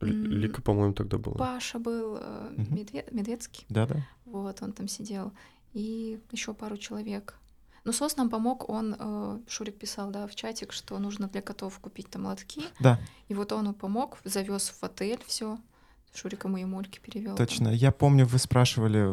Лика, 0.00 0.62
по-моему, 0.62 0.94
тогда 0.94 1.18
была. 1.18 1.36
Паша 1.36 1.78
был, 1.78 2.18
э, 2.20 2.54
Медвед... 2.56 3.12
Медведский. 3.12 3.66
Да, 3.68 3.86
да. 3.86 4.06
Вот, 4.24 4.62
он 4.62 4.72
там 4.72 4.88
сидел. 4.88 5.32
И 5.74 6.18
еще 6.30 6.54
пару 6.54 6.78
человек. 6.78 7.34
Ну, 7.84 7.92
СОС 7.92 8.16
нам 8.16 8.30
помог, 8.30 8.68
он, 8.68 8.96
э, 8.98 9.38
Шурик 9.46 9.76
писал, 9.76 10.10
да, 10.10 10.26
в 10.26 10.34
чатик, 10.34 10.72
что 10.72 10.98
нужно 10.98 11.28
для 11.28 11.42
котов 11.42 11.78
купить 11.78 12.08
там 12.08 12.26
лотки. 12.26 12.62
Да. 12.80 12.98
И 13.28 13.34
вот 13.34 13.52
он 13.52 13.72
помог, 13.74 14.18
завез 14.24 14.70
в 14.70 14.82
отель 14.82 15.20
все. 15.26 15.58
Шурика 16.14 16.48
мои 16.48 16.64
мольки 16.64 16.98
перевел. 16.98 17.36
Точно. 17.36 17.68
Я 17.68 17.92
помню, 17.92 18.26
вы 18.26 18.38
спрашивали, 18.38 19.08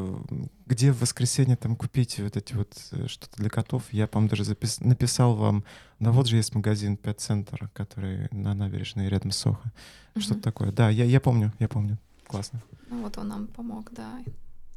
где 0.65 0.91
в 0.91 1.01
воскресенье 1.01 1.55
там 1.55 1.75
купить 1.75 2.19
вот 2.19 2.36
эти 2.36 2.53
вот 2.53 2.75
э, 2.91 3.07
что-то 3.07 3.38
для 3.38 3.49
котов. 3.49 3.83
Я, 3.91 4.07
по-моему, 4.07 4.29
даже 4.31 4.43
запис... 4.43 4.79
написал 4.79 5.36
вам, 5.36 5.63
да 5.99 6.12
вот 6.12 6.27
же 6.27 6.38
есть 6.38 6.55
магазин 6.55 6.97
Pet 7.01 7.17
Center, 7.17 7.69
который 7.73 8.27
на 8.31 8.55
набережной 8.55 9.10
рядом 9.10 9.31
с 9.31 9.38
Сохо. 9.38 9.71
Угу. 10.15 10.21
Что-то 10.21 10.41
такое. 10.41 10.71
Да, 10.71 10.89
я, 10.89 11.05
я 11.05 11.21
помню, 11.21 11.53
я 11.60 11.67
помню. 11.67 11.99
Классно. 12.25 12.62
Ну 12.89 13.03
вот 13.03 13.17
он 13.17 13.27
нам 13.27 13.47
помог, 13.47 13.91
да. 13.91 14.19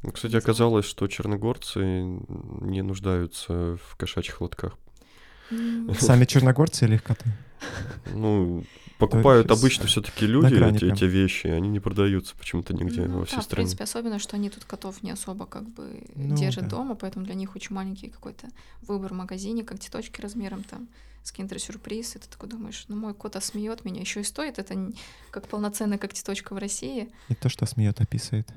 Ну, 0.03 0.11
кстати, 0.11 0.35
оказалось, 0.35 0.85
что 0.85 1.07
черногорцы 1.07 2.03
не 2.61 2.81
нуждаются 2.81 3.77
в 3.77 3.95
кошачьих 3.97 4.41
лотках. 4.41 4.77
Сами 5.99 6.25
черногорцы 6.25 6.85
или 6.85 6.95
их 6.95 7.03
коты? 7.03 7.25
Ну, 8.13 8.63
покупают 9.01 9.49
есть... 9.49 9.59
обычно 9.59 9.87
все-таки 9.87 10.25
люди 10.25 10.55
эти, 10.55 10.85
эти 10.85 11.03
вещи, 11.03 11.47
они 11.47 11.67
не 11.67 11.79
продаются 11.79 12.35
почему-то 12.35 12.73
нигде 12.73 13.01
ну, 13.01 13.19
во 13.19 13.25
всей 13.25 13.37
да, 13.37 13.41
стране. 13.41 13.67
В 13.67 13.69
принципе, 13.69 13.83
особенно, 13.83 14.19
что 14.19 14.37
они 14.37 14.49
тут 14.49 14.63
котов 14.63 15.03
не 15.03 15.11
особо 15.11 15.45
как 15.45 15.67
бы 15.69 16.03
ну, 16.15 16.35
держат 16.35 16.65
да. 16.65 16.77
дома, 16.77 16.95
поэтому 16.95 17.25
для 17.25 17.35
них 17.35 17.55
очень 17.55 17.75
маленький 17.75 18.09
какой-то 18.09 18.47
выбор 18.81 19.13
в 19.13 19.17
магазине, 19.17 19.63
как 19.63 19.77
когтеточки 19.77 20.21
размером 20.21 20.63
там 20.63 20.87
с 21.23 21.31
киндер-сюрприз, 21.31 22.15
и 22.15 22.19
ты 22.19 22.27
такой 22.27 22.49
думаешь, 22.49 22.85
ну 22.87 22.95
мой 22.95 23.13
кот 23.13 23.35
осмеет 23.35 23.85
меня, 23.85 24.01
еще 24.01 24.21
и 24.21 24.23
стоит 24.23 24.59
это 24.59 24.91
как 25.29 25.47
полноценная 25.47 25.97
когтеточка 25.97 26.53
в 26.53 26.57
России. 26.57 27.09
И 27.29 27.35
то, 27.35 27.49
что 27.49 27.65
смеет, 27.65 28.01
описывает. 28.01 28.47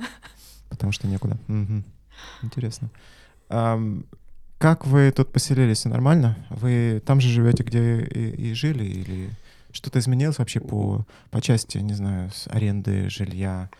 Потому 0.70 0.92
что 0.92 1.06
некуда. 1.06 1.38
Интересно. 2.42 2.90
Как 3.48 4.86
вы 4.86 5.10
тут 5.10 5.32
поселились? 5.32 5.86
Нормально? 5.86 6.36
Вы 6.50 7.02
там 7.06 7.20
же 7.20 7.28
живете, 7.28 7.62
где 7.62 8.00
и, 8.00 8.50
и 8.50 8.54
жили, 8.54 8.84
или 8.84 9.30
что-то 9.72 9.98
изменилось 9.98 10.38
вообще 10.38 10.60
по, 10.60 11.06
по 11.30 11.40
части, 11.40 11.78
не 11.78 11.94
знаю, 11.94 12.30
с 12.30 12.46
аренды 12.48 13.08
жилья? 13.10 13.70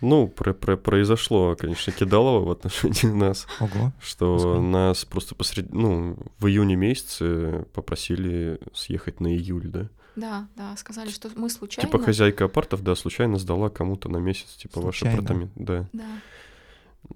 Ну, 0.00 0.28
про 0.28 0.52
про 0.52 0.76
произошло, 0.76 1.56
конечно, 1.56 1.92
кидалово 1.92 2.44
в 2.44 2.50
отношении 2.50 3.06
нас. 3.14 3.46
Ого. 3.60 3.92
Что 4.00 4.38
Сколько? 4.38 4.60
нас 4.60 5.04
просто 5.04 5.34
посред... 5.34 5.72
ну, 5.72 6.18
в 6.38 6.46
июне 6.46 6.76
месяце 6.76 7.64
попросили 7.72 8.60
съехать 8.74 9.20
на 9.20 9.28
июль, 9.28 9.68
да? 9.68 9.88
Да, 10.16 10.48
да, 10.56 10.74
сказали, 10.76 11.10
что 11.10 11.30
мы 11.36 11.50
случайно... 11.50 11.90
Типа 11.90 12.02
хозяйка 12.02 12.46
апартов, 12.46 12.82
да, 12.82 12.94
случайно 12.94 13.38
сдала 13.38 13.68
кому-то 13.68 14.08
на 14.08 14.16
месяц, 14.16 14.56
типа, 14.56 14.80
случайно. 14.80 14.86
ваши 14.86 15.06
апартаменты. 15.06 15.52
Да. 15.56 15.88
Да. 15.92 16.04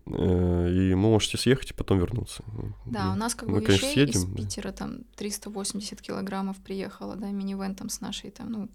Э, 0.06 0.68
и 0.70 0.94
вы 0.94 0.96
можете 0.96 1.38
съехать 1.38 1.70
и 1.70 1.74
потом 1.74 1.98
вернуться. 1.98 2.44
Да, 2.86 3.12
у 3.12 3.16
нас 3.16 3.34
как 3.34 3.48
мы, 3.48 3.60
бы 3.60 3.66
вещей 3.66 3.94
конечно, 3.94 4.20
съедем, 4.20 4.34
из 4.34 4.36
Питера 4.36 4.72
там 4.72 5.04
380 5.16 6.00
килограммов 6.00 6.58
приехало, 6.58 7.16
да, 7.16 7.30
минивэн 7.30 7.74
там 7.74 7.88
с 7.88 8.00
нашей 8.00 8.30
там, 8.30 8.50
ну, 8.50 8.68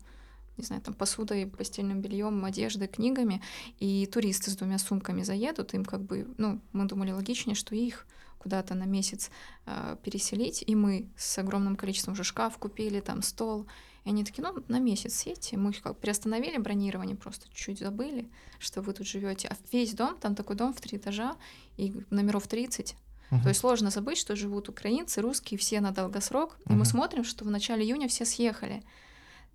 не 0.58 0.64
знаю, 0.64 0.82
там 0.82 0.94
посудой, 0.94 1.48
постельным 1.48 2.02
бельем, 2.02 2.44
одеждой, 2.46 2.88
книгами, 2.88 3.42
и 3.80 4.06
туристы 4.06 4.52
с 4.52 4.56
двумя 4.56 4.78
сумками 4.78 5.24
заедут, 5.24 5.74
им 5.74 5.84
как 5.84 6.02
бы, 6.02 6.28
ну, 6.38 6.62
мы 6.72 6.86
думали 6.86 7.12
логичнее, 7.12 7.56
что 7.56 7.76
их 7.76 8.06
куда-то 8.38 8.76
на 8.76 8.86
месяц 8.86 9.32
э, 9.66 9.98
переселить, 10.04 10.64
и 10.66 10.76
мы 10.76 11.10
с 11.18 11.38
огромным 11.38 11.76
количеством 11.76 12.14
уже 12.14 12.24
шкаф 12.24 12.58
купили, 12.58 13.00
там 13.00 13.22
стол, 13.22 13.66
и 14.06 14.10
они 14.10 14.24
такие, 14.24 14.44
ну, 14.44 14.64
на 14.68 14.80
месяц 14.80 15.16
съедьте. 15.16 15.58
Мы 15.58 15.74
как 15.74 15.98
приостановили 15.98 16.58
бронирование, 16.58 17.16
просто 17.18 17.48
чуть 17.54 17.80
забыли, 17.80 18.30
что 18.60 18.82
вы 18.82 18.94
тут 18.94 19.08
живете. 19.08 19.48
А 19.50 19.56
весь 19.72 19.94
дом, 19.94 20.16
там 20.18 20.36
такой 20.36 20.56
дом 20.56 20.74
в 20.74 20.80
три 20.80 20.98
этажа, 20.98 21.36
и 21.78 21.92
номеров 22.12 22.48
30. 22.48 22.96
Мгм. 23.32 23.42
То 23.42 23.50
есть 23.50 23.60
сложно 23.62 23.90
забыть, 23.90 24.18
что 24.20 24.36
живут 24.36 24.70
украинцы, 24.70 25.22
русские, 25.22 25.58
все 25.58 25.82
на 25.82 25.92
долгосрок. 25.92 26.58
И 26.66 26.70
Мгм. 26.70 26.80
мы 26.80 26.86
смотрим, 26.86 27.24
что 27.24 27.44
в 27.44 27.50
начале 27.50 27.84
июня 27.84 28.08
все 28.08 28.26
съехали. 28.26 28.84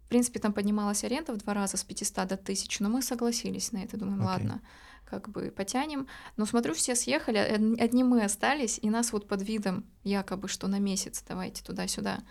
В 0.05 0.09
принципе, 0.09 0.40
там 0.40 0.53
поднималась 0.53 1.05
аренда 1.05 1.32
в 1.32 1.36
два 1.38 1.55
раза 1.55 1.76
с 1.76 1.84
500 1.84 2.26
до 2.26 2.36
1000, 2.36 2.82
но 2.82 2.88
мы 2.88 3.01
согласились 3.03 3.70
на 3.70 3.78
это. 3.84 3.96
Думаем, 3.96 4.18
Окей. 4.22 4.26
ладно, 4.32 4.61
как 5.05 5.28
бы 5.28 5.53
потянем. 5.57 6.09
Но 6.36 6.46
смотрю, 6.46 6.74
все 6.74 6.96
съехали, 6.96 7.38
од- 7.38 7.80
одни 7.80 8.03
мы 8.03 8.24
остались, 8.24 8.80
и 8.82 8.90
нас 8.90 9.12
вот 9.12 9.28
под 9.28 9.42
видом 9.42 9.84
якобы, 10.03 10.48
что 10.48 10.66
на 10.66 10.80
месяц 10.80 11.22
давайте 11.28 11.62
туда-сюда. 11.62 12.24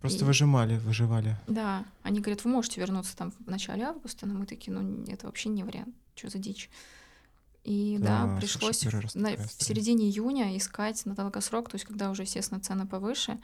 Просто 0.00 0.24
И- 0.24 0.26
выжимали, 0.26 0.76
выживали. 0.78 1.36
Да, 1.48 1.84
они 2.02 2.20
говорят, 2.20 2.44
вы 2.44 2.50
можете 2.50 2.80
вернуться 2.80 3.16
там 3.16 3.32
в 3.32 3.50
начале 3.50 3.84
августа, 3.84 4.26
но 4.26 4.34
мы 4.34 4.46
такие, 4.46 4.72
ну 4.72 5.04
это 5.08 5.26
вообще 5.26 5.48
не 5.48 5.64
вариант, 5.64 5.94
что 6.14 6.28
за 6.30 6.38
дичь. 6.38 6.70
И 7.64 7.96
да, 8.00 8.24
Да, 8.26 8.36
пришлось 8.38 8.84
в, 8.84 9.14
на- 9.16 9.36
в 9.36 9.62
середине 9.62 10.06
июня 10.08 10.56
искать 10.56 11.04
на 11.04 11.14
долгосрок, 11.14 11.68
то 11.68 11.74
есть 11.74 11.84
когда 11.84 12.10
уже, 12.10 12.22
естественно, 12.22 12.60
цены 12.60 12.86
повыше, 12.86 13.38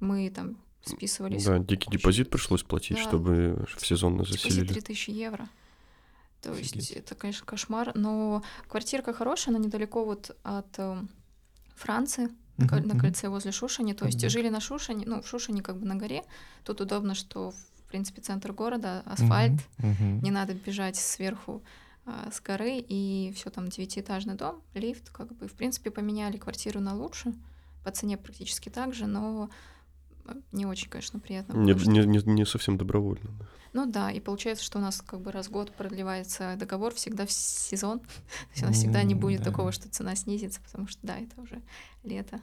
мы 0.00 0.30
там 0.30 0.58
списывались. 0.84 1.44
Да, 1.44 1.58
дикий 1.58 1.88
очень- 1.88 1.92
депозит 1.98 2.30
пришлось 2.30 2.62
платить, 2.62 2.98
Да. 2.98 3.02
чтобы 3.02 3.66
в 3.76 3.84
сезонно 3.86 4.22
Депозит 4.24 4.42
заселили. 4.42 4.68
3000 4.68 5.10
евро. 5.10 5.48
То 6.42 6.52
есть 6.54 6.76
Офигеть. 6.76 6.90
это, 6.92 7.14
конечно, 7.14 7.44
кошмар, 7.46 7.92
но 7.96 8.42
квартирка 8.68 9.12
хорошая, 9.14 9.54
она 9.56 9.64
недалеко 9.64 10.04
вот 10.04 10.36
от 10.44 10.68
э, 10.78 11.02
Франции, 11.74 12.28
на 12.56 12.98
кольце 12.98 13.28
возле 13.28 13.52
Шушани. 13.52 13.92
То 13.92 14.06
есть 14.06 14.28
жили 14.30 14.48
на 14.48 14.60
Шушане, 14.60 15.04
ну, 15.06 15.22
в 15.22 15.28
Шушане 15.28 15.62
как 15.62 15.78
бы 15.78 15.86
на 15.86 15.96
горе. 15.96 16.22
Тут 16.64 16.80
удобно, 16.80 17.14
что, 17.14 17.50
в 17.50 17.88
принципе, 17.88 18.20
центр 18.22 18.52
города, 18.52 19.02
асфальт, 19.06 19.60
не 19.78 20.30
надо 20.30 20.54
бежать 20.54 20.96
сверху 20.96 21.62
а, 22.08 22.30
с 22.30 22.40
горы, 22.40 22.78
и 22.78 23.32
все 23.34 23.50
там 23.50 23.68
девятиэтажный 23.68 24.34
дом, 24.34 24.62
лифт, 24.74 25.10
как 25.10 25.34
бы, 25.34 25.48
в 25.48 25.54
принципе, 25.54 25.90
поменяли 25.90 26.36
квартиру 26.36 26.78
на 26.78 26.94
лучше, 26.94 27.34
по 27.82 27.90
цене 27.90 28.16
практически 28.16 28.68
так 28.68 28.94
же, 28.94 29.06
но 29.06 29.50
э, 30.26 30.34
не 30.52 30.66
очень, 30.66 30.88
конечно, 30.88 31.18
приятно. 31.18 31.54
Не, 31.54 31.72
не, 31.72 32.06
не, 32.06 32.18
не 32.18 32.46
совсем 32.46 32.78
добровольно. 32.78 33.28
да. 33.40 33.46
Ну 33.76 33.84
да, 33.84 34.10
и 34.10 34.20
получается, 34.20 34.64
что 34.64 34.78
у 34.78 34.80
нас 34.80 35.02
как 35.02 35.20
бы 35.20 35.30
раз 35.30 35.48
в 35.48 35.50
год 35.50 35.70
продлевается 35.70 36.56
договор 36.56 36.94
всегда 36.94 37.26
в 37.26 37.30
сезон, 37.30 37.98
то 38.00 38.06
есть 38.52 38.62
у 38.62 38.66
нас 38.66 38.76
всегда 38.76 39.02
не 39.02 39.14
будет 39.14 39.40
да. 39.40 39.50
такого, 39.50 39.70
что 39.70 39.86
цена 39.90 40.16
снизится, 40.16 40.62
потому 40.62 40.88
что, 40.88 40.98
да, 41.06 41.18
это 41.18 41.38
уже 41.42 41.60
лето. 42.02 42.40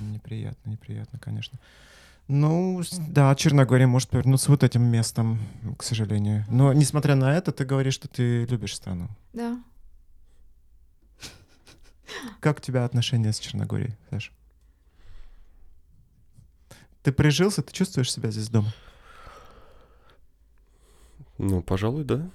Неприятно, 0.00 0.70
неприятно, 0.70 1.18
конечно. 1.18 1.58
Ну, 2.26 2.82
да, 3.08 3.34
Черногория 3.34 3.86
может 3.86 4.08
повернуться 4.08 4.50
вот 4.50 4.64
этим 4.64 4.82
местом, 4.82 5.38
к 5.76 5.82
сожалению. 5.82 6.46
Но, 6.48 6.72
несмотря 6.72 7.16
на 7.16 7.36
это, 7.36 7.52
ты 7.52 7.66
говоришь, 7.66 7.92
что 7.92 8.08
ты 8.08 8.46
любишь 8.46 8.74
страну. 8.74 9.08
Да, 9.34 9.62
Как 12.40 12.56
у 12.56 12.60
тебя 12.62 12.86
отношения 12.86 13.34
с 13.34 13.38
Черногорией, 13.38 13.94
Саша? 14.08 14.32
Ты 17.02 17.12
прижился, 17.12 17.60
ты 17.62 17.74
чувствуешь 17.74 18.10
себя 18.10 18.30
здесь 18.30 18.48
дома? 18.48 18.72
Ну, 21.38 21.62
пожалуй, 21.62 22.04
да. 22.04 22.28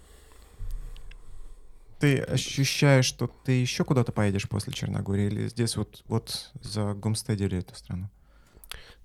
Ты 2.00 2.18
ощущаешь, 2.20 3.06
что 3.06 3.30
ты 3.46 3.52
еще 3.52 3.84
куда-то 3.84 4.12
поедешь 4.12 4.50
после 4.50 4.74
Черногории 4.74 5.28
или 5.28 5.48
здесь 5.48 5.78
вот, 5.78 6.04
вот 6.08 6.52
за 6.62 6.94
Гомстедили 6.94 7.60
эту 7.60 7.76
страну? 7.76 8.10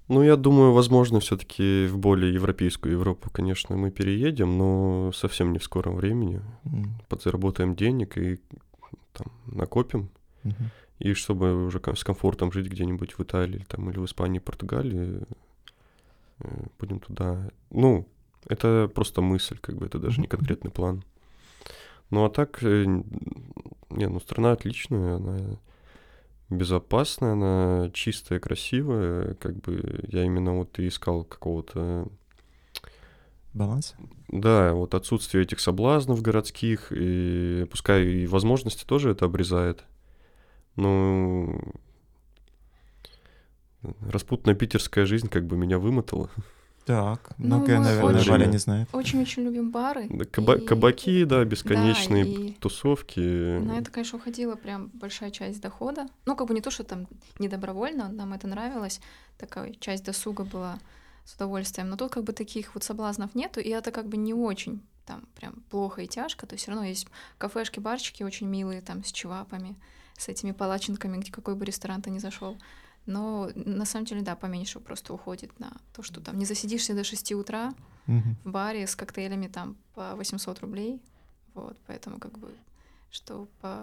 Ну, 0.08 0.22
я 0.22 0.36
думаю, 0.36 0.72
возможно, 0.72 1.18
все-таки 1.20 1.86
в 1.88 1.98
более 1.98 2.32
европейскую 2.32 2.92
Европу, 2.92 3.28
конечно, 3.28 3.76
мы 3.76 3.90
переедем, 3.90 4.56
но 4.56 5.10
совсем 5.12 5.52
не 5.52 5.58
в 5.58 5.64
скором 5.64 5.96
времени. 5.96 6.40
М, 6.64 7.00
Подзаработаем 7.08 7.74
денег 7.74 8.16
и 8.16 8.40
там 9.12 9.32
накопим. 9.46 10.08
мгм. 10.44 10.70
И 11.00 11.12
чтобы 11.12 11.66
уже 11.66 11.82
с 11.94 12.04
комфортом 12.04 12.52
жить 12.52 12.68
где-нибудь 12.68 13.18
в 13.18 13.22
Италии 13.22 13.66
там, 13.68 13.90
или 13.90 13.98
в 13.98 14.04
Испании, 14.06 14.38
Португалии, 14.38 15.20
э, 16.38 16.48
будем 16.78 17.00
туда. 17.00 17.50
Ну, 17.70 18.06
это 18.48 18.90
просто 18.94 19.20
мысль, 19.20 19.58
как 19.60 19.76
бы 19.76 19.86
это 19.86 19.98
даже 19.98 20.20
не 20.20 20.26
конкретный 20.26 20.70
план. 20.70 21.04
Ну 22.10 22.24
а 22.24 22.30
так, 22.30 22.62
э, 22.62 22.84
не, 22.84 24.08
ну 24.08 24.20
страна 24.20 24.52
отличная, 24.52 25.16
она 25.16 25.58
безопасная, 26.50 27.32
она 27.32 27.90
чистая, 27.92 28.38
красивая, 28.38 29.34
как 29.34 29.56
бы 29.60 30.04
я 30.08 30.24
именно 30.24 30.54
вот 30.54 30.78
и 30.78 30.88
искал 30.88 31.24
какого-то 31.24 32.08
Баланс? 33.52 33.94
да, 34.28 34.74
вот 34.74 34.94
отсутствие 34.94 35.44
этих 35.44 35.60
соблазнов 35.60 36.20
городских, 36.20 36.92
и 36.92 37.66
пускай 37.70 38.04
и 38.04 38.26
возможности 38.26 38.84
тоже 38.84 39.10
это 39.10 39.24
обрезает. 39.24 39.84
Но 40.76 41.58
распутная 44.00 44.54
питерская 44.54 45.06
жизнь 45.06 45.28
как 45.28 45.46
бы 45.46 45.56
меня 45.56 45.78
вымотала. 45.78 46.30
Так, 46.86 47.30
Ну, 47.36 47.46
многое, 47.56 47.78
мы 47.78 47.84
наверное, 47.84 48.20
очень- 48.20 48.30
Валя 48.30 48.46
не 48.46 48.58
знает. 48.58 48.88
очень-очень 48.92 49.42
любим 49.42 49.72
бары. 49.72 50.06
Каба- 50.30 50.56
и 50.58 50.64
Кабаки, 50.64 51.24
да, 51.24 51.44
бесконечные 51.44 52.24
Да, 52.24 52.30
и- 52.30 52.52
тусовки. 52.52 53.18
На 53.58 53.78
это, 53.78 53.90
конечно, 53.90 54.18
уходила 54.18 54.54
прям 54.54 54.90
большая 54.94 55.32
часть 55.32 55.60
дохода. 55.60 56.06
Ну, 56.26 56.36
как 56.36 56.46
бы 56.46 56.54
не 56.54 56.60
то, 56.60 56.70
что 56.70 56.84
там 56.84 57.08
не 57.40 57.48
добровольно, 57.48 58.08
нам 58.12 58.32
это 58.34 58.46
нравилось. 58.46 59.00
Такая 59.36 59.74
часть 59.80 60.04
досуга 60.04 60.44
была 60.44 60.78
с 61.24 61.34
удовольствием. 61.34 61.88
Но 61.90 61.96
тут 61.96 62.12
как 62.12 62.22
бы 62.22 62.32
таких 62.32 62.72
вот 62.76 62.84
соблазнов 62.84 63.34
нету, 63.34 63.58
и 63.58 63.68
это 63.70 63.90
как 63.90 64.06
бы 64.06 64.16
не 64.16 64.32
очень 64.32 64.80
там 65.06 65.24
прям 65.34 65.54
плохо 65.70 66.02
и 66.02 66.06
тяжко. 66.06 66.46
То 66.46 66.54
есть 66.54 66.62
все 66.62 66.70
равно 66.70 66.86
есть 66.86 67.08
кафешки, 67.36 67.80
барчики 67.80 68.22
очень 68.22 68.46
милые, 68.46 68.80
там 68.80 69.02
с 69.02 69.10
чевапами, 69.10 69.74
с 70.16 70.28
этими 70.28 70.52
палачинками, 70.52 71.16
где 71.18 71.32
какой 71.32 71.56
бы 71.56 71.64
ресторан 71.64 72.00
ты 72.00 72.10
ни 72.10 72.18
зашел. 72.20 72.56
Но 73.06 73.50
на 73.54 73.84
самом 73.84 74.04
деле, 74.06 74.22
да, 74.22 74.34
поменьше 74.36 74.80
просто 74.80 75.14
уходит 75.14 75.58
на 75.60 75.72
то, 75.94 76.02
что 76.02 76.20
там 76.20 76.36
не 76.38 76.44
засидишься 76.44 76.94
до 76.94 77.04
6 77.04 77.32
утра 77.32 77.72
в 78.06 78.50
баре 78.50 78.86
с 78.86 78.94
коктейлями 78.96 79.46
там 79.48 79.76
по 79.94 80.14
800 80.16 80.60
рублей. 80.60 81.00
Вот, 81.54 81.76
поэтому 81.86 82.18
как 82.18 82.38
бы, 82.38 82.50
что 83.10 83.48
по... 83.60 83.82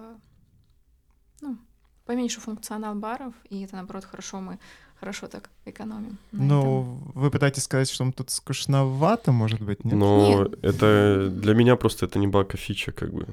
Ну, 1.41 1.57
поменьше 2.05 2.39
функционал 2.41 2.95
баров, 2.95 3.33
и 3.49 3.63
это, 3.63 3.75
наоборот, 3.75 4.05
хорошо, 4.05 4.39
мы 4.39 4.59
хорошо 4.99 5.27
так 5.27 5.49
экономим. 5.65 6.17
Ну, 6.31 6.99
вы 7.15 7.31
пытаетесь 7.31 7.63
сказать, 7.63 7.89
что 7.89 8.09
тут 8.11 8.29
скучновато, 8.29 9.31
может 9.31 9.61
быть, 9.61 9.83
нет? 9.83 9.95
Но 9.95 10.43
Нет. 10.43 10.63
это 10.63 11.29
для 11.29 11.53
меня 11.53 11.75
просто 11.75 12.05
это 12.05 12.19
не 12.19 12.27
бака 12.27 12.57
фича, 12.57 12.91
как 12.91 13.11
бы. 13.13 13.27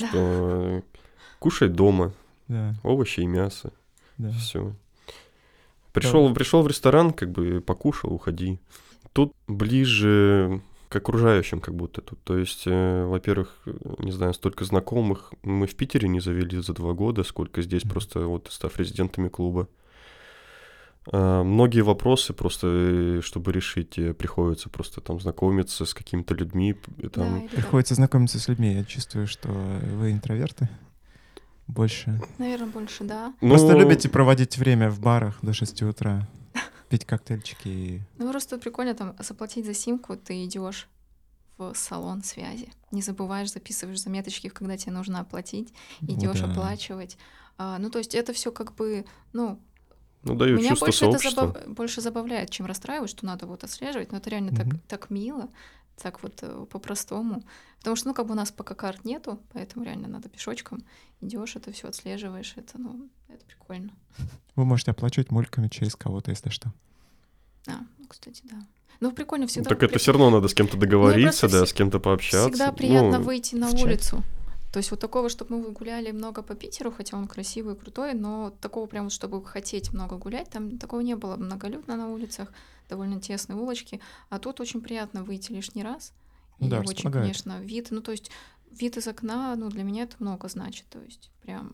Да. 0.00 0.08
Что 0.08 0.82
кушай 1.38 1.68
дома, 1.68 2.12
Да, 2.48 2.74
овощи 2.82 3.20
и 3.20 3.26
мясо. 3.26 3.72
да. 4.18 4.30
Все. 4.30 4.72
Пришел, 5.92 6.32
пришел 6.34 6.62
в 6.62 6.66
ресторан, 6.68 7.12
как 7.12 7.30
бы 7.30 7.60
покушал, 7.60 8.12
уходи. 8.12 8.60
Тут 9.12 9.34
ближе 9.48 10.60
к 10.88 10.96
окружающим, 10.96 11.60
как 11.60 11.74
будто 11.74 12.00
тут. 12.00 12.18
То 12.24 12.36
есть, 12.36 12.64
э, 12.66 13.04
во-первых, 13.06 13.56
э, 13.66 13.72
не 14.00 14.12
знаю, 14.12 14.34
столько 14.34 14.64
знакомых 14.64 15.32
мы 15.42 15.66
в 15.66 15.74
Питере 15.76 16.08
не 16.08 16.20
завели 16.20 16.60
за 16.60 16.74
два 16.74 16.92
года, 16.92 17.22
сколько 17.22 17.62
здесь 17.62 17.84
Мгм. 17.84 17.92
просто 17.92 18.20
вот 18.26 18.48
став 18.50 18.76
резидентами 18.76 19.28
клуба. 19.28 19.68
А, 21.12 21.42
Многие 21.42 21.80
вопросы 21.82 22.32
просто, 22.32 22.66
э, 22.68 23.20
чтобы 23.22 23.52
решить, 23.52 23.98
э, 23.98 24.12
приходится 24.14 24.68
просто 24.68 25.00
там 25.00 25.20
знакомиться 25.20 25.84
с 25.86 25.94
какими-то 25.94 26.34
людьми, 26.34 26.74
там, 27.12 27.48
Да, 27.48 27.56
Приходится 27.56 27.94
знакомиться 27.94 28.38
с 28.38 28.48
людьми. 28.48 28.74
Я 28.74 28.84
чувствую, 28.84 29.26
что 29.26 29.48
вы 29.48 30.12
интроверты 30.12 30.68
больше. 31.70 32.20
Наверное, 32.38 32.68
больше, 32.68 33.04
да. 33.04 33.32
Просто 33.40 33.72
Ну, 33.72 33.78
любите 33.80 34.08
проводить 34.08 34.58
время 34.58 34.90
в 34.90 35.00
барах 35.00 35.38
до 35.42 35.52
6 35.52 35.82
утра, 35.82 36.26
пить 36.88 37.04
коктейльчики 37.04 37.68
и... 37.68 38.00
Ну, 38.18 38.30
просто 38.30 38.58
прикольно 38.58 38.94
там 38.94 39.14
заплатить 39.18 39.64
за 39.66 39.74
симку, 39.74 40.16
ты 40.16 40.44
идешь 40.44 40.88
в 41.58 41.74
салон 41.74 42.22
связи. 42.22 42.72
Не 42.90 43.02
забываешь, 43.02 43.52
записываешь 43.52 44.00
заметочки, 44.00 44.48
когда 44.48 44.76
тебе 44.76 44.92
нужно 44.92 45.20
оплатить, 45.20 45.72
Ну 46.00 46.14
идешь 46.14 46.40
да. 46.40 46.50
оплачивать. 46.50 47.18
А, 47.58 47.78
ну, 47.78 47.90
то 47.90 47.98
есть 47.98 48.14
это 48.14 48.32
все 48.32 48.50
как 48.50 48.74
бы, 48.74 49.04
ну, 49.32 49.60
ну, 50.22 50.34
дают 50.34 50.58
Меня 50.58 50.70
чувство 50.70 50.86
больше 50.86 51.04
это 51.06 51.18
сообщества. 51.18 51.46
забав- 51.46 51.68
больше 51.74 52.00
забавляет, 52.02 52.50
чем 52.50 52.66
расстраивает, 52.66 53.10
что 53.10 53.24
надо 53.26 53.46
вот 53.46 53.64
отслеживать. 53.64 54.12
Но 54.12 54.18
это 54.18 54.28
реально 54.30 54.54
так, 54.54 54.66
Мгм. 54.66 54.80
так 54.88 55.10
мило, 55.10 55.48
так 56.02 56.22
вот 56.22 56.38
э, 56.42 56.66
по-простому. 56.70 57.42
Потому 57.78 57.96
что, 57.96 58.08
ну, 58.08 58.14
как 58.14 58.26
бы 58.26 58.32
у 58.32 58.36
нас 58.36 58.50
пока 58.50 58.74
карт 58.74 59.04
нету, 59.04 59.38
поэтому 59.52 59.84
реально 59.84 60.08
надо 60.08 60.28
пешочком. 60.28 60.84
Идешь, 61.20 61.56
это 61.56 61.72
все 61.72 61.88
отслеживаешь. 61.88 62.52
Это, 62.56 62.78
ну, 62.78 63.08
это 63.28 63.44
прикольно. 63.46 63.90
Вы 64.56 64.64
можете 64.64 64.90
оплачивать 64.90 65.30
мольками 65.30 65.68
через 65.68 65.96
кого-то, 65.96 66.30
если 66.30 66.50
что. 66.50 66.72
А, 67.66 67.80
ну, 67.98 68.06
кстати, 68.08 68.42
да. 68.44 68.56
Ну, 69.00 69.12
прикольно 69.12 69.46
всегда. 69.46 69.70
Так 69.70 69.82
это 69.82 69.92
при- 69.92 69.98
все 69.98 70.12
равно 70.12 70.30
надо 70.30 70.48
с 70.48 70.54
кем-то 70.54 70.76
договориться, 70.76 71.48
да, 71.48 71.64
с 71.64 71.72
кем-то 71.72 72.00
пообщаться. 72.00 72.48
Всегда 72.50 72.72
приятно 72.72 73.18
Ну, 73.18 73.24
выйти 73.24 73.54
на 73.54 73.68
в 73.68 73.76
чате. 73.76 74.22
То 74.72 74.78
есть 74.78 74.90
вот 74.90 75.00
такого, 75.00 75.28
чтобы 75.28 75.58
мы 75.58 75.72
гуляли 75.72 76.12
много 76.12 76.42
по 76.42 76.54
Питеру, 76.54 76.92
хотя 76.92 77.16
он 77.16 77.26
красивый 77.26 77.74
и 77.74 77.78
крутой, 77.78 78.14
но 78.14 78.50
такого 78.60 78.86
прям, 78.86 79.10
чтобы 79.10 79.44
хотеть 79.44 79.92
много 79.92 80.16
гулять, 80.16 80.50
там 80.50 80.78
такого 80.78 81.00
не 81.00 81.16
было. 81.16 81.36
Многолюдно 81.36 81.96
на 81.96 82.10
улицах, 82.10 82.52
довольно 82.88 83.20
тесные 83.20 83.56
улочки. 83.56 84.00
А 84.28 84.38
тут 84.38 84.60
очень 84.60 84.80
приятно 84.80 85.24
выйти 85.24 85.50
лишний 85.52 85.82
раз. 85.82 86.12
И 86.60 86.68
Да, 86.68 86.80
очень, 86.80 87.10
конечно, 87.10 87.60
вид, 87.60 87.88
ну 87.90 88.00
то 88.00 88.12
есть 88.12 88.30
вид 88.70 88.96
из 88.96 89.08
окна, 89.08 89.56
ну 89.56 89.70
для 89.70 89.82
меня 89.82 90.04
это 90.04 90.16
много 90.20 90.48
значит. 90.48 90.86
То 90.88 91.00
есть 91.00 91.30
прям 91.42 91.72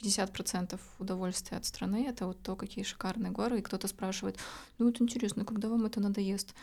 50% 0.00 0.80
удовольствия 0.98 1.58
от 1.58 1.64
страны— 1.66 2.06
это 2.08 2.26
вот 2.26 2.40
то, 2.42 2.56
какие 2.56 2.84
шикарные 2.84 3.32
горы. 3.32 3.58
И 3.58 3.62
кто-то 3.62 3.88
спрашивает, 3.88 4.38
ну 4.78 4.86
вот 4.86 5.00
интересно, 5.00 5.44
когда 5.44 5.68
вам 5.68 5.84
это 5.86 6.00
надоест? 6.00 6.54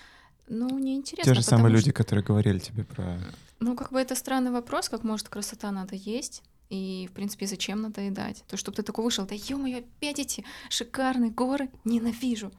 Ну, 0.48 0.80
неинтересно. 0.80 1.34
Те 1.34 1.40
же 1.40 1.44
самые 1.44 1.74
люди, 1.74 1.92
которые 1.92 2.24
говорили 2.24 2.60
тебе 2.60 2.84
про... 2.84 3.18
Ну, 3.60 3.76
как 3.76 3.92
бы 3.92 4.00
это 4.00 4.16
странный 4.16 4.52
вопрос, 4.52 4.90
как 4.90 5.04
может 5.04 5.30
красота 5.30 5.72
надо 5.72 5.96
есть. 5.96 6.44
И, 6.70 7.08
в 7.12 7.14
принципе, 7.14 7.48
зачем 7.48 7.82
надоедать? 7.82 8.44
То, 8.48 8.58
чтобы 8.58 8.78
ты 8.78 8.84
такой 8.84 9.04
вышел, 9.04 9.26
да 9.26 9.36
ё-моё, 9.36 9.80
опять 9.80 10.20
эти 10.20 10.46
шикарные 10.70 11.30
горы, 11.30 11.70
ненавижу. 11.84 12.52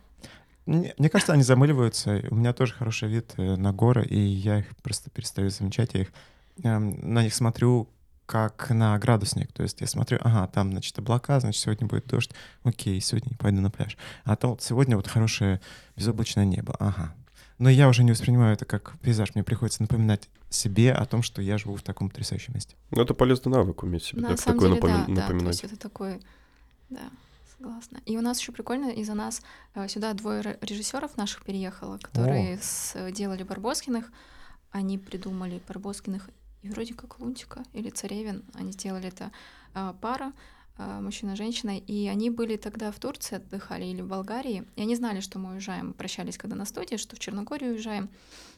Мне, 0.67 0.95
мне 0.99 1.09
кажется, 1.09 1.33
они 1.33 1.43
замыливаются. 1.43 2.23
У 2.31 2.35
меня 2.35 2.53
тоже 2.53 2.75
хороший 2.75 3.09
вид 3.09 3.33
э, 3.37 3.57
на 3.57 3.73
горы, 3.73 4.05
и 4.05 4.19
я 4.19 4.61
их 4.61 4.77
просто 4.83 5.11
перестаю 5.11 5.51
замечать. 5.51 5.95
Я 5.95 6.03
их 6.03 6.13
эм, 6.63 7.15
на 7.15 7.23
них 7.25 7.35
смотрю 7.35 7.89
как 8.27 8.71
на 8.71 8.99
градусник. 8.99 9.53
То 9.53 9.63
есть 9.63 9.81
я 9.81 9.87
смотрю, 9.87 10.19
ага, 10.23 10.47
там, 10.47 10.71
значит, 10.71 10.99
облака, 10.99 11.41
значит, 11.41 11.61
сегодня 11.61 11.87
будет 11.87 12.07
дождь. 12.07 12.31
Окей, 12.63 13.01
сегодня 13.01 13.31
не 13.31 13.37
пойду 13.37 13.61
на 13.61 13.71
пляж. 13.71 13.97
А 14.25 14.37
то 14.37 14.49
вот 14.49 14.63
сегодня 14.63 14.97
вот 14.97 15.09
хорошее 15.09 15.61
безоблачное 15.97 16.45
небо. 16.45 16.77
Ага. 16.79 17.15
Но 17.63 17.71
я 17.71 17.89
уже 17.89 18.03
не 18.03 18.11
воспринимаю 18.11 18.55
это 18.55 18.65
как 18.65 18.99
пейзаж. 19.03 19.37
Мне 19.37 19.45
приходится 19.45 19.83
напоминать 19.83 20.29
себе 20.51 20.93
о 20.93 21.05
том, 21.07 21.23
что 21.23 21.41
я 21.41 21.59
живу 21.59 21.77
в 21.77 21.83
таком 21.83 22.09
потрясающем 22.09 22.55
месте. 22.55 22.75
Ну, 22.91 23.01
это 23.03 23.15
полезный 23.15 23.53
навык 23.53 23.85
уметь 23.85 24.03
себе 24.03 24.21
На 24.23 24.31
так, 24.31 24.41
самом 24.41 24.59
такое 24.59 24.71
деле, 24.71 24.81
напоми- 24.81 24.99
да, 24.99 24.99
да, 24.99 25.05
то 25.15 25.21
напоминать. 25.21 25.63
есть 25.63 25.65
это 25.73 25.77
такой, 25.77 26.21
да, 26.91 27.03
согласна. 27.57 28.01
И 28.05 28.19
у 28.19 28.21
нас 28.21 28.41
еще 28.41 28.51
прикольно, 28.51 28.91
из-за 28.91 29.15
нас 29.15 29.43
э, 29.77 29.87
сюда 29.87 30.13
двое 30.15 30.41
ре- 30.41 30.59
режиссеров 30.61 31.17
наших 31.17 31.45
переехало, 31.45 31.99
которые 31.99 32.59
с- 32.61 32.97
э, 32.97 33.13
делали 33.13 33.45
Барбоскиных. 33.45 34.11
Они 34.73 34.99
придумали 34.99 35.61
Барбоскиных 35.69 36.31
и 36.63 36.69
вроде 36.69 36.95
как 36.95 37.21
Лунтика 37.21 37.63
или 37.75 37.91
Царевин. 37.91 38.43
Они 38.55 38.73
сделали 38.73 39.07
это 39.07 39.31
э, 39.75 39.95
пара, 40.01 40.33
э, 40.79 41.01
мужчина 41.01 41.35
и 41.77 42.09
они 42.09 42.31
были 42.31 42.57
тогда 42.57 42.91
в 42.93 42.99
Турции, 42.99 43.37
отдыхали 43.37 43.85
или 43.85 44.03
в 44.03 44.09
Болгарии, 44.09 44.65
и 44.77 44.83
они 44.83 44.97
знали, 44.97 45.21
что 45.21 45.39
мы 45.39 45.53
уезжаем, 45.53 45.93
прощались 45.93 46.39
когда 46.39 46.57
на 46.57 46.65
студии, 46.65 46.97
что 46.97 47.17
в 47.17 47.19
Черногорию 47.19 47.73
уезжаем. 47.73 48.09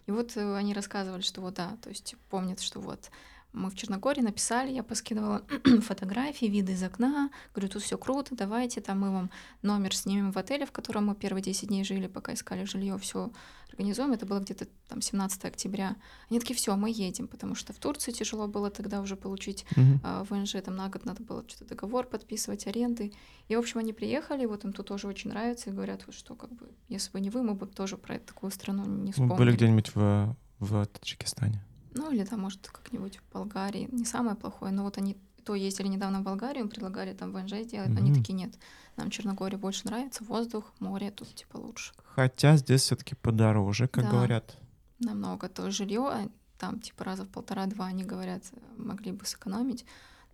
И 0.07 0.11
вот 0.11 0.37
э, 0.37 0.57
они 0.57 0.75
рассказывали, 0.75 1.23
что 1.23 1.41
вот 1.41 1.55
да, 1.55 1.77
то 1.83 1.89
есть 1.89 2.17
помнят, 2.31 2.61
что 2.61 2.81
вот 2.81 3.11
мы 3.55 3.71
в 3.71 3.77
Черногории 3.77 4.21
написали, 4.21 4.73
я 4.73 4.83
поскидывала 4.83 5.43
фотографии, 5.83 6.47
виды 6.47 6.73
из 6.73 6.83
окна. 6.83 7.31
Говорю, 7.55 7.73
тут 7.73 7.83
все 7.83 7.97
круто, 7.97 8.35
давайте 8.35 8.81
там 8.81 9.01
мы 9.01 9.13
вам 9.13 9.31
номер 9.63 9.95
снимем 9.97 10.33
в 10.33 10.37
отеле, 10.39 10.67
в 10.67 10.73
котором 10.73 11.07
мы 11.07 11.15
первые 11.15 11.43
10 11.43 11.69
дней 11.69 11.85
жили, 11.85 12.09
пока 12.09 12.35
искали 12.35 12.65
жилье, 12.65 12.99
все 12.99 13.31
организуем. 13.71 14.13
Это 14.13 14.27
было 14.27 14.41
где-то 14.41 14.67
там 14.89 15.01
17 15.01 15.45
октября. 15.45 15.97
Они 16.31 16.41
такие, 16.41 16.55
все, 16.57 16.75
мы 16.77 16.91
едем, 16.91 17.29
потому 17.29 17.55
что 17.55 17.73
в 17.73 17.79
Турции 17.79 18.13
тяжело 18.13 18.47
было 18.49 18.71
тогда 18.71 19.01
уже 19.01 19.17
получить 19.17 19.65
Мгм. 19.77 20.01
а, 20.03 20.25
ВНЖ, 20.25 20.57
там 20.65 20.77
на 20.77 20.89
год 20.89 21.05
надо 21.05 21.23
было 21.23 21.45
что-то 21.49 21.65
договор 21.67 22.07
подписывать, 22.07 22.67
аренды. 22.67 23.13
И, 23.49 23.57
в 23.57 23.59
общем, 23.59 23.79
они 23.79 23.93
приехали, 23.93 24.47
вот 24.47 24.65
им 24.65 24.73
тут 24.73 24.87
тоже 24.89 25.07
очень 25.09 25.31
нравится, 25.31 25.71
и 25.71 25.73
говорят, 25.73 26.03
вот 26.07 26.15
что, 26.15 26.35
как 26.35 26.53
бы, 26.53 26.69
если 26.89 27.11
бы 27.13 27.21
не 27.21 27.31
вы, 27.31 27.43
мы 27.43 27.55
бы 27.55 27.67
тоже 27.67 27.97
про 27.97 28.19
такую 28.19 28.51
страну 28.53 28.85
не 28.85 29.07
Мы 29.07 29.13
вспомнили. 29.13 29.37
были 29.39 29.53
где-нибудь 29.53 29.95
в, 29.95 30.37
в 30.61 30.87
Таджикистане. 30.87 31.63
Ну, 31.95 32.11
или 32.11 32.25
там, 32.25 32.41
может, 32.41 32.67
как-нибудь 32.69 33.19
в 33.19 33.33
Болгарии. 33.33 33.89
Не 33.93 34.05
самое 34.05 34.37
плохое, 34.37 34.73
но 34.73 34.83
вот 34.85 34.99
они 34.99 35.17
то 35.45 35.55
ездили 35.55 35.89
недавно 35.89 36.21
в 36.21 36.23
Болгарию, 36.23 36.69
предлагали 36.69 37.13
там 37.13 37.31
ВНЖ 37.33 37.65
сделать, 37.65 37.91
но 37.91 37.99
они 38.01 38.15
такие, 38.15 38.33
нет, 38.33 38.55
нам 38.97 39.11
Черногория 39.11 39.59
больше 39.59 39.87
нравится, 39.87 40.25
воздух, 40.25 40.73
море 40.81 41.11
тут 41.11 41.35
типа 41.35 41.59
лучше. 41.59 41.93
Хотя 42.15 42.57
здесь 42.57 42.81
все-таки 42.83 43.15
подороже, 43.15 43.87
как 43.87 44.05
Да. 44.05 44.11
говорят. 44.11 44.57
Намного 45.01 45.49
то 45.51 45.71
жилье, 45.71 46.09
а 46.09 46.29
там 46.59 46.81
типа 46.81 47.05
раза 47.05 47.25
в 47.25 47.29
полтора-два 47.29 47.87
они 47.87 48.05
говорят, 48.05 48.43
могли 48.79 49.13
бы 49.13 49.27
сэкономить, 49.27 49.85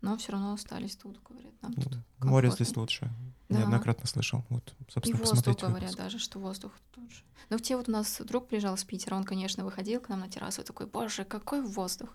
но 0.00 0.16
все 0.16 0.30
равно 0.32 0.52
остались 0.52 0.94
тут, 0.94 1.18
говорят, 1.28 1.52
нам 1.60 1.72
тут 1.74 1.86
Море 2.20 2.48
комфортно. 2.48 2.50
здесь 2.64 2.76
лучше. 2.76 3.10
Да. 3.50 3.58
Неоднократно 3.58 4.06
слышал. 4.06 4.44
Вот, 4.48 4.74
И 4.78 4.92
собственно, 4.92 5.18
воздух 5.18 5.38
посмотрите. 5.44 5.66
говорят 5.66 5.96
даже, 5.96 6.18
что 6.20 6.38
воздух 6.38 6.72
тут 6.94 7.10
же. 7.10 7.22
В 7.50 7.60
те 7.60 7.76
вот 7.76 7.88
у 7.88 7.92
нас 7.92 8.20
друг 8.20 8.46
приезжал 8.46 8.76
с 8.76 8.84
Питера, 8.84 9.16
он, 9.16 9.24
конечно, 9.24 9.64
выходил 9.64 10.00
к 10.00 10.08
нам 10.08 10.20
на 10.20 10.28
террасу 10.28 10.62
и 10.62 10.64
такой, 10.64 10.86
боже, 10.86 11.24
какой 11.24 11.60
воздух. 11.60 12.10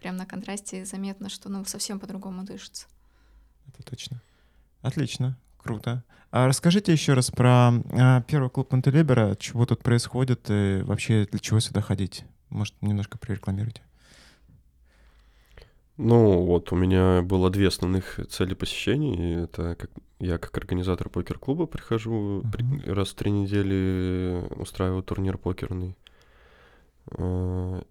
Прям 0.00 0.16
на 0.16 0.26
контрасте 0.26 0.84
заметно, 0.84 1.28
что 1.28 1.48
ну 1.48 1.64
совсем 1.64 2.00
по-другому 2.00 2.42
дышится. 2.42 2.86
Это 3.68 3.84
точно. 3.84 4.20
Отлично, 4.82 5.38
круто. 5.58 6.02
А 6.32 6.48
расскажите 6.48 6.90
еще 6.90 7.14
раз 7.14 7.30
про 7.30 7.72
а, 7.92 8.22
первый 8.22 8.50
клуб 8.50 8.72
Монтелебера, 8.72 9.36
чего 9.36 9.66
тут 9.66 9.84
происходит 9.84 10.50
и 10.50 10.82
вообще 10.84 11.26
для 11.30 11.38
чего 11.38 11.60
сюда 11.60 11.82
ходить? 11.82 12.24
Может, 12.48 12.74
немножко 12.82 13.16
прорекламируйте? 13.16 13.82
Ну, 16.02 16.44
вот 16.46 16.72
у 16.72 16.76
меня 16.76 17.20
было 17.22 17.50
две 17.50 17.68
основных 17.68 18.18
цели 18.30 18.54
посещений. 18.54 19.44
Это 19.44 19.74
как 19.74 19.90
я 20.18 20.38
как 20.38 20.56
организатор 20.56 21.08
покер-клуба 21.08 21.66
прихожу 21.66 22.42
при- 22.52 22.62
Мгм. 22.62 22.82
раз 22.94 23.08
в 23.10 23.14
три 23.14 23.30
недели 23.30 24.42
устраиваю 24.60 25.02
турнир 25.02 25.36
покерный. 25.38 25.96
А, 27.18 27.82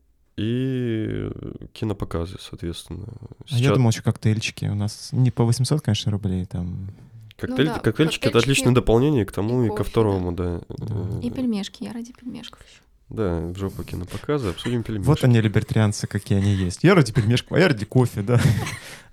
И 0.41 1.29
кинопоказы, 1.73 2.37
соответственно. 2.39 3.07
А 3.51 3.57
я 3.57 3.73
думал, 3.73 3.89
еще 3.89 4.01
коктейльчики. 4.01 4.65
У 4.67 4.75
нас 4.75 5.09
не 5.11 5.31
по 5.31 5.43
800, 5.43 5.81
конечно, 5.81 6.11
рублей, 6.13 6.45
там... 6.45 6.91
Коктейль, 7.35 7.67
Ну 7.67 7.73
да, 7.73 7.79
коктейльчики 7.81 8.27
это 8.27 8.37
отличное 8.39 8.73
дополнение 8.73 9.25
к 9.25 9.33
тому 9.33 9.63
и 9.63 9.65
и, 9.65 9.69
ко 9.69 9.75
кофе, 9.77 9.89
второму, 9.89 10.31
да. 10.31 10.61
Да. 10.69 11.19
И 11.21 11.29
пельмешки, 11.29 11.83
я 11.83 11.91
ради 11.91 12.13
пельмешков 12.13 12.61
еще. 12.65 12.79
Да, 13.09 13.39
в 13.39 13.57
жопу 13.57 13.83
кинопоказы, 13.83 14.49
обсудим 14.49 14.83
пельмешки. 14.83 15.07
Вот 15.07 15.23
они, 15.23 15.41
либертарианцы, 15.41 16.05
какие 16.05 16.37
они 16.37 16.53
есть. 16.53 16.83
Я 16.83 16.93
ради 16.93 17.11
пельмешек, 17.11 17.51
а 17.51 17.59
я 17.59 17.67
ради 17.67 17.85
кофе, 17.85 18.21
да. 18.21 18.39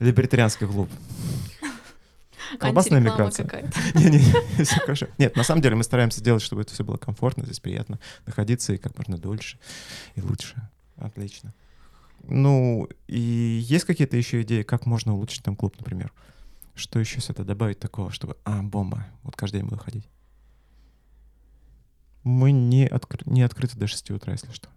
Либертарианский 0.00 0.66
клуб. 0.66 0.90
Колбасная 2.58 3.00
миграция. 3.00 3.48
Не-не, 3.94 4.18
все 4.64 4.80
хорошо. 4.80 5.06
Нет, 5.18 5.34
на 5.36 5.42
самом 5.42 5.62
деле 5.62 5.76
мы 5.76 5.82
стараемся 5.82 6.20
сделать, 6.20 6.42
чтобы 6.42 6.62
это 6.62 6.72
все 6.74 6.84
было 6.84 6.96
комфортно, 6.96 7.44
здесь 7.44 7.60
приятно 7.60 7.98
находиться 8.26 8.74
и 8.74 8.78
как 8.78 8.96
можно 8.98 9.18
дольше 9.18 9.58
и 10.14 10.20
лучше. 10.20 10.56
Отлично. 10.96 11.54
Ну, 12.28 12.88
и 13.06 13.18
есть 13.18 13.84
какие-то 13.84 14.16
еще 14.16 14.42
идеи, 14.42 14.62
как 14.62 14.86
можно 14.86 15.14
улучшить 15.14 15.42
там 15.42 15.56
клуб, 15.56 15.74
например? 15.78 16.12
Что 16.74 16.98
еще 16.98 17.20
сюда 17.20 17.44
добавить 17.44 17.78
такого, 17.78 18.10
чтобы... 18.10 18.36
А, 18.44 18.62
бомба. 18.62 19.06
Вот 19.22 19.36
каждый 19.36 19.60
день 19.60 19.68
буду 19.68 19.80
ходить. 19.80 20.06
Мы 22.26 22.50
не, 22.50 22.88
откры- 22.88 23.22
не 23.26 23.42
открыты 23.42 23.78
до 23.78 23.86
6 23.86 24.10
утра, 24.10 24.32
если 24.32 24.50
что. 24.50 24.68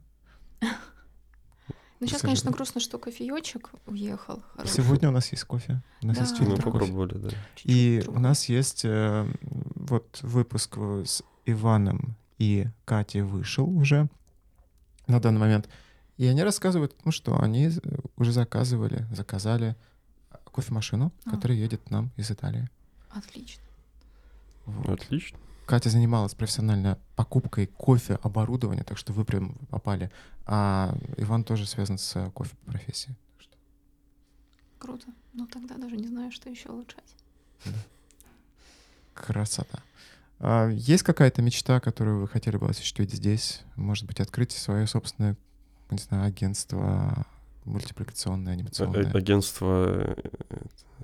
Ну, 0.61 2.05
сейчас, 2.07 2.21
конечно, 2.21 2.51
грустно, 2.51 2.79
что 2.79 2.99
кофеечек 2.99 3.71
уехал. 3.87 4.43
хороший. 4.55 4.71
Сегодня 4.75 5.09
у 5.09 5.11
нас 5.11 5.31
есть 5.31 5.43
кофе. 5.45 5.81
У 6.03 6.07
нас 6.07 6.17
Да. 6.17 6.23
есть 6.25 6.39
Мы 6.39 6.45
фильтр 6.45 6.61
кофе. 6.61 6.71
попробовали, 6.79 7.17
да. 7.17 7.29
И 7.63 8.03
у 8.07 8.19
нас 8.19 8.45
есть 8.49 8.85
э, 8.85 9.27
вот 9.41 10.19
выпуск 10.21 10.77
с 10.77 11.23
Иваном 11.45 12.15
и 12.37 12.67
Катей 12.85 13.21
вышел 13.23 13.67
уже 13.67 14.07
на 15.07 15.19
данный 15.19 15.39
момент. 15.39 15.67
И 16.17 16.27
они 16.27 16.43
рассказывают, 16.43 16.95
ну 17.03 17.11
что, 17.11 17.41
они 17.41 17.71
уже 18.15 18.31
заказывали, 18.31 19.07
заказали 19.11 19.75
кофемашину, 20.53 21.11
А. 21.25 21.29
которая 21.31 21.57
едет 21.57 21.81
к 21.83 21.89
нам 21.89 22.11
из 22.15 22.29
Италии. 22.29 22.69
Отлично. 23.09 23.63
Вот. 24.67 25.01
Отлично. 25.01 25.39
Катя 25.69 25.91
занималась 25.91 26.33
профессионально 26.33 26.97
покупкой 27.15 27.67
кофе 27.67 28.17
оборудования, 28.23 28.81
так 28.81 28.97
что 28.97 29.13
вы 29.13 29.23
прям 29.23 29.53
попали. 29.69 30.09
А 30.47 30.97
Иван 31.17 31.43
тоже 31.43 31.67
связан 31.67 31.99
с 31.99 32.15
э, 32.15 32.31
кофе 32.31 32.55
по 32.65 32.71
профессии. 32.71 33.15
Круто. 34.79 35.05
Ну, 35.33 35.45
тогда 35.45 35.77
даже 35.77 35.95
не 35.95 36.07
знаю, 36.07 36.31
что 36.31 36.49
еще 36.49 36.69
улучшать. 36.69 37.15
Красота. 39.13 39.77
А 40.39 40.69
есть 40.69 41.03
какая-то 41.03 41.43
мечта, 41.43 41.79
которую 41.79 42.21
вы 42.21 42.27
хотели 42.27 42.57
бы 42.57 42.67
осуществить 42.67 43.13
здесь? 43.13 43.61
Может 43.75 44.07
быть, 44.07 44.19
открыть 44.19 44.53
свое 44.53 44.87
собственное, 44.87 45.37
не 45.91 45.99
знаю, 45.99 46.25
агентство 46.25 47.27
мультипликационное, 47.65 48.53
А- 48.53 48.55
анимационное? 48.55 49.11
а- 49.13 49.15
Агентство 49.15 49.85
э, 49.87 50.15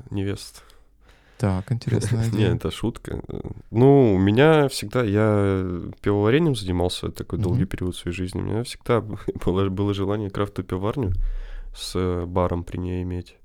невест. 0.09 0.63
Так, 1.38 1.71
интересная 1.71 2.29
Не, 2.31 2.55
это 2.55 2.71
шутка. 2.71 3.21
Ну, 3.71 4.15
у 4.15 4.17
меня 4.17 4.67
всегда, 4.69 5.03
я 5.03 5.63
пивоварением 6.01 6.55
занимался 6.55 7.09
такой 7.11 7.39
долгий 7.39 7.65
период 7.65 7.95
своей 7.95 8.15
жизни. 8.15 8.41
У 8.41 8.45
меня 8.45 8.63
всегда 8.63 9.01
было, 9.45 9.69
было 9.69 9.93
желание 9.93 10.29
крафтовую 10.29 10.67
пивоварню 10.67 11.13
с 11.75 11.93
э, 11.95 12.25
баром 12.25 12.63
при 12.63 12.77
ней 12.77 13.03
иметь. 13.03 13.36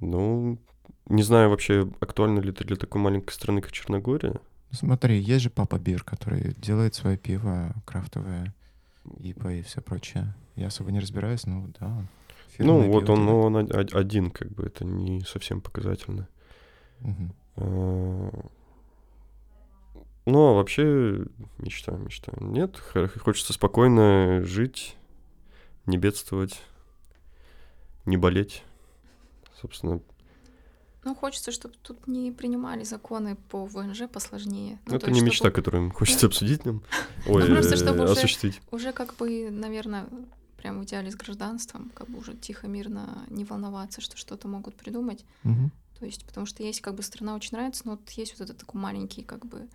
Ну, 0.00 0.58
не 1.06 1.22
знаю 1.22 1.50
вообще, 1.50 1.90
актуально 2.00 2.40
ли 2.40 2.50
это 2.50 2.64
для 2.64 2.76
такой 2.76 3.00
маленькой 3.00 3.32
страны, 3.32 3.60
как 3.60 3.72
Черногория. 3.72 4.34
Смотри, 4.72 5.18
есть 5.18 5.42
же 5.42 5.50
Папа 5.50 5.78
Бир, 5.78 6.04
который 6.04 6.54
делает 6.56 6.94
свое 6.94 7.18
пиво 7.18 7.74
крафтовое, 7.84 8.54
ИПА 9.18 9.52
и 9.52 9.62
все 9.62 9.80
прочее. 9.80 10.34
Я 10.56 10.68
особо 10.68 10.92
не 10.92 11.00
разбираюсь, 11.00 11.44
но 11.46 11.66
да. 11.80 12.04
ну, 12.58 12.90
вот 12.90 13.10
он, 13.10 13.26
делает. 13.26 13.44
он 13.44 13.56
од- 13.56 13.74
од- 13.74 13.94
один, 13.94 14.30
как 14.30 14.50
бы, 14.52 14.64
это 14.64 14.84
не 14.84 15.20
совсем 15.22 15.60
показательно. 15.60 16.28
А, 17.56 18.30
Ну, 20.26 20.46
а 20.48 20.54
вообще 20.54 21.24
мечта, 21.58 21.92
мечта. 21.92 22.32
Нет, 22.40 22.76
хочется 23.22 23.52
спокойно 23.52 24.42
жить, 24.44 24.96
не 25.86 25.96
бедствовать, 25.98 26.60
не 28.06 28.16
болеть. 28.16 28.62
Собственно, 29.60 30.00
Ну, 31.04 31.14
хочется, 31.14 31.50
чтобы 31.50 31.74
тут 31.82 32.06
не 32.06 32.30
принимали 32.30 32.84
законы 32.84 33.34
по 33.48 33.64
ВНЖ 33.64 34.02
посложнее. 34.12 34.78
Ну, 34.86 34.92
Ну, 34.92 34.98
то 34.98 35.06
это 35.06 35.10
не 35.10 35.20
мечта, 35.22 35.36
чтобы 35.36 35.52
которую 35.52 35.90
хочется 35.92 36.26
обсудить 36.26 36.64
нам. 36.66 36.82
Ой, 37.26 37.46
просто 37.46 37.76
чтобы 37.76 38.00
э, 38.00 38.04
уже- 38.04 38.12
осуществить. 38.12 38.60
Уже 38.70 38.92
как 38.92 39.16
бы, 39.16 39.48
наверное, 39.50 40.06
прям 40.58 40.78
в 40.80 40.84
идеале 40.84 41.10
с 41.10 41.16
гражданством, 41.16 41.90
как 41.94 42.08
бы 42.10 42.18
уже 42.18 42.34
тихо, 42.34 42.68
мирно 42.68 43.24
не 43.30 43.44
волноваться, 43.46 44.02
что 44.02 44.16
что-то 44.18 44.46
могут 44.46 44.74
придумать. 44.76 45.24
То 46.00 46.06
есть, 46.06 46.24
потому 46.24 46.46
что 46.46 46.62
есть 46.62 46.80
как 46.80 46.94
бы 46.94 47.02
страна 47.02 47.34
очень 47.34 47.50
нравится, 47.52 47.82
но 47.84 47.92
вот 47.92 48.10
есть 48.10 48.32
вот 48.38 48.48
этот 48.48 48.58
такой 48.58 48.80
маленький, 48.80 49.22
как 49.22 49.44
бы 49.44 49.68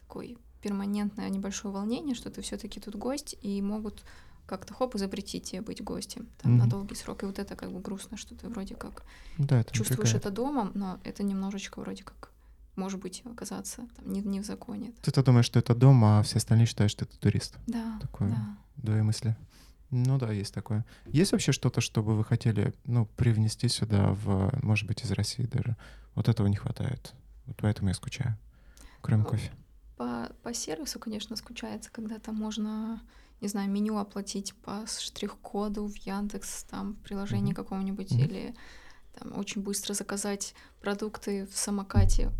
такой 0.00 0.36
перманентное 0.60 1.28
небольшое 1.28 1.72
волнение, 1.72 2.16
что 2.16 2.30
ты 2.30 2.42
все-таки 2.42 2.80
тут 2.80 2.96
гость, 2.96 3.36
и 3.42 3.62
могут 3.62 4.02
как-то 4.46 4.74
хоп 4.74 4.96
и 4.96 4.98
запретить 4.98 5.44
тебе 5.44 5.60
быть 5.60 5.82
гостем 5.84 6.26
там, 6.42 6.56
на 6.56 6.64
Мгм. 6.64 6.70
долгий 6.70 6.96
срок. 6.96 7.22
И 7.22 7.26
вот 7.26 7.38
это 7.38 7.54
как 7.54 7.70
бы 7.70 7.80
грустно, 7.80 8.16
что 8.16 8.34
ты 8.34 8.48
вроде 8.48 8.74
как 8.74 9.04
Да, 9.38 9.60
это 9.60 9.72
чувствуешь 9.72 10.14
это 10.14 10.30
домом, 10.30 10.72
но 10.74 10.98
это 11.04 11.22
немножечко 11.22 11.80
вроде 11.80 12.02
как 12.02 12.30
может 12.74 12.98
быть 12.98 13.22
оказаться 13.24 13.86
там, 13.96 14.12
не, 14.12 14.20
не 14.20 14.40
в 14.40 14.46
законе. 14.46 14.92
Ты-то 15.02 15.22
думаешь, 15.22 15.46
что 15.46 15.58
это 15.58 15.74
дом, 15.74 16.04
а 16.04 16.22
все 16.22 16.38
остальные 16.38 16.66
считают, 16.66 16.90
что 16.90 17.04
это 17.04 17.16
турист. 17.18 17.56
Да, 17.66 17.98
Такое. 18.00 18.30
да. 18.30 18.56
Две 18.76 19.02
мысли. 19.02 19.36
Ну 19.90 20.18
да, 20.18 20.32
есть 20.32 20.52
такое. 20.52 20.84
Есть 21.06 21.32
вообще 21.32 21.52
что-то, 21.52 21.80
что 21.80 22.02
бы 22.02 22.14
вы 22.14 22.24
хотели, 22.24 22.74
ну, 22.84 23.06
привнести 23.16 23.68
сюда, 23.68 24.12
в, 24.12 24.52
может 24.62 24.86
быть, 24.86 25.02
из 25.02 25.10
России 25.12 25.44
даже? 25.44 25.76
Вот 26.14 26.28
этого 26.28 26.46
не 26.46 26.56
хватает. 26.56 27.14
Вот 27.46 27.56
поэтому 27.60 27.88
я 27.88 27.94
скучаю. 27.94 28.36
Кроме 29.00 29.22
Ну, 29.22 29.30
кофе. 29.30 29.50
По, 29.96 30.30
по 30.42 30.52
сервису, 30.52 30.98
конечно, 30.98 31.36
скучается, 31.36 31.90
когда 31.90 32.18
там 32.18 32.34
можно, 32.34 33.00
не 33.40 33.48
знаю, 33.48 33.70
меню 33.70 33.96
оплатить 33.96 34.54
по 34.56 34.84
штрих-коду 34.86 35.86
в 35.88 35.96
Яндекс, 35.96 36.64
там, 36.64 36.92
в 36.94 36.98
приложении 36.98 37.52
Мгм. 37.52 37.54
каком-нибудь, 37.54 38.10
Мгм. 38.12 38.20
или 38.20 38.54
там 39.18 39.38
очень 39.38 39.62
быстро 39.62 39.94
заказать 39.94 40.54
продукты 40.80 41.46
в 41.46 41.56
самокате, 41.56 42.30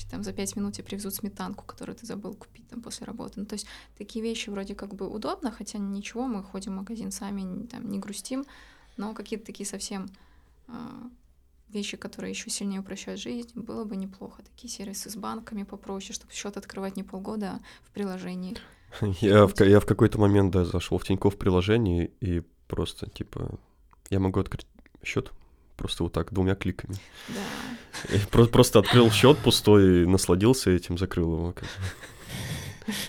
Чи 0.00 0.06
там 0.06 0.22
за 0.22 0.32
пять 0.32 0.56
минут 0.56 0.74
тебе 0.74 0.84
привезут 0.84 1.14
сметанку, 1.14 1.62
которую 1.66 1.94
ты 1.94 2.06
забыл 2.06 2.34
купить 2.34 2.66
там 2.68 2.80
после 2.80 3.06
работы. 3.06 3.40
Ну, 3.40 3.44
то 3.44 3.52
есть 3.52 3.66
такие 3.98 4.24
вещи 4.24 4.48
вроде 4.48 4.74
как 4.74 4.94
бы 4.94 5.06
удобно, 5.06 5.52
хотя 5.52 5.78
ничего, 5.78 6.26
мы 6.26 6.42
ходим 6.42 6.72
в 6.72 6.76
магазин 6.76 7.10
сами, 7.10 7.66
там, 7.66 7.90
не 7.90 7.98
грустим, 7.98 8.46
но 8.96 9.12
какие-то 9.12 9.44
такие 9.44 9.66
совсем 9.66 10.08
а, 10.68 11.10
вещи, 11.68 11.98
которые 11.98 12.30
еще 12.30 12.48
сильнее 12.48 12.80
упрощают 12.80 13.20
жизнь, 13.20 13.50
было 13.54 13.84
бы 13.84 13.94
неплохо. 13.94 14.42
Такие 14.42 14.70
сервисы 14.70 15.10
с 15.10 15.16
банками 15.16 15.64
попроще, 15.64 16.14
чтобы 16.14 16.32
счет 16.32 16.56
открывать 16.56 16.96
не 16.96 17.02
полгода, 17.02 17.50
а 17.50 17.60
в 17.86 17.90
приложении. 17.90 18.56
Я 19.20 19.46
в, 19.46 19.60
я 19.60 19.80
в 19.80 19.86
какой-то 19.86 20.18
момент, 20.18 20.50
да, 20.50 20.64
зашел 20.64 20.96
в 20.96 21.04
Тинькофф 21.04 21.36
приложение 21.36 22.10
и 22.20 22.40
просто, 22.68 23.08
типа, 23.10 23.58
я 24.08 24.18
могу 24.18 24.40
открыть 24.40 24.66
счет 25.04 25.30
просто 25.80 26.04
вот 26.04 26.12
так, 26.12 26.32
двумя 26.32 26.54
кликами. 26.54 26.94
Да. 27.28 28.18
Про- 28.30 28.46
просто 28.46 28.78
открыл 28.78 29.10
счет 29.10 29.38
пустой, 29.38 30.06
насладился 30.06 30.70
этим, 30.70 30.98
закрыл 30.98 31.32
его. 31.34 31.52
Как, 31.52 31.64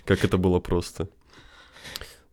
как 0.06 0.24
это 0.26 0.38
было 0.38 0.60
просто. 0.60 1.08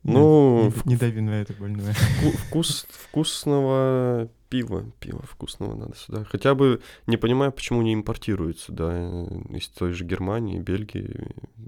Ну, 0.04 0.64
Не, 0.64 0.70
в- 0.70 0.86
не 0.86 0.96
дави 0.96 1.20
на 1.20 1.30
это 1.42 1.52
больное. 1.54 1.92
Вку- 1.92 2.36
Вкус 2.46 2.86
вкусного 2.90 4.28
пива, 4.48 4.84
пива 5.00 5.22
вкусного 5.26 5.74
надо 5.74 5.96
сюда. 5.96 6.24
Хотя 6.24 6.54
бы 6.54 6.80
не 7.06 7.16
понимаю, 7.16 7.50
почему 7.52 7.82
не 7.82 7.92
импортируют 7.94 8.58
сюда 8.60 9.26
из 9.50 9.68
той 9.68 9.92
же 9.92 10.04
Германии, 10.04 10.60
Бельгии. 10.60 11.26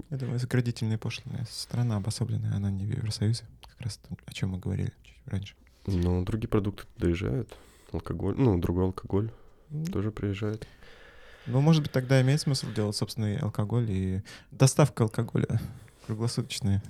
Я 0.09 0.17
думаю, 0.17 0.39
заградительные 0.39 0.97
пошлины. 0.97 1.45
Страна 1.49 1.97
обособленная, 1.97 2.55
она 2.55 2.71
не 2.71 2.85
в 2.85 2.89
Евросоюзе. 2.97 3.43
Как 3.69 3.81
раз 3.81 3.97
то, 3.97 4.15
о 4.25 4.33
чем 4.33 4.49
мы 4.51 4.59
говорили 4.59 4.91
чуть 5.03 5.21
раньше. 5.25 5.53
Но 5.85 6.23
другие 6.23 6.47
продукты 6.49 6.83
доезжают. 6.97 7.53
Алкоголь, 7.91 8.35
ну, 8.37 8.57
другой 8.57 8.85
алкоголь 8.85 9.31
Ну, 9.69 9.85
тоже 9.85 10.11
приезжает. 10.11 10.67
Ну, 11.47 11.59
может 11.59 11.81
быть, 11.81 11.91
тогда 11.91 12.21
имеет 12.21 12.41
смысл 12.41 12.67
делать 12.75 12.95
собственный 12.95 13.37
алкоголь 13.37 13.89
и 13.89 14.21
доставка 14.51 15.03
алкоголя 15.03 15.59
круглосуточная. 16.05 16.83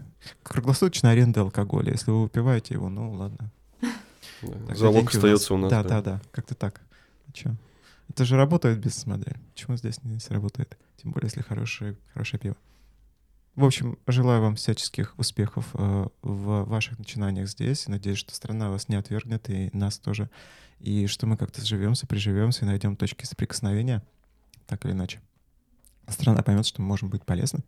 Круглосуточная 0.43 1.11
аренда 1.11 1.41
алкоголя. 1.41 1.91
Если 1.91 2.11
вы 2.11 2.23
выпиваете 2.23 2.73
его, 2.73 2.89
ну 2.89 3.13
ладно. 3.13 3.51
Да. 4.41 4.73
Залог 4.73 5.13
остается 5.13 5.53
у 5.53 5.57
нас. 5.57 5.69
Да, 5.69 5.83
да, 5.83 6.01
да, 6.01 6.21
как-то 6.31 6.55
так. 6.55 6.81
А 7.27 7.31
чё? 7.31 7.51
Это 8.09 8.25
же 8.25 8.35
работает 8.35 8.79
бизнес-модель. 8.79 9.37
Почему 9.53 9.77
здесь 9.77 10.03
не 10.03 10.19
сработает? 10.19 10.77
Тем 10.97 11.11
более, 11.11 11.27
если 11.27 11.41
хорошее, 11.41 11.95
хорошее 12.13 12.39
пиво. 12.39 12.55
В 13.55 13.65
общем, 13.65 13.99
желаю 14.07 14.41
вам 14.41 14.55
всяческих 14.55 15.13
успехов 15.17 15.67
э, 15.73 16.07
в 16.21 16.63
ваших 16.63 16.97
начинаниях 16.97 17.49
здесь. 17.49 17.87
Надеюсь, 17.87 18.17
что 18.17 18.33
страна 18.33 18.69
вас 18.69 18.87
не 18.87 18.95
отвергнет, 18.95 19.49
и 19.49 19.69
нас 19.73 19.99
тоже. 19.99 20.29
И 20.79 21.07
что 21.07 21.27
мы 21.27 21.35
как-то 21.35 21.63
сживемся, 21.63 22.07
приживемся 22.07 22.63
и 22.63 22.67
найдем 22.67 22.95
точки 22.95 23.25
соприкосновения, 23.25 24.01
так 24.67 24.85
или 24.85 24.93
иначе. 24.93 25.19
Страна 26.07 26.41
поймет, 26.43 26.65
что 26.65 26.81
мы 26.81 26.87
можем 26.87 27.09
быть 27.09 27.23
полезны. 27.23 27.59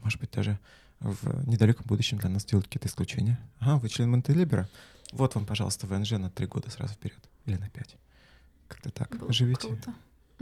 Может 0.00 0.20
быть, 0.20 0.30
даже 0.30 0.58
в 1.00 1.48
недалеком 1.48 1.86
будущем 1.86 2.18
для 2.18 2.28
нас 2.28 2.44
делают 2.44 2.66
какие-то 2.66 2.88
исключения. 2.88 3.40
Ага, 3.58 3.78
вы 3.78 3.88
член 3.88 4.10
Монтелибера? 4.10 4.68
Вот 5.12 5.34
вам, 5.34 5.46
пожалуйста, 5.46 5.86
ВНЖ 5.86 6.12
на 6.12 6.30
три 6.30 6.46
года 6.46 6.70
сразу 6.70 6.94
вперед. 6.94 7.18
Или 7.46 7.56
на 7.56 7.68
пять. 7.70 7.96
Как-то 8.68 8.90
так. 8.90 9.16
Было 9.16 9.28
бы 9.28 9.32
живите, 9.32 9.68
круто. 9.68 9.94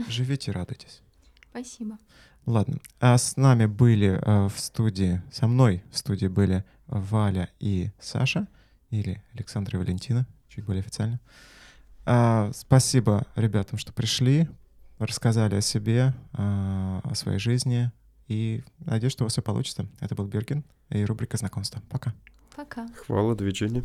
живите, 0.09 0.51
радуйтесь. 0.51 1.01
Спасибо. 1.49 1.97
Ладно. 2.45 2.79
А 2.99 3.17
с 3.17 3.37
нами 3.37 3.65
были 3.65 4.19
э, 4.21 4.47
в 4.47 4.59
студии, 4.59 5.21
со 5.31 5.47
мной 5.47 5.83
в 5.91 5.97
студии 5.97 6.27
были 6.27 6.63
Валя 6.87 7.49
и 7.59 7.91
Саша, 7.99 8.47
или 8.89 9.21
Александра 9.33 9.77
и 9.77 9.81
Валентина, 9.81 10.25
чуть 10.47 10.65
более 10.65 10.81
официально. 10.81 11.19
А, 12.05 12.51
спасибо 12.53 13.27
ребятам, 13.35 13.77
что 13.77 13.93
пришли, 13.93 14.49
рассказали 14.97 15.55
о 15.55 15.61
себе, 15.61 16.15
а, 16.33 17.01
о 17.03 17.15
своей 17.15 17.39
жизни. 17.39 17.91
И 18.27 18.63
надеюсь, 18.79 19.13
что 19.13 19.23
у 19.23 19.25
вас 19.25 19.33
все 19.33 19.41
получится. 19.41 19.87
Это 19.99 20.15
был 20.15 20.25
Бергин 20.25 20.63
и 20.89 21.03
рубрика 21.03 21.37
знакомства. 21.37 21.81
Пока. 21.89 22.13
Пока. 22.55 22.87
Хвала, 22.95 23.35
движение. 23.35 23.83